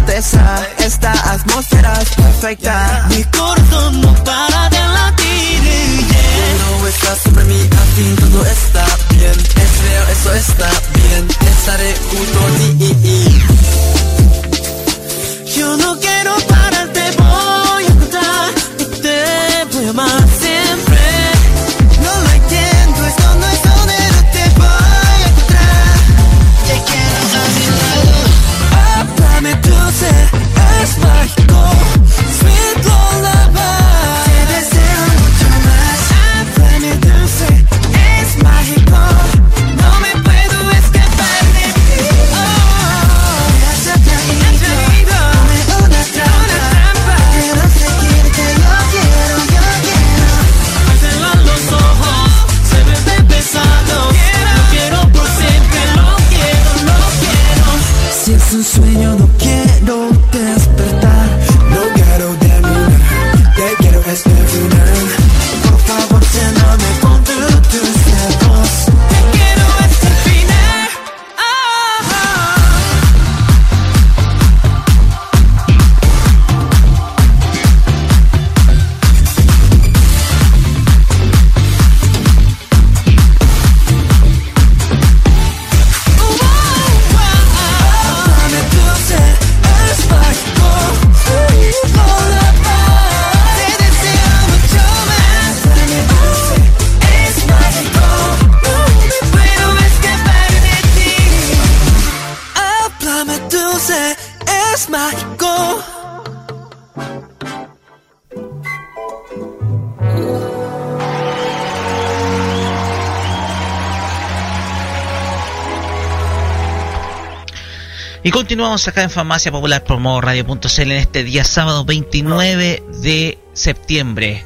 [118.75, 124.45] estamos acá en Farmacia Popular Promo Radio.cl en este día sábado 29 de septiembre.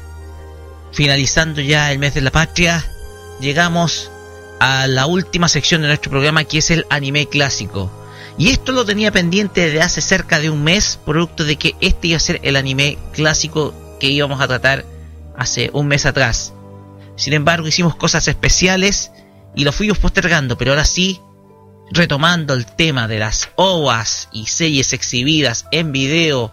[0.91, 2.85] Finalizando ya el mes de la patria,
[3.39, 4.11] llegamos
[4.59, 7.91] a la última sección de nuestro programa que es el anime clásico.
[8.37, 12.09] Y esto lo tenía pendiente desde hace cerca de un mes, producto de que este
[12.09, 14.85] iba a ser el anime clásico que íbamos a tratar
[15.35, 16.53] hace un mes atrás.
[17.15, 19.11] Sin embargo, hicimos cosas especiales
[19.55, 21.19] y lo fuimos postergando, pero ahora sí
[21.91, 26.51] retomando el tema de las OVAs y series exhibidas en video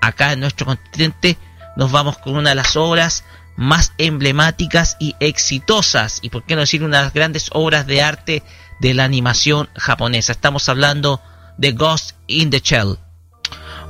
[0.00, 1.36] acá en nuestro continente,
[1.76, 3.24] nos vamos con una de las obras
[3.56, 8.02] más emblemáticas y exitosas, y por qué no decir una de las grandes obras de
[8.02, 8.42] arte
[8.80, 10.32] de la animación japonesa.
[10.32, 11.20] Estamos hablando
[11.56, 12.98] de Ghost in the Shell,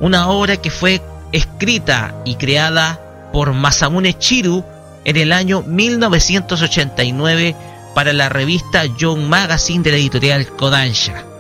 [0.01, 1.03] una obra que fue
[1.33, 4.65] escrita y creada por Masamune Chiru
[5.05, 7.57] en el año 1989
[7.95, 11.36] para la revista Young Magazine de la editorial Kodansha.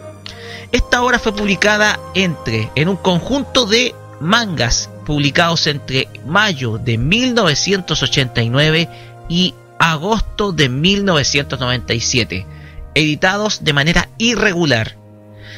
[0.72, 8.88] Esta obra fue publicada entre en un conjunto de mangas publicados entre mayo de 1989
[9.28, 12.46] y agosto de 1997,
[12.94, 14.96] editados de manera irregular.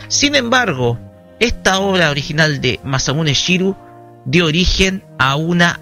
[0.08, 0.98] Sin embargo,
[1.40, 3.76] esta obra original de Masamune Shiru
[4.24, 5.80] dio origen a una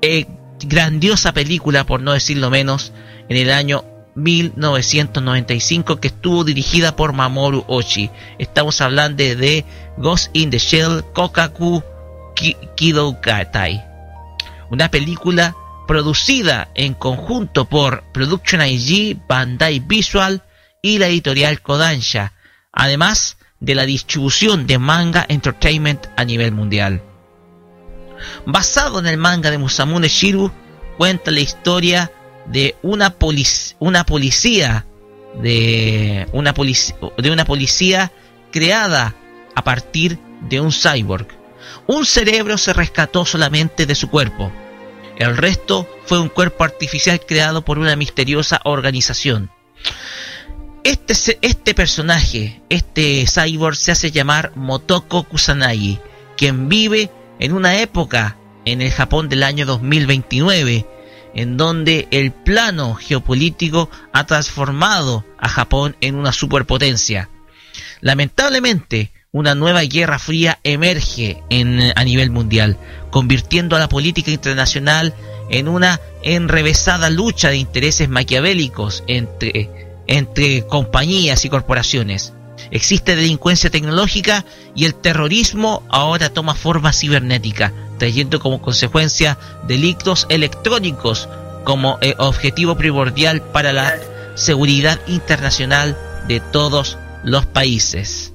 [0.00, 0.26] eh,
[0.64, 2.92] grandiosa película, por no decirlo menos,
[3.28, 8.10] en el año 1995 que estuvo dirigida por Mamoru Oshii.
[8.38, 9.64] Estamos hablando de
[9.98, 11.82] Ghost in the Shell Kokaku
[12.34, 13.82] Ki- Kidoukatai.
[14.70, 15.54] Una película
[15.86, 20.42] producida en conjunto por Production IG, Bandai Visual
[20.80, 22.32] y la editorial Kodansha,
[22.72, 27.02] además de la distribución de manga entertainment a nivel mundial.
[28.46, 30.50] Basado en el manga de Musamune Shiru,
[30.96, 32.10] cuenta la historia
[32.46, 34.86] de una, polic- una policía
[35.40, 38.12] de una, de una policía
[38.50, 39.14] creada
[39.54, 41.26] a partir de un cyborg.
[41.86, 44.52] Un cerebro se rescató solamente de su cuerpo.
[45.16, 49.50] El resto fue un cuerpo artificial creado por una misteriosa organización.
[50.84, 56.00] Este, este personaje, este cyborg, se hace llamar Motoko Kusanagi,
[56.36, 60.86] quien vive en una época en el Japón del año 2029,
[61.34, 67.28] en donde el plano geopolítico ha transformado a Japón en una superpotencia.
[68.00, 71.42] Lamentablemente, una nueva guerra fría emerge
[71.96, 72.76] a nivel mundial,
[73.10, 75.14] convirtiendo a la política internacional
[75.50, 79.70] en una enrevesada lucha de intereses maquiavélicos entre,
[80.06, 82.34] entre compañías y corporaciones.
[82.70, 84.44] Existe delincuencia tecnológica
[84.74, 91.28] y el terrorismo ahora toma forma cibernética, trayendo como consecuencia delitos electrónicos
[91.64, 93.94] como eh, objetivo primordial para la
[94.34, 98.32] seguridad internacional de todos los países.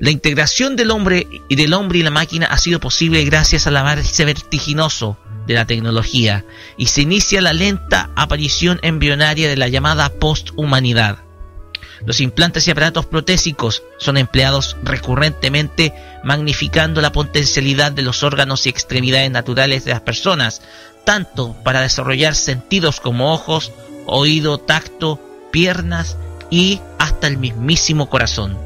[0.00, 3.76] La integración del hombre y del hombre y la máquina ha sido posible gracias al
[3.76, 6.44] avance vertiginoso de la tecnología
[6.76, 11.27] y se inicia la lenta aparición embrionaria de la llamada posthumanidad.
[12.04, 15.92] Los implantes y aparatos protésicos son empleados recurrentemente
[16.22, 20.62] magnificando la potencialidad de los órganos y extremidades naturales de las personas,
[21.04, 23.72] tanto para desarrollar sentidos como ojos,
[24.06, 25.20] oído, tacto,
[25.50, 26.16] piernas
[26.50, 28.58] y hasta el mismísimo corazón.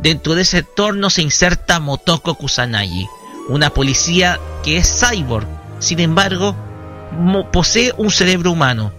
[0.00, 3.06] Dentro de ese entorno se inserta Motoko Kusanagi,
[3.48, 5.46] una policía que es cyborg,
[5.78, 6.56] sin embargo,
[7.52, 8.92] posee un cerebro humano.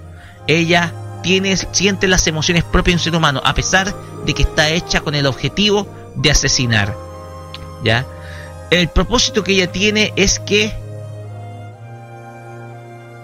[0.48, 0.94] Ella
[1.26, 3.95] tiene, siente las emociones propias de un ser humano, a pesar
[4.27, 6.95] de que está hecha con el objetivo de asesinar.
[7.84, 8.06] ¿Ya?
[8.69, 10.72] El propósito que ella tiene es que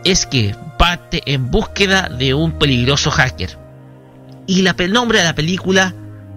[0.03, 3.55] es que parte en búsqueda de un peligroso hacker.
[4.47, 5.93] Y la, el nombre de la película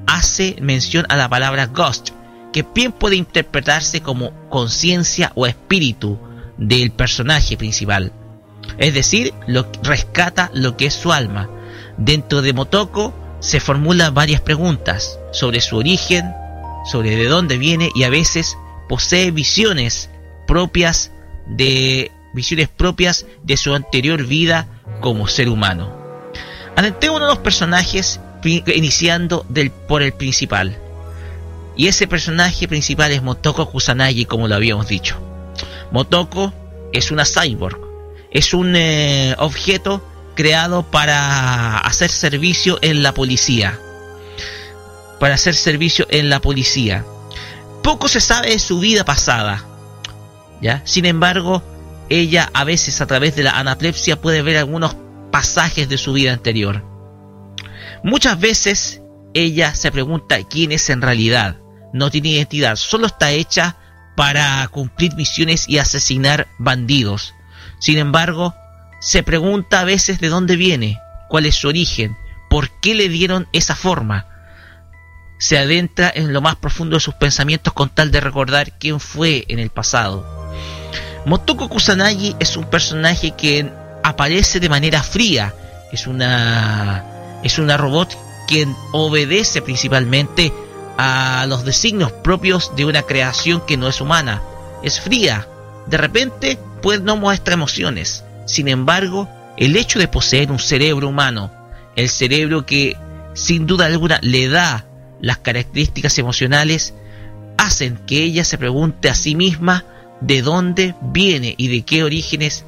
[0.07, 2.11] hace mención a la palabra ghost,
[2.53, 6.19] que bien puede interpretarse como conciencia o espíritu
[6.59, 8.13] del personaje principal.
[8.79, 11.49] Es decir, lo, rescata lo que es su alma.
[11.97, 16.33] Dentro de Motoko se formulan varias preguntas sobre su origen,
[16.91, 18.57] sobre de dónde viene y a veces
[18.89, 20.11] posee visiones
[20.47, 21.11] propias
[21.47, 24.67] de visiones propias de su anterior vida
[25.01, 25.95] como ser humano.
[26.77, 30.77] Adentremos uno de los personajes iniciando del, por el principal.
[31.77, 35.17] Y ese personaje principal es Motoko Kusanagi, como lo habíamos dicho.
[35.91, 36.53] Motoko
[36.93, 37.84] es una cyborg.
[38.35, 43.79] Es un eh, objeto creado para hacer servicio en la policía.
[45.21, 47.05] Para hacer servicio en la policía.
[47.83, 49.65] Poco se sabe de su vida pasada.
[50.61, 50.83] ¿Ya?
[50.85, 51.63] Sin embargo,
[52.09, 54.97] ella a veces a través de la anaplepsia puede ver algunos
[55.31, 56.83] pasajes de su vida anterior.
[58.03, 59.01] Muchas veces
[59.33, 61.57] ella se pregunta quién es en realidad.
[61.93, 63.77] No tiene identidad, solo está hecha
[64.17, 67.34] para cumplir misiones y asesinar bandidos.
[67.85, 68.55] Sin embargo,
[68.99, 70.99] se pregunta a veces de dónde viene,
[71.29, 72.17] cuál es su origen,
[72.49, 74.25] por qué le dieron esa forma.
[75.37, 79.45] Se adentra en lo más profundo de sus pensamientos con tal de recordar quién fue
[79.49, 80.25] en el pasado.
[81.27, 83.71] Motoko Kusanagi es un personaje que
[84.03, 85.55] aparece de manera fría.
[85.93, 87.05] Es una
[87.43, 88.17] es una robot
[88.49, 90.55] quien obedece principalmente
[90.97, 94.43] a los designios propios de una creación que no es humana,
[94.83, 95.47] es fría,
[95.87, 98.25] de repente pues no muestra emociones.
[98.47, 101.51] Sin embargo, el hecho de poseer un cerebro humano,
[101.97, 102.97] el cerebro que
[103.35, 104.87] sin duda alguna le da
[105.21, 106.95] las características emocionales,
[107.57, 109.85] hacen que ella se pregunte a sí misma
[110.21, 112.65] de dónde viene y de qué orígenes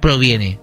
[0.00, 0.58] proviene.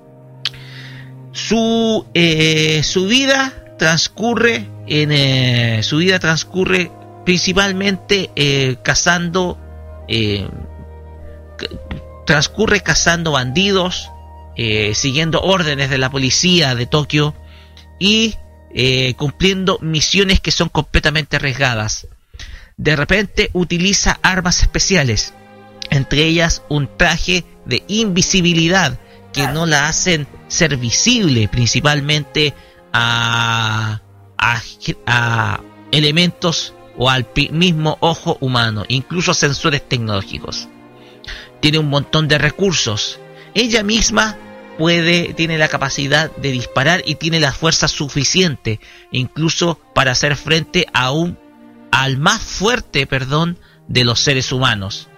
[1.32, 6.90] Su, eh, su vida transcurre en eh, su vida transcurre
[7.26, 9.58] principalmente eh, cazando
[12.28, 14.12] transcurre cazando bandidos
[14.56, 17.36] eh, siguiendo órdenes de la policía de Tokio
[18.00, 18.36] y
[18.76, 22.08] eh, cumpliendo misiones que son completamente arriesgadas
[22.76, 25.34] de repente utiliza armas especiales
[25.90, 29.00] entre ellas un traje de invisibilidad
[29.34, 32.54] que no la hacen ser visible principalmente
[32.94, 34.02] a,
[34.38, 34.62] a,
[35.06, 40.68] a elementos o al mismo ojo humano, incluso sensores tecnológicos.
[41.60, 43.19] Tiene un montón de recursos.
[43.53, 44.38] Ella misma
[44.77, 48.80] puede, tiene la capacidad de disparar y tiene la fuerza suficiente,
[49.11, 51.38] incluso para hacer frente a un,
[51.92, 55.10] al más fuerte, perdón, de los seres humanos.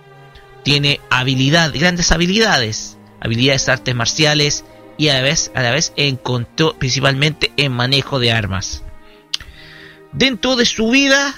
[0.64, 4.66] Tiene habilidad, grandes habilidades, habilidades artes marciales
[4.98, 8.84] y a la vez, a la vez encontró principalmente en manejo de armas.
[10.12, 11.36] Dentro de su vida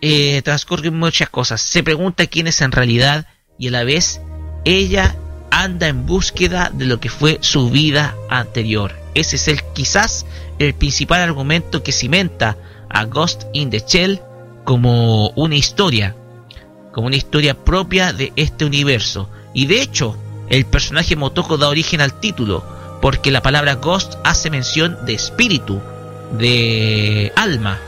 [0.00, 1.62] eh, transcurren muchas cosas.
[1.62, 3.26] Se pregunta quién es en realidad
[3.62, 4.20] y a la vez
[4.64, 5.14] ella
[5.52, 8.92] anda en búsqueda de lo que fue su vida anterior.
[9.14, 10.26] Ese es el quizás
[10.58, 12.56] el principal argumento que cimenta
[12.90, 14.20] a Ghost in the Shell
[14.64, 16.16] como una historia,
[16.92, 19.30] como una historia propia de este universo.
[19.54, 20.16] Y de hecho,
[20.48, 22.64] el personaje Motoko da origen al título,
[23.00, 25.80] porque la palabra Ghost hace mención de espíritu,
[26.36, 27.78] de alma,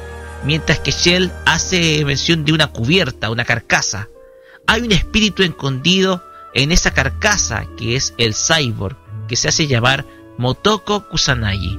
[0.44, 4.08] mientras que Shell hace mención de una cubierta, una carcasa.
[4.66, 6.22] Hay un espíritu escondido
[6.54, 8.96] en esa carcasa que es el cyborg,
[9.28, 10.06] que se hace llamar
[10.38, 11.78] Motoko Kusanagi.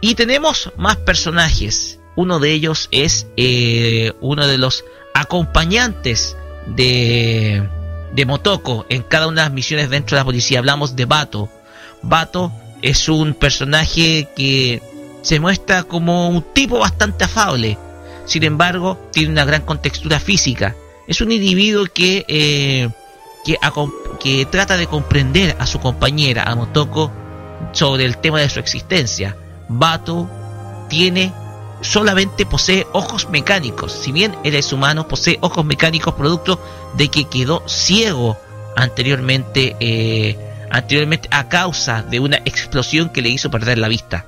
[0.00, 2.00] Y tenemos más personajes.
[2.16, 4.84] Uno de ellos es eh, uno de los
[5.14, 7.68] acompañantes de,
[8.12, 10.58] de Motoko en cada una de las misiones dentro de la policía.
[10.58, 11.48] Hablamos de Bato.
[12.02, 14.82] Bato es un personaje que
[15.22, 17.78] se muestra como un tipo bastante afable.
[18.26, 20.74] Sin embargo, tiene una gran contextura física.
[21.06, 22.88] Es un individuo que, eh,
[24.20, 27.12] que, trata de comprender a su compañera, a Motoko,
[27.72, 29.36] sobre el tema de su existencia.
[29.68, 30.28] Bato
[30.88, 31.32] tiene
[31.80, 33.92] solamente posee ojos mecánicos.
[33.92, 36.60] Si bien él es humano, posee ojos mecánicos producto
[36.96, 38.36] de que quedó ciego
[38.76, 40.36] anteriormente, eh,
[40.70, 44.26] anteriormente a causa de una explosión que le hizo perder la vista.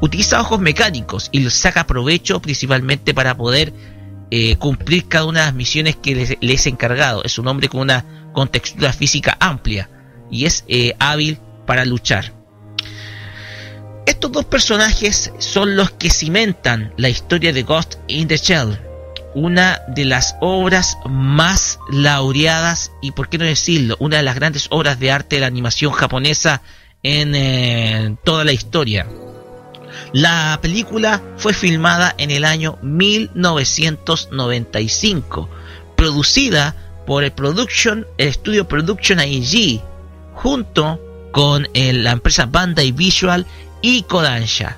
[0.00, 3.72] Utiliza ojos mecánicos y los saca provecho principalmente para poder
[4.34, 7.22] eh, cumplir cada una de las misiones que le, le es encargado.
[7.22, 9.90] Es un hombre con una contextura física amplia
[10.30, 12.32] y es eh, hábil para luchar.
[14.06, 18.80] Estos dos personajes son los que cimentan la historia de Ghost in the Shell,
[19.34, 24.66] una de las obras más laureadas y, por qué no decirlo, una de las grandes
[24.70, 26.62] obras de arte de la animación japonesa
[27.02, 29.06] en eh, toda la historia.
[30.12, 35.48] La película fue filmada en el año 1995,
[35.96, 39.80] producida por el Production, el estudio Production IG,
[40.34, 41.00] junto
[41.32, 43.44] con eh, la empresa Bandai Visual
[43.80, 44.76] y Kodansha.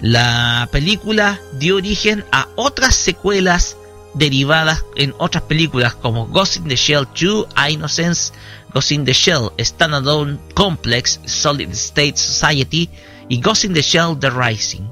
[0.00, 3.76] La película dio origen a otras secuelas
[4.14, 8.32] derivadas en otras películas como Ghost in the Shell 2, Innocence,
[8.72, 12.88] Ghost in the Shell, Standalone Complex, Solid State Society
[13.28, 14.88] y Ghost in the Shell The Rising.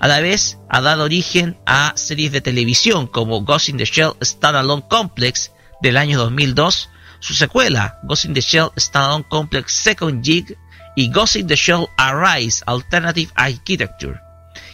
[0.00, 4.14] A la vez ha dado origen a series de televisión como Ghost in the Shell
[4.22, 5.52] Standalone Complex
[5.82, 6.88] del año 2002,
[7.20, 10.56] su secuela Ghost in the Shell Standalone Complex Second Jig
[10.96, 14.20] y Ghost in the Shell Arise Alternative Architecture.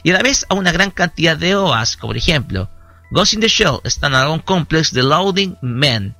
[0.02, 2.70] Y a la vez a una gran cantidad de OAS, como por ejemplo
[3.10, 6.16] Ghost in the Shell Standalone Complex The Loading Men,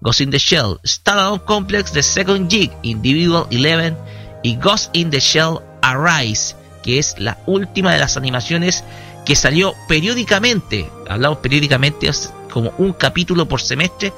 [0.00, 3.96] Ghost in the Shell Standalone Complex The Second Jig Individual 11
[4.44, 8.84] y Ghost in the Shell Arise, que es la última de las animaciones
[9.26, 12.10] que salió periódicamente, hablamos periódicamente
[12.50, 14.12] como un capítulo por semestre,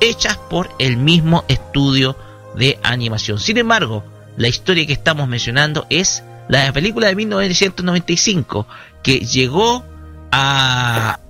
[0.00, 2.16] hechas por el mismo estudio
[2.56, 3.38] de animación.
[3.38, 4.04] Sin embargo,
[4.36, 8.66] la historia que estamos mencionando es la película de 1995
[9.02, 9.84] que llegó
[10.32, 11.20] a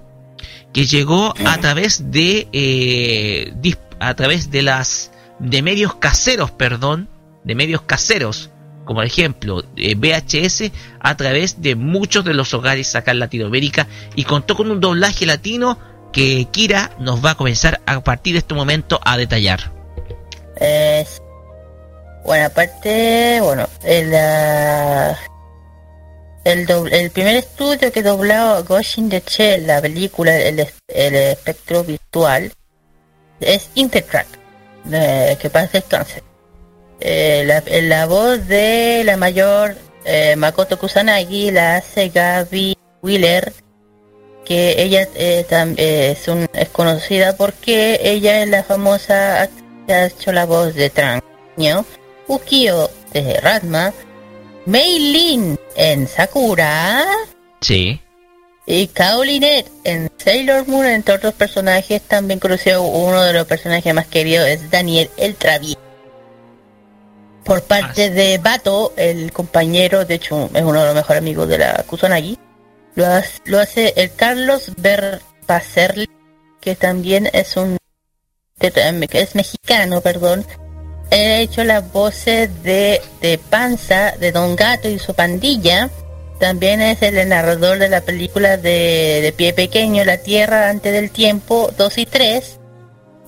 [0.73, 3.53] que llegó a través de eh,
[4.01, 7.09] a través de las de medios caseros, perdón,
[7.45, 8.51] de medios caseros
[8.89, 13.87] como ejemplo eh, VHS, a través de muchos de los hogares acá en Latinoamérica
[14.17, 15.79] y contó con un doblaje latino
[16.11, 19.73] que Kira nos va a comenzar a partir de este momento a detallar.
[20.57, 21.21] Es-
[22.25, 25.15] bueno, aparte, bueno, el, ah,
[26.45, 31.15] el, dob- el primer estudio que dobló Ghost in the Shell, la película, el, el
[31.15, 32.51] espectro virtual,
[33.39, 34.27] es Intertrack,
[34.91, 36.23] eh, que pasa descanse.
[37.01, 43.53] Eh, la, la voz de la mayor eh, Makoto Kusanagi la hace Gaby Wheeler,
[44.45, 49.65] que ella eh, tam- eh, es, un- es conocida porque ella es la famosa actriz
[49.87, 51.85] que ha hecho la voz de Tranio,
[52.27, 53.93] Ukio de Ratma,
[54.67, 57.05] Mei Lin en Sakura
[57.61, 58.01] Sí.
[58.67, 64.07] y Kaolinet en Sailor Moon, entre otros personajes, también conocido uno de los personajes más
[64.09, 65.79] queridos es Daniel el Travieso.
[67.49, 71.59] Por parte de Bato, el compañero, de hecho es uno de los mejores amigos de
[71.59, 72.39] la Kusanagi,
[72.95, 76.09] lo hace, lo hace el Carlos Berpacerli,
[76.61, 77.79] que también es un
[78.61, 80.45] de- que es mexicano, perdón.
[81.11, 85.89] Ha hecho las voces de, de Panza, de Don Gato y su pandilla.
[86.39, 91.11] También es el narrador de la película de, de Pie Pequeño, La Tierra antes del
[91.11, 92.59] tiempo, 2 y 3.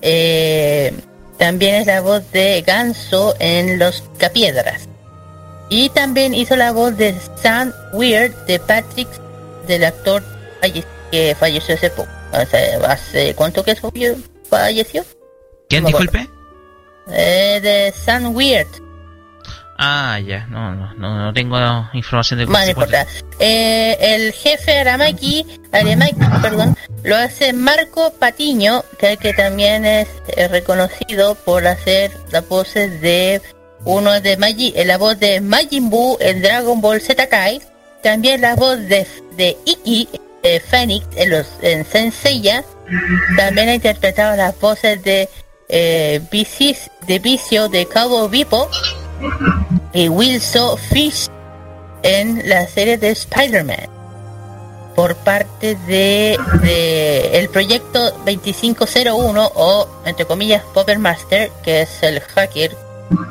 [0.03, 0.93] Eh,
[1.41, 4.87] también es la voz de Ganso en Los Capiedras.
[5.69, 9.07] Y también hizo la voz de Sam Weird de Patrick,
[9.65, 10.21] del actor
[10.61, 12.07] falle- que falleció hace poco.
[12.31, 13.75] O sea, ¿Hace cuánto que
[14.47, 15.03] falleció?
[15.67, 16.29] ¿Quién, No disculpe?
[17.09, 18.67] Eh, de Sam Weird.
[19.83, 21.57] Ah, ya, no, no, no, no tengo
[21.93, 23.07] información de no importa.
[23.39, 30.47] Eh, el jefe Aramaki, Aramaki, perdón, lo hace Marco Patiño, que, que también es eh,
[30.49, 33.41] reconocido por hacer las voces de
[33.83, 37.59] uno de Magi, eh, la voz de Majin Buu en Dragon Ball Z Kai,
[38.03, 40.09] también la voz de, de Iki
[40.43, 42.63] de Phoenix en los en Senseiya,
[43.35, 45.27] también ha interpretado las voces de
[45.69, 46.21] eh,
[47.07, 48.69] de Vicio de Cabo Vipo
[49.93, 51.27] y Wilson Fish
[52.03, 53.87] en la serie de Spider-Man
[54.95, 62.19] por parte de, de el proyecto 2501 o entre comillas Popper Master que es el
[62.21, 62.75] hacker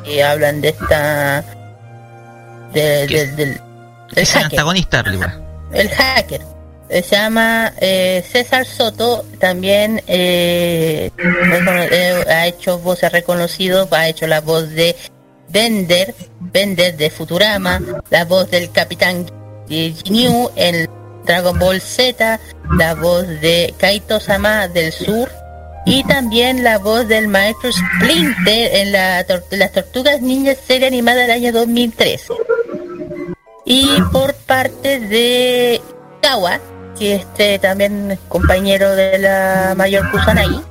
[0.03, 1.43] que hablan de esta
[2.73, 3.25] de- ¿Qué?
[3.27, 3.61] del, del,
[4.15, 5.19] Es el antagonista de
[5.73, 6.41] el hacker
[6.89, 14.41] se llama eh, César Soto también eh, eh, ha hecho voces reconocidos ha hecho la
[14.41, 14.95] voz de
[15.51, 19.25] Bender Bender de Futurama la voz del Capitán
[19.67, 20.89] Ginyu en
[21.25, 22.39] Dragon Ball Z
[22.77, 25.29] la voz de Kaito Sama del Sur
[25.85, 31.51] y también la voz del maestro Splinter en las Tortugas Ninjas serie animada del año
[31.51, 32.27] 2003
[33.65, 35.81] y por parte de
[36.21, 36.59] Kawa,
[36.97, 40.61] que este también es compañero de la mayor Kusanagi,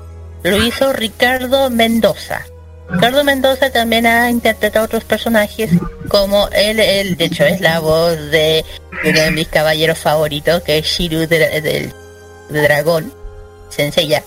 [0.43, 2.45] lo hizo Ricardo Mendoza.
[2.93, 5.71] Ricardo Mendoza también ha interpretado otros personajes
[6.09, 8.65] como él, él de hecho es la voz de
[9.05, 11.93] uno de mis caballeros favoritos, que es Shiru de- del
[12.51, 13.13] de Dragón,
[13.69, 14.25] Senseiya.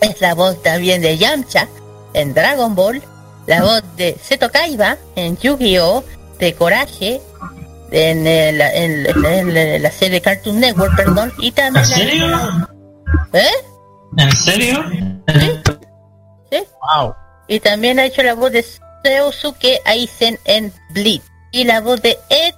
[0.00, 1.68] Es la voz también de Yamcha
[2.14, 3.02] en Dragon Ball,
[3.46, 6.04] la voz de Seto Kaiba en Yu-Gi-Oh!
[6.38, 7.20] de Coraje,
[7.90, 11.84] en, el- en- en- en la serie Cartoon Network, perdón, y también...
[11.84, 12.26] ¿En serio?
[13.32, 13.48] ¿Eh?
[14.18, 14.84] ¿En serio?
[16.50, 16.58] ¿Sí?
[16.96, 17.14] Wow.
[17.52, 18.64] Y también ha hecho la voz de
[19.04, 21.20] Seosuke Aizen en Bleed.
[21.50, 22.54] Y la voz de Ed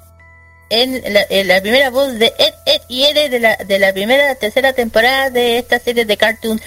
[0.71, 3.93] en la, en la primera voz de Ed, Ed y Ed de la, de la
[3.93, 6.61] primera tercera temporada de esta serie de Cartoon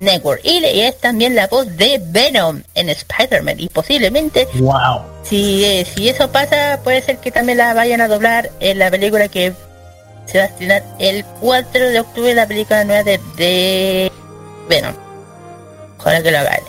[0.00, 0.40] Network.
[0.42, 3.60] Y, le- y es también la voz de Venom en Spider-Man.
[3.60, 5.02] Y posiblemente Wow.
[5.22, 8.90] si, eh, si eso pasa, puede ser que también la vayan a doblar en la
[8.90, 9.52] película que
[10.26, 14.10] se va a estrenar el 4 de octubre, la película nueva de, de
[14.68, 14.94] Venom.
[15.98, 16.60] Ojalá que lo hagan.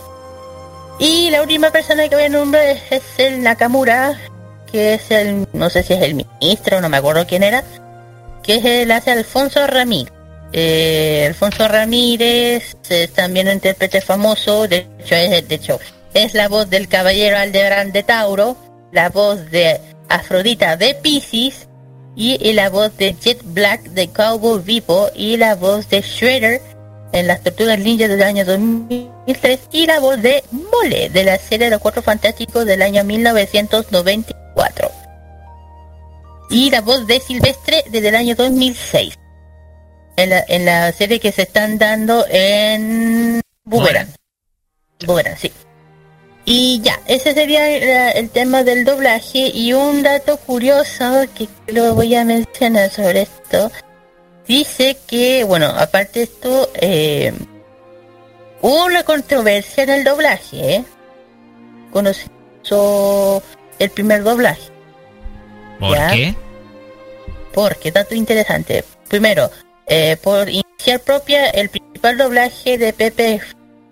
[1.00, 4.20] Y la última persona que voy a nombrar es, es el Nakamura,
[4.70, 7.64] que es el, no sé si es el ministro, no me acuerdo quién era,
[8.42, 10.12] que es el hace Alfonso Ramírez.
[10.52, 15.80] Eh, Alfonso Ramírez es también un intérprete famoso, de hecho es, de hecho,
[16.12, 18.58] es la voz del caballero Aldebarán de Tauro,
[18.92, 19.80] la voz de
[20.10, 21.66] Afrodita de Pisces
[22.14, 26.60] y, y la voz de Jet Black de Cowboy Vivo y la voz de Shredder
[27.12, 31.66] en las Tortugas Ninja del año 2003 y la voz de Mole de la serie
[31.66, 34.90] de los Cuatro Fantásticos del año 1994
[36.50, 39.14] y la voz de Silvestre desde el año 2006
[40.16, 44.08] en la, en la serie que se están dando en Boomerang.
[45.06, 45.50] Boomerang, sí.
[46.44, 49.50] Y ya, ese sería la- el tema del doblaje.
[49.54, 53.70] Y un dato curioso que lo voy a mencionar sobre esto.
[54.50, 57.32] Dice que, bueno, aparte de esto, eh,
[58.60, 60.84] hubo una controversia en el doblaje, ¿eh?
[61.92, 62.26] Cuando se
[62.64, 63.44] hizo
[63.78, 64.72] el primer doblaje.
[65.78, 66.10] ¿Por Ya.
[66.10, 66.34] qué?
[67.54, 68.84] Porque, dato interesante.
[69.08, 69.48] Primero,
[69.86, 73.40] eh, por iniciar propia, el principal doblaje de Pepe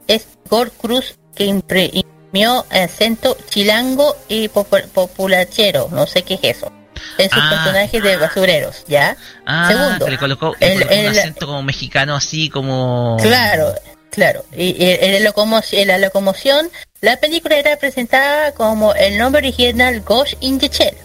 [0.09, 5.89] es Gor Cruz, que imprimió acento chilango y popu- populachero.
[5.93, 6.73] No sé qué es eso.
[7.19, 7.51] Es un Ah.
[7.51, 9.17] personaje de basureros, ¿ya?
[9.47, 13.17] Ah, Segundo, le colocó, el- un el- acento como mexicano así como...
[13.21, 13.75] Claro,
[14.11, 14.45] claro.
[14.57, 16.71] Y, y en, la locomo- en la locomoción,
[17.01, 20.97] la película era presentada como el nombre original Ghost in the Shell.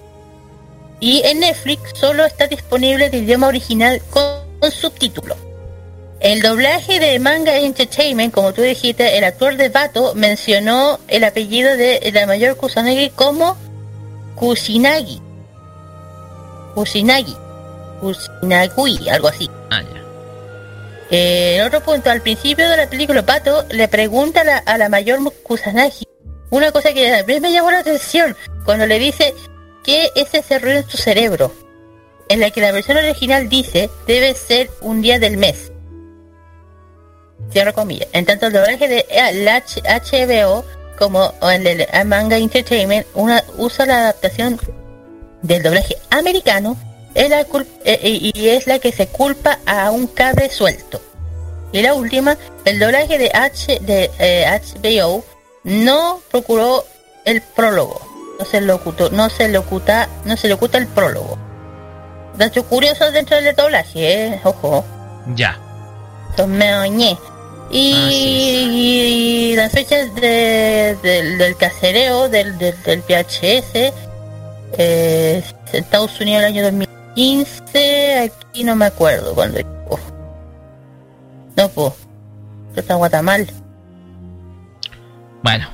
[1.00, 4.24] Y en Netflix solo está disponible el idioma original con,
[4.60, 5.36] con subtítulo.
[6.22, 11.76] El doblaje de Manga Entertainment, como tú dijiste, el actor de Bato mencionó el apellido
[11.76, 13.58] de la mayor Kusanagi como
[14.36, 15.22] Kusinagi.
[16.74, 17.36] Kusinagi.
[18.00, 19.50] Kusinagui, algo así.
[19.70, 20.02] Ah, ya.
[21.12, 24.78] Eh, el otro punto, al principio de la película, Pato le pregunta a la, a
[24.78, 26.08] la mayor Kusanagi
[26.50, 29.34] una cosa que a mí me llamó la atención cuando le dice
[29.84, 31.52] ¿qué es ese ruido en tu cerebro?
[32.30, 35.72] En la que la versión original dice debe ser un día del mes.
[37.52, 38.08] Cierro comillas.
[38.14, 40.64] En tanto el doblaje de el H- HBO
[40.98, 44.60] como el de Manga Entertainment una, usa la adaptación
[45.44, 46.76] del doblaje americano
[47.14, 47.46] es la eh,
[47.86, 51.00] eh, y es la que se culpa a un cable suelto.
[51.72, 54.46] Y la última, el doblaje de, H, de eh,
[54.84, 55.24] HBO
[55.64, 56.84] no procuró
[57.26, 58.02] el prólogo.
[58.40, 61.38] No se locutó, no se locuta, no se locuta el prólogo.
[62.38, 64.84] Dato curioso dentro del doblaje, eh, ojo.
[65.36, 65.60] Ya.
[66.36, 67.16] Son meoñé.
[67.72, 73.94] Y, y las fechas de- del- del casereo del, del, del VHS,
[74.78, 80.00] eh, Estados Unidos el año 2015, aquí no me acuerdo cuando llegó.
[81.56, 81.94] No, pues,
[82.76, 83.46] está Guatemala.
[85.44, 85.68] Bueno,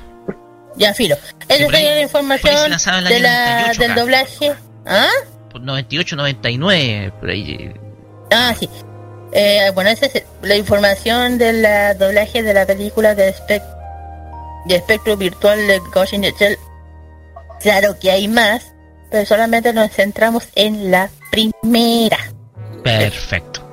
[0.76, 1.16] Ya, filo.
[1.48, 2.70] Esa sería la información
[3.08, 4.54] de la, 98 del doblaje.
[4.86, 5.08] ¿Ah?
[5.50, 7.74] por 98, 99, por ahí.
[8.30, 8.68] Ah, sí.
[9.32, 11.62] Eh, bueno, esa es la información del
[11.98, 13.34] doblaje de la película de,
[14.66, 16.56] de espectro virtual de Ghost in the Shell.
[17.60, 18.69] Claro que hay más,
[19.10, 22.18] pero solamente nos centramos en la primera.
[22.82, 23.66] Perfecto.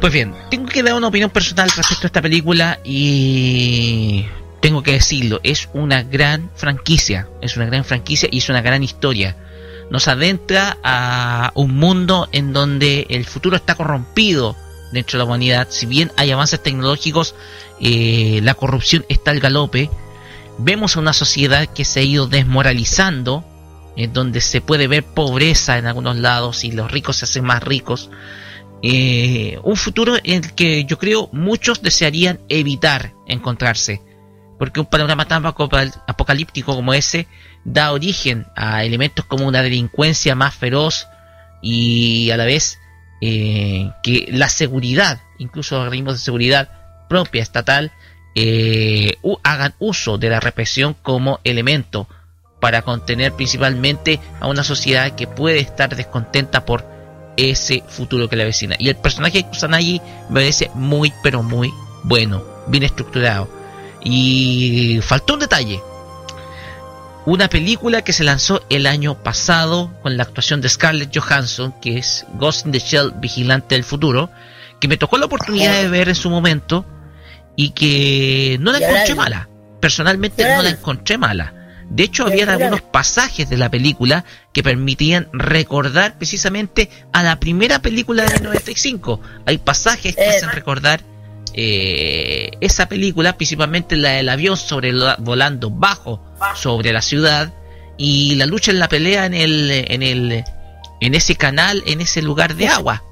[0.00, 4.26] Pues bien, tengo que dar una opinión personal respecto a esta película y
[4.60, 8.84] tengo que decirlo, es una gran franquicia, es una gran franquicia y es una gran
[8.84, 9.36] historia.
[9.90, 14.54] Nos adentra a un mundo en donde el futuro está corrompido
[14.92, 15.68] dentro de la humanidad.
[15.70, 17.34] Si bien hay avances tecnológicos,
[17.80, 19.90] eh, la corrupción está al galope.
[20.58, 23.44] Vemos a una sociedad que se ha ido desmoralizando,
[23.98, 27.62] en donde se puede ver pobreza en algunos lados y los ricos se hacen más
[27.64, 28.10] ricos.
[28.80, 34.00] Eh, un futuro en el que yo creo muchos desearían evitar encontrarse.
[34.56, 37.26] Porque un panorama tan apocal- apocalíptico como ese
[37.64, 41.08] da origen a elementos como una delincuencia más feroz
[41.60, 42.78] y a la vez
[43.20, 46.70] eh, que la seguridad, incluso organismos de seguridad
[47.08, 47.90] propia estatal,
[48.36, 52.08] eh, hagan uso de la represión como elemento
[52.60, 56.84] para contener principalmente a una sociedad que puede estar descontenta por
[57.36, 58.74] ese futuro que la vecina.
[58.78, 61.72] Y el personaje de Kusanagi me parece muy, pero muy
[62.02, 63.48] bueno, bien estructurado.
[64.02, 65.80] Y faltó un detalle.
[67.26, 71.98] Una película que se lanzó el año pasado con la actuación de Scarlett Johansson, que
[71.98, 74.30] es Ghost in the Shell, Vigilante del Futuro,
[74.80, 76.86] que me tocó la oportunidad de ver en su momento
[77.54, 79.48] y que no la encontré mala.
[79.80, 81.52] Personalmente no la encontré mala.
[81.90, 82.52] De hecho, habían vi.
[82.54, 89.20] algunos pasajes de la película que permitían recordar precisamente a la primera película de 1995.
[89.46, 90.28] Hay pasajes que Eh.
[90.28, 91.00] hacen recordar
[91.54, 96.22] eh, esa película, principalmente la del avión sobre la- volando bajo
[96.54, 97.52] sobre la ciudad
[97.96, 100.44] y la lucha en la pelea en el en el
[101.00, 103.02] en ese canal, en ese lugar de agua.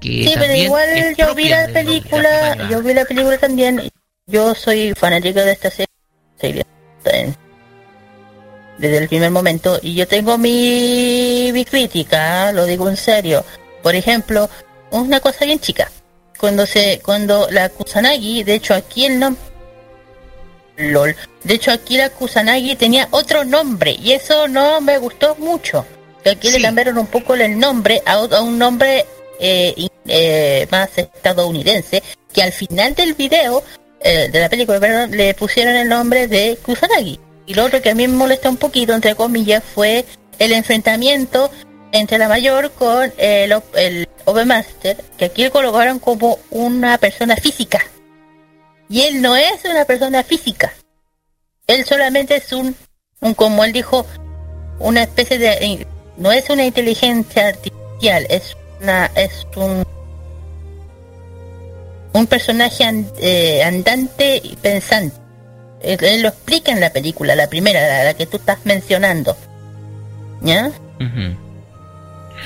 [0.00, 0.88] Que Sí, pero igual
[1.18, 3.90] yo vi la película, yo vi la película también.
[4.26, 6.64] Yo soy fanático de esta serie,
[8.78, 13.44] desde el primer momento y yo tengo mi, mi crítica, lo digo en serio.
[13.82, 14.48] Por ejemplo,
[14.90, 15.90] una cosa bien chica.
[16.38, 19.42] Cuando se cuando la Kusanagi, de hecho aquí el nombre
[20.76, 21.16] LOL.
[21.42, 25.86] De hecho aquí la Kusanagi tenía otro nombre y eso no me gustó mucho.
[26.22, 29.06] Que aquí le cambiaron un poco el nombre a, a un nombre
[29.38, 33.62] eh, eh, más estadounidense que al final del video
[34.00, 37.18] eh, de la película, perdón, le pusieron el nombre de Kusanagi.
[37.46, 40.04] Y lo otro que a mí me molesta un poquito, entre comillas, fue
[40.38, 41.50] el enfrentamiento
[41.92, 44.08] entre la mayor con el, el
[44.46, 47.80] Master, que aquí lo colocaron como una persona física.
[48.88, 50.72] Y él no es una persona física.
[51.66, 52.74] Él solamente es un,
[53.20, 54.06] un como él dijo,
[54.78, 59.84] una especie de no es una inteligencia artificial, es una es un
[62.12, 62.84] un personaje
[63.18, 65.23] eh, andante y pensante.
[65.84, 69.36] Él, él lo explica en la película, la primera, la, la que tú estás mencionando.
[70.42, 70.70] ¿Ya?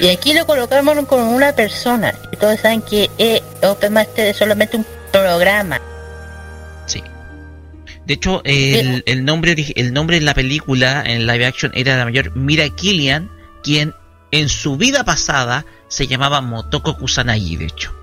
[0.01, 2.15] Y aquí lo colocamos como una persona.
[2.33, 5.81] Y todos saben que eh, Open Master es solamente un programa.
[8.09, 12.07] De hecho, el, el nombre el nombre en la película, en live action, era la
[12.07, 13.31] mayor Mira Killian,
[13.63, 13.93] quien
[14.31, 17.95] en su vida pasada se llamaba Motoko Kusanagi, de hecho.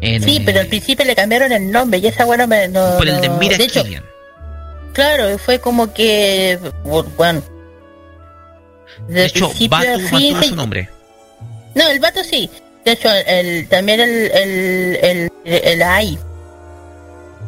[0.00, 2.96] En, Sí, eh, pero al principio le cambiaron el nombre y esa bueno me no,
[2.96, 4.04] por el de Mira de hecho, Killian.
[4.94, 6.58] Claro, fue como que
[7.16, 7.42] bueno,
[9.08, 10.88] De hecho, Batu mantuvo su nombre.
[11.74, 12.48] No, el vato sí.
[12.84, 16.18] De hecho, el, también el, el, el, el AI.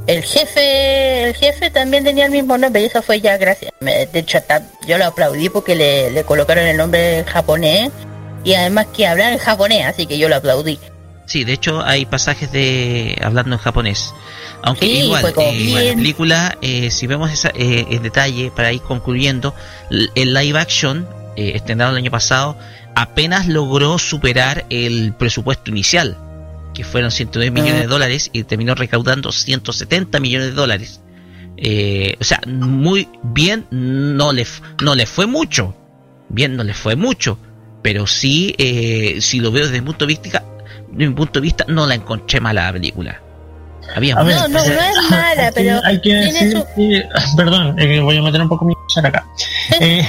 [0.07, 3.73] El jefe, el jefe también tenía el mismo nombre y eso fue ya gracias.
[3.81, 7.91] De hecho, hasta yo lo aplaudí porque le, le colocaron el nombre japonés
[8.44, 10.78] y además que hablar en japonés, así que yo lo aplaudí.
[11.26, 14.14] Sí, de hecho hay pasajes de hablando en japonés.
[14.62, 18.80] Aunque Sí, igual, eh, la película, eh, si vemos esa, eh, en detalle, para ir
[18.80, 19.55] concluyendo,
[19.90, 21.06] el live action,
[21.36, 22.56] eh, estrenado el año pasado,
[22.94, 26.16] apenas logró superar el presupuesto inicial,
[26.74, 31.00] que fueron 109 millones de dólares, y terminó recaudando 170 millones de dólares.
[31.58, 34.46] Eh, o sea, muy bien, no le,
[34.82, 35.74] no le fue mucho.
[36.28, 37.38] Bien, no le fue mucho.
[37.82, 40.44] Pero sí, eh, si lo veo desde mi punto de vista,
[40.97, 43.20] de mi punto de vista, no la encontré mala la película.
[43.94, 46.65] Había A ver, No, no, no es mala, pero hay que decir su...
[46.75, 49.25] que- perdón, eh, voy a meter un poco mi cuchara acá.
[49.81, 50.05] Eh,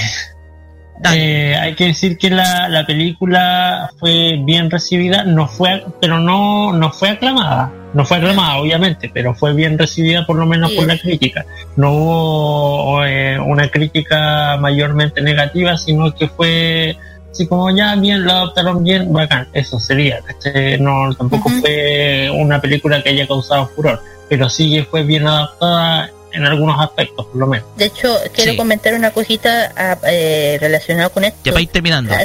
[1.14, 6.72] eh, hay que decir que la, la película fue bien recibida, no fue, pero no,
[6.72, 10.86] no fue aclamada, no fue aclamada obviamente, pero fue bien recibida por lo menos por
[10.88, 11.46] la crítica.
[11.76, 16.96] No hubo eh, una crítica mayormente negativa, sino que fue
[17.38, 20.20] así como ya bien, lo adoptaron bien, bacán, eso sería.
[20.26, 20.78] ¿cachai?
[20.80, 26.10] No, tampoco fue una película que haya causado furor, pero sí que fue bien adaptada
[26.32, 27.66] en algunos aspectos, por lo menos.
[27.76, 28.56] De hecho, quiero Sí.
[28.56, 31.38] comentar una cosita ah, eh, relacionada con esto.
[31.44, 32.12] Ya para ir terminando.
[32.12, 32.24] Ah,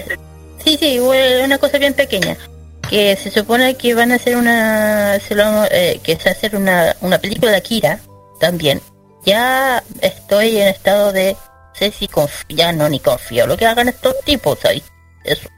[0.63, 2.35] Sí, sí, una cosa bien pequeña.
[2.89, 5.19] Que se supone que van a hacer una.
[5.19, 7.99] Se lo- eh, que se va a hacer una, una película de Akira
[8.39, 8.81] también.
[9.25, 11.33] Ya estoy en estado de.
[11.33, 13.45] No sé si confío, ya no ni confío.
[13.47, 14.81] Lo que hagan estos tipos ahí.
[15.25, 15.49] Eso.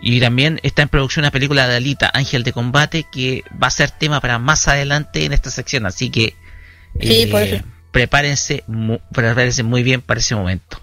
[0.00, 3.70] Y también está en producción una película de Alita, Ángel de Combate, que va a
[3.70, 5.86] ser tema para más adelante en esta sección.
[5.86, 6.34] Así que
[7.00, 7.64] Sí, eh, por eso.
[7.92, 10.78] prepárense, mu- prepárense muy bien para ese momento.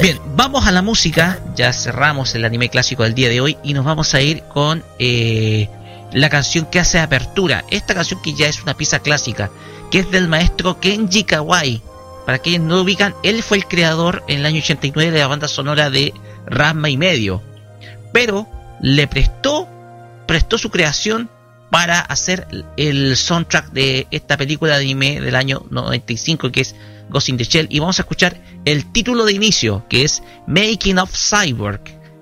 [0.00, 1.38] Bien, vamos a la música.
[1.54, 4.84] Ya cerramos el anime clásico del día de hoy y nos vamos a ir con
[4.98, 5.68] eh,
[6.12, 7.64] la canción que hace apertura.
[7.70, 9.50] Esta canción que ya es una pieza clásica,
[9.92, 11.80] que es del maestro Kenji Kawai.
[12.26, 15.26] Para quienes no lo ubican, él fue el creador en el año 89 de la
[15.28, 16.12] banda sonora de
[16.46, 17.42] Rasma y medio.
[18.12, 18.48] Pero
[18.80, 19.68] le prestó,
[20.26, 21.30] prestó su creación
[21.70, 22.46] para hacer
[22.76, 26.76] el soundtrack de esta película de anime del año 95 que es
[27.08, 30.98] Ghost in the Shell y vamos a escuchar el título de inicio que es Making
[30.98, 31.80] of Cyborg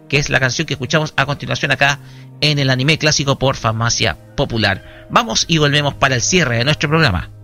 [0.09, 1.99] que es la canción que escuchamos a continuación acá
[2.41, 5.07] en el anime clásico por Farmacia Popular.
[5.11, 7.40] Vamos y volvemos para el cierre de nuestro programa.「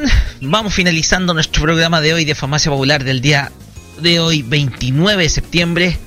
[0.00, 3.52] bien, vamos finalizando nuestro programa de hoy de Farmacia Popular del día
[4.00, 5.98] de hoy, 29 de septiembre.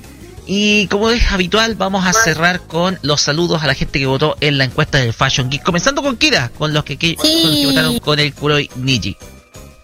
[0.46, 4.36] Y como es habitual, vamos a cerrar con los saludos a la gente que votó
[4.40, 5.62] en la encuesta del Fashion Geek.
[5.62, 9.16] Comenzando con Kira, con los que, que- con los que votaron con el Kuroi Niji.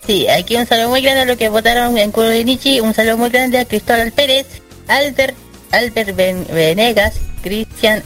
[0.07, 2.93] Sí, aquí un saludo muy grande a los que votaron en Kuro de Nietzsche, un
[2.95, 4.47] saludo muy grande a Cristóbal Pérez,
[4.89, 5.35] Albert,
[5.73, 8.03] Albert Ben- Venegas, Cristian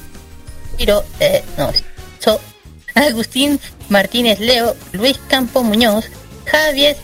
[0.77, 1.73] Piro, eh, no,
[2.20, 2.41] So,
[2.94, 6.07] Agustín Martínez Leo, Luis Campo Muñoz,
[6.44, 6.97] Javier,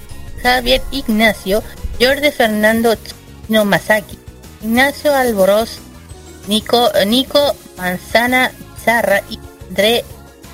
[0.43, 1.63] Javier Ignacio,
[2.01, 2.95] Jorge Fernando
[3.47, 4.19] Chino Masaki,
[4.63, 5.79] Ignacio Alboroz,
[6.49, 8.53] Nico, Nico Manzana
[8.85, 9.39] Zarra y
[9.69, 10.05] André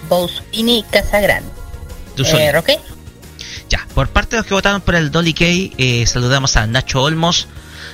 [0.09, 1.51] Bouspini Casagrande.
[2.17, 2.53] Tú Eh.
[2.53, 2.79] Roque.
[3.69, 7.03] Ya, por parte de los que votaron por el Dolly Kay, eh, saludamos a Nacho
[7.03, 7.47] Olmos,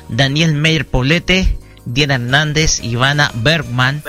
[0.08, 4.02] Daniel Meyer Poblete, Diana Hernández, Ivana Bergman,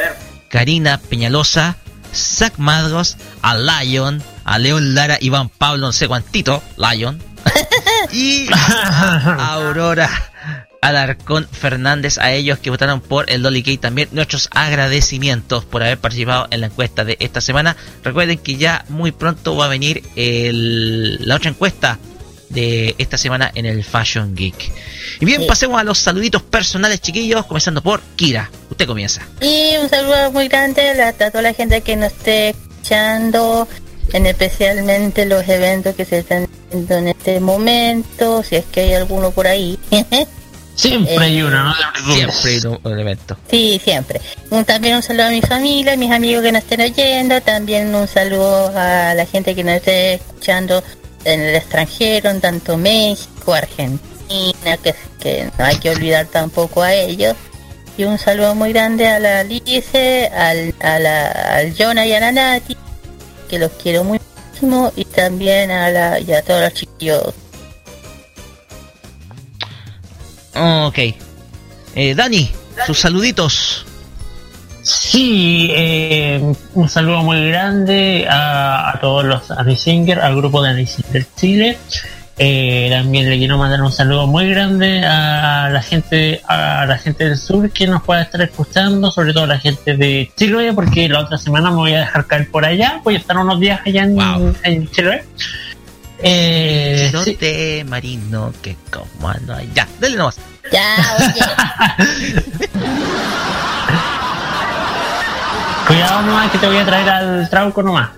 [0.50, 1.78] Karina Peñalosa,
[2.14, 7.22] Zach Madros, a Lion, a León Lara, Iván Pablo, no sé cuantito, Lion,
[8.12, 10.10] y a Aurora
[10.82, 15.98] Alarcón Fernández, a ellos que votaron por el Dolly Kay también, nuestros agradecimientos por haber
[15.98, 17.76] participado en la encuesta de esta semana.
[18.04, 21.98] Recuerden que ya muy pronto va a venir el- la otra encuesta
[22.50, 24.72] de esta semana en el Fashion Geek.
[25.20, 28.50] Y bien, pasemos a los saluditos personales, chiquillos, comenzando por Kira.
[28.78, 29.28] Usted comienza.
[29.42, 33.68] Y un saludo muy grande a, toda la gente que nos esté escuchando,
[34.14, 38.94] en especialmente los eventos que se están haciendo en este momento, si es que hay
[38.94, 39.80] alguno por ahí.
[40.76, 41.74] Siempre hay uno, ¿no?
[42.14, 43.36] Siempre hay un, un evento.
[43.50, 44.22] Sí, siempre.
[44.52, 47.42] Un, también un saludo a mi familia, a mis amigos que nos estén oyendo.
[47.42, 50.84] También un saludo a la gente que nos esté escuchando
[51.24, 56.94] en el extranjero, en tanto México, Argentina, que, que no hay que olvidar tampoco a
[56.94, 57.36] ellos.
[57.98, 62.20] Y un saludo muy grande a la Lice, al, a la, al Jonah y a
[62.20, 62.78] la Nati,
[63.50, 64.94] que los quiero muchísimo.
[64.96, 67.34] Y también a, la, y a todos los chiquillos.
[70.56, 71.00] Ok.
[71.96, 72.52] Eh, Dani,
[72.86, 73.84] sus saluditos.
[74.84, 76.40] Sí, eh,
[76.76, 81.78] un saludo muy grande a, a todos los Anisinger, al grupo de Anisinger Chile.
[82.40, 87.24] Eh, también le quiero mandar un saludo muy grande a la gente a la gente
[87.24, 91.10] del sur que nos pueda estar escuchando, sobre todo a la gente de Chiloé, porque
[91.10, 93.82] la otra semana me voy a dejar caer por allá, voy a estar unos días
[93.84, 95.24] allá en, en Chiloé.
[96.20, 97.38] Eh, sí.
[97.86, 99.72] Marino que como no hay.
[99.74, 100.40] Ya, dale nomás.
[100.72, 100.96] Ya,
[105.88, 108.10] Cuidado nomás que te voy a traer al trauco nomás.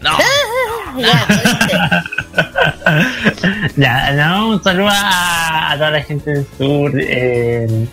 [0.00, 0.16] No.
[3.76, 7.86] ya, no, un saludo a, a toda la gente del sur eh,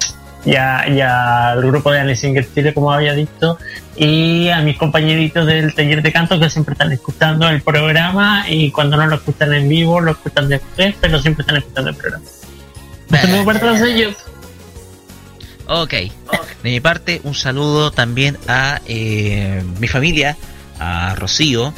[0.46, 3.58] y, a- y al grupo de Anesinger Chile, como había dicho,
[3.96, 8.72] y a mis compañeritos del taller de canto que siempre están escuchando el programa y
[8.72, 12.24] cuando no lo escuchan en vivo, lo escuchan después, pero siempre están escuchando el programa.
[13.12, 14.16] Un saludo para todos ellos.
[15.68, 15.92] Ok.
[15.92, 20.36] De mi parte, un saludo también a eh, mi familia,
[20.80, 21.74] a Rocío,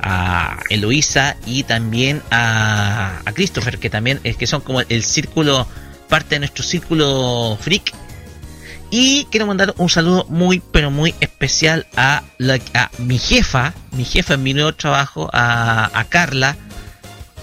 [0.00, 5.66] a Eloísa y también a, a Christopher, que también es que son como el círculo,
[6.08, 7.92] parte de nuestro círculo freak.
[8.90, 14.04] Y quiero mandar un saludo muy, pero muy especial a, la- a mi jefa, mi
[14.04, 16.56] jefa en mi nuevo trabajo, a, a Carla,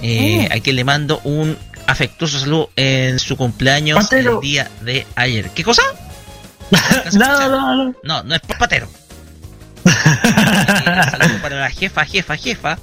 [0.01, 3.99] eh, a quien le mando un afectuoso saludo en su cumpleaños
[4.37, 5.49] el día de ayer.
[5.49, 5.81] ¿Qué cosa?
[7.13, 7.95] No, no, no.
[8.03, 8.87] No, no es por patero.
[9.85, 12.79] Saludo para la jefa, jefa, jefa.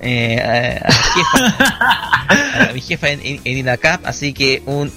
[0.00, 0.40] Eh,
[0.82, 4.92] a, a jefa, a mi jefa en, en, en INACAP, así que un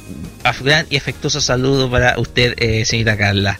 [0.61, 3.59] gran y afectuoso saludo para usted, eh, señorita Carla.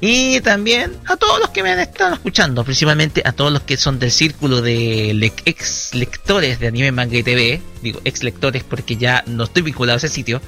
[0.00, 3.76] Y también a todos los que me han estado escuchando, principalmente a todos los que
[3.76, 7.62] son del círculo de le- ex lectores de Anime Manga y TV.
[7.82, 10.42] Digo ex lectores porque ya no estoy vinculado a ese sitio.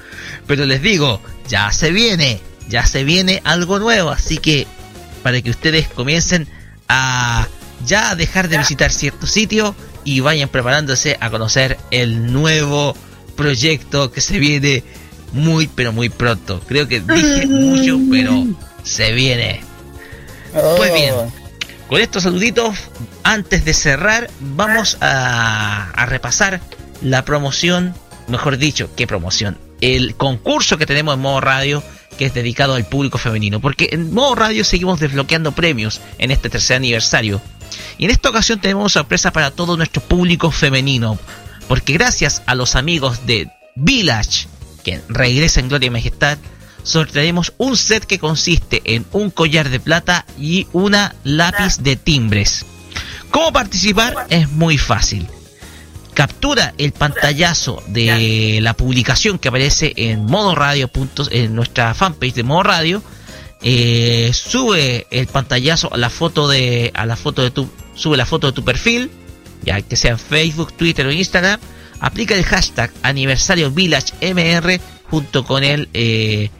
[0.49, 4.11] Pero les digo, ya se viene, ya se viene algo nuevo.
[4.11, 4.67] Así que
[5.25, 6.47] para que ustedes comiencen
[6.86, 7.49] a
[7.86, 12.94] ya dejar de visitar cierto sitio y vayan preparándose a conocer el nuevo
[13.35, 14.85] proyecto que se viene
[15.33, 16.61] muy pero muy pronto.
[16.69, 18.47] Creo que dije mucho, pero
[18.85, 19.62] se viene.
[20.77, 21.15] Pues bien,
[21.89, 22.77] con estos saluditos,
[23.23, 26.61] antes de cerrar, vamos a, a repasar
[27.01, 27.94] la promoción,
[28.28, 29.64] mejor dicho, ¿qué promoción?
[29.85, 31.83] El concurso que tenemos en modo radio,
[32.17, 36.49] que es dedicado al público femenino, porque en modo radio seguimos desbloqueando premios en este
[36.49, 37.43] tercer aniversario.
[37.99, 41.19] Y en esta ocasión tenemos sorpresa para todo nuestro público femenino,
[41.69, 44.49] porque gracias a los amigos de Village,
[44.85, 46.39] que regresa en Gloria y Majestad,
[46.83, 52.65] sortearemos un set que consiste en un collar de plata y una lápiz de timbres.
[53.31, 54.29] ¿Cómo participar?
[54.31, 55.29] Es muy fácil.
[56.15, 60.89] Captura el pantallazo de la publicación que aparece en modo radio.
[60.89, 63.02] puntos- en nuestra fanpage de modo radio.
[63.62, 68.26] Eh, sube el pantallazo a la foto de a la foto de tu sube la
[68.26, 69.10] foto de tu perfil
[69.65, 71.59] ya que sea en Facebook, Twitter o Instagram
[71.99, 76.51] aplica el hashtag aniversario village mr junto con el eh,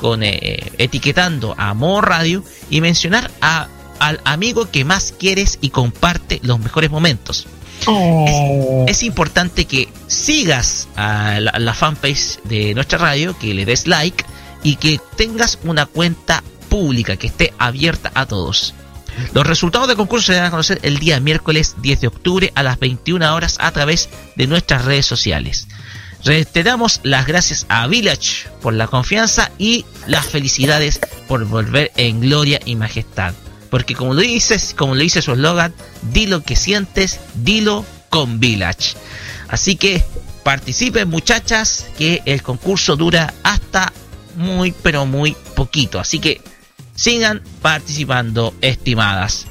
[0.00, 3.68] con eh, etiquetando a modo radio y mencionar a,
[3.98, 7.46] al amigo que más quieres y comparte los mejores momentos
[7.86, 8.84] Oh.
[8.88, 14.24] es importante que sigas a la, fanpage de nuestra radio, que le des like
[14.62, 18.74] y que tengas una cuenta pública que esté abierta a todos.
[19.32, 22.62] Los resultados del concurso se van a conocer el día miércoles 10 de octubre a
[22.62, 25.68] las 21 horas a través de nuestras redes sociales.
[26.24, 31.92] Re- Te damos las gracias a Village por la confianza y las felicidades por volver
[31.96, 33.34] en gloria y majestad.
[33.74, 35.74] Porque como lo dices, como lo dice su eslogan,
[36.12, 38.94] di lo que sientes, dilo con Village.
[39.48, 40.04] Así que
[40.44, 43.92] participen muchachas, que el concurso dura hasta
[44.36, 45.98] muy pero muy poquito.
[45.98, 46.40] Así que
[46.94, 49.48] sigan participando, estimadas.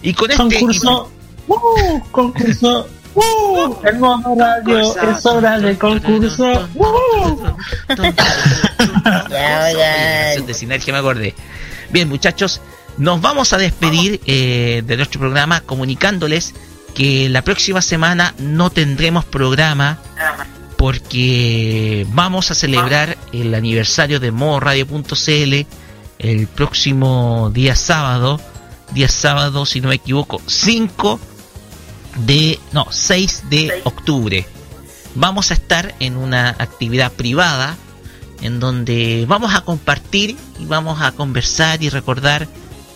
[0.00, 1.10] Y con este Concurso.
[1.48, 2.00] ¡Uh!
[2.12, 2.86] concurso.
[3.16, 3.74] ¡Uh!
[3.82, 4.94] Hermoso radio.
[5.10, 6.68] Es hora de concurso.
[6.76, 7.48] ¡Uh!
[9.28, 9.64] Ya,
[10.36, 10.46] oigan.
[10.46, 11.34] de sinergia me acordé.
[11.90, 12.60] Bien, muchachos,
[12.98, 16.54] nos vamos a despedir eh, de nuestro programa comunicándoles
[16.94, 19.98] que la próxima semana no tendremos programa
[20.76, 25.66] porque vamos a celebrar el aniversario de modoradio.cl
[26.18, 28.40] el próximo día sábado,
[28.92, 31.20] día sábado si no me equivoco, 5
[32.26, 34.46] de, no, 6 de octubre.
[35.14, 37.76] Vamos a estar en una actividad privada
[38.42, 42.48] en donde vamos a compartir y vamos a conversar y recordar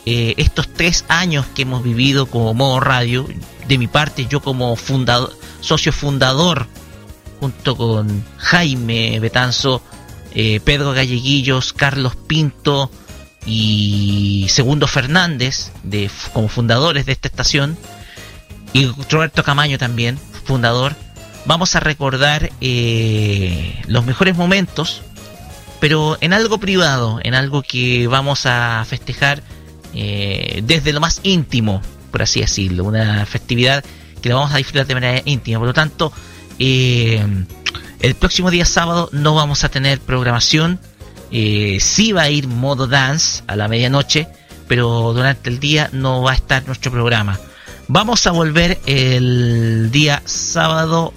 [0.06, 3.26] eh, estos tres años que hemos vivido como modo radio.
[3.68, 6.66] De mi parte, yo como fundador, socio fundador,
[7.40, 9.82] junto con Jaime Betanzo,
[10.34, 12.90] eh, Pedro Galleguillos, Carlos Pinto
[13.46, 17.78] y Segundo Fernández, de, como fundadores de esta estación,
[18.72, 20.94] y Roberto Camaño también, fundador.
[21.46, 25.02] Vamos a recordar eh, los mejores momentos,
[25.80, 29.42] pero en algo privado, en algo que vamos a festejar
[29.94, 33.84] eh, desde lo más íntimo, por así decirlo, una festividad
[34.20, 35.58] que la vamos a disfrutar de manera íntima.
[35.58, 36.12] Por lo tanto,
[36.58, 37.24] eh,
[38.00, 40.80] el próximo día sábado no vamos a tener programación.
[41.30, 44.28] Eh, sí va a ir modo dance a la medianoche,
[44.68, 47.38] pero durante el día no va a estar nuestro programa.
[47.86, 51.12] Vamos a volver el día sábado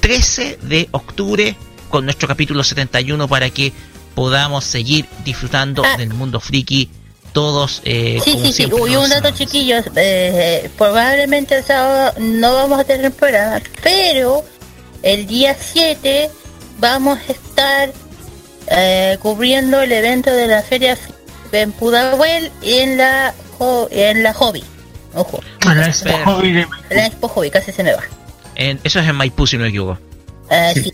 [0.00, 1.54] 13 de octubre
[1.90, 3.72] con nuestro capítulo 71 para que
[4.14, 5.96] podamos seguir disfrutando Ah.
[5.96, 6.88] del mundo friki
[7.38, 8.52] todos eh, Sí, como sí, sí.
[8.54, 9.84] siempre lo un dato chiquillos.
[9.94, 14.42] eh, probablemente el sábado no vamos a tener programa, pero
[15.04, 16.30] el día 7
[16.80, 17.92] vamos a estar
[18.66, 20.98] eh, cubriendo el evento de la feria
[21.52, 23.32] en Pudahuel y en la
[23.90, 24.64] en la hobby.
[25.14, 25.40] Ojo.
[25.64, 28.02] La Expo Hobby de La Expo Hobby, casi se me va.
[28.56, 29.96] En- eso es en Maipú, si no me equivoco.
[30.50, 30.92] Eh, sí.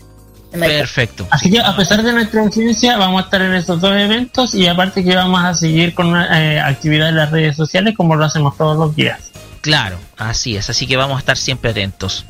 [0.59, 1.27] Perfecto.
[1.31, 4.67] Así que a pesar de nuestra incidencia vamos a estar en estos dos eventos y
[4.67, 8.57] aparte que vamos a seguir con eh, actividades en las redes sociales como lo hacemos
[8.57, 9.31] todos los días.
[9.61, 12.25] Claro, así es, así que vamos a estar siempre atentos.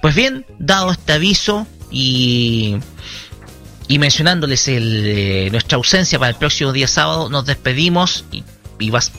[0.00, 2.76] Pues bien, dado este aviso y,
[3.88, 8.44] y mencionándoles el, eh, nuestra ausencia para el próximo día sábado, nos despedimos y,
[8.78, 9.10] y vas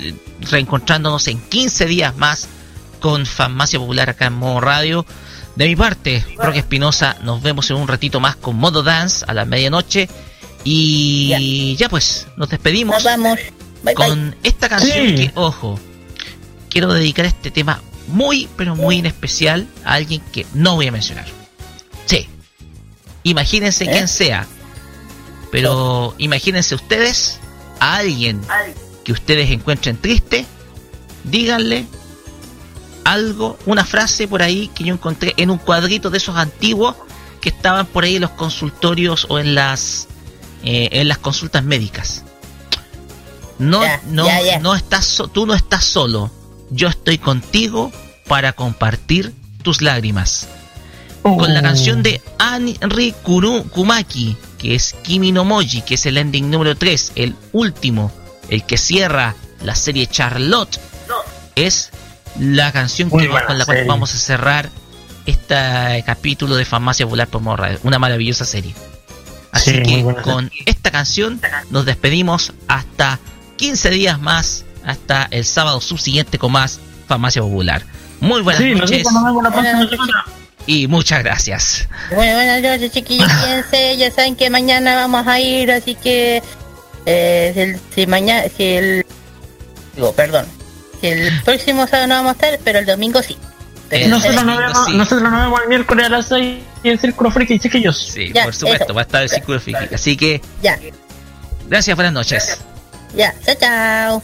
[0.00, 0.14] eh,
[0.50, 2.48] reencontrándonos en 15 días más
[3.00, 5.06] con Farmacia Popular acá en Modo Radio.
[5.56, 9.32] De mi parte, Roque Espinosa, nos vemos en un ratito más con Modo Dance a
[9.34, 10.08] la medianoche.
[10.64, 13.38] Y ya, pues, nos despedimos Nos vamos.
[13.82, 14.38] Bye, con bye.
[14.42, 15.14] esta canción Sí.
[15.14, 15.78] que, ojo,
[16.68, 20.92] quiero dedicar este tema muy, pero muy en especial a alguien que no voy a
[20.92, 21.26] mencionar.
[22.04, 22.28] Sí.
[23.22, 23.90] Imagínense ¿Eh?
[23.90, 24.46] quién sea.
[25.50, 27.38] Pero imagínense ustedes
[27.80, 28.40] a alguien
[29.04, 30.44] que ustedes encuentren triste,
[31.24, 31.86] díganle
[33.06, 36.94] algo, una frase por ahí que yo encontré en un cuadrito de esos antiguos
[37.40, 40.08] que estaban por ahí en los consultorios o en las
[40.64, 42.24] eh, en las consultas médicas.
[43.58, 44.24] No, no,
[44.60, 46.30] no estás, so- tú no estás solo.
[46.70, 47.90] Yo estoy contigo
[48.26, 50.48] para compartir tus lágrimas.
[51.22, 56.18] Con la canción de Anri Kuru Kumaki, que es Kimi no Moji, que es el
[56.18, 58.12] ending número 3, el último,
[58.48, 60.78] el que cierra la serie Charlotte,
[61.56, 61.90] es
[62.38, 64.70] la canción que, con la cual vamos a cerrar
[65.26, 67.78] este capítulo de Farmacia Popular por Radio.
[67.82, 68.74] Una maravillosa serie.
[69.52, 71.40] Así Sí, que con esta canción
[71.70, 73.18] nos despedimos hasta
[73.56, 77.82] 15 días más, hasta el sábado subsiguiente con más Farmacia Popular.
[78.20, 79.06] Muy buenas Sí, noches
[80.66, 81.88] y muchas gracias.
[82.14, 83.28] Bueno, buenas noches chiquillos,
[83.98, 86.42] ya saben que mañana vamos a ir, así que
[87.06, 89.06] eh, si, mañana, si el,
[89.94, 90.46] digo, perdón,
[91.02, 93.36] el próximo sábado no vamos a estar, pero el domingo sí.
[93.88, 97.58] Pero Nosotros nos, vemos, nosotros vemos el miércoles a las 6 en el Círculo Friki,
[97.60, 97.96] chiquillos.
[98.12, 98.94] Sí, Ya, por supuesto, eso.
[98.94, 99.94] va a estar el círculo friki.
[99.94, 100.78] Así que, Ya,
[101.68, 102.58] gracias, buenas noches.
[103.14, 104.22] ya, chao, chao.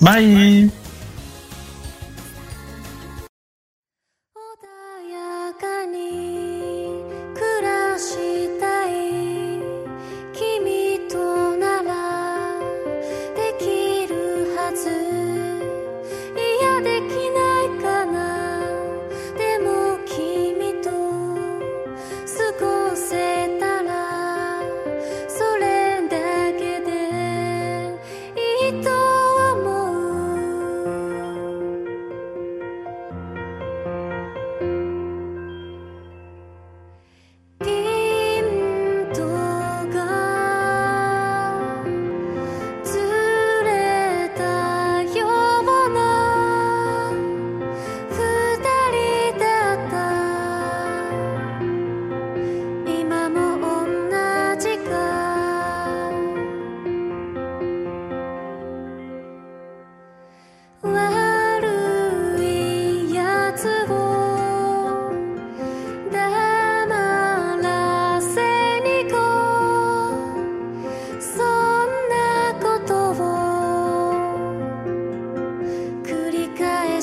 [0.00, 0.70] Bye.
[0.70, 0.83] 穏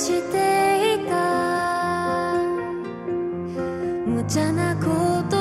[0.02, 2.34] していた。
[4.08, 5.41] 無茶なこと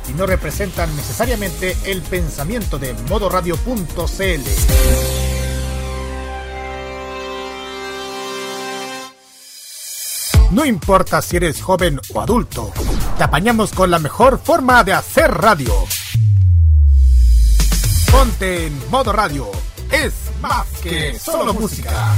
[0.11, 4.41] y no representan necesariamente el pensamiento de modoradio.cl.
[10.51, 12.73] No importa si eres joven o adulto,
[13.17, 15.73] te apañamos con la mejor forma de hacer radio.
[18.11, 19.49] Ponte en modo radio.
[19.89, 22.13] Es más que solo música.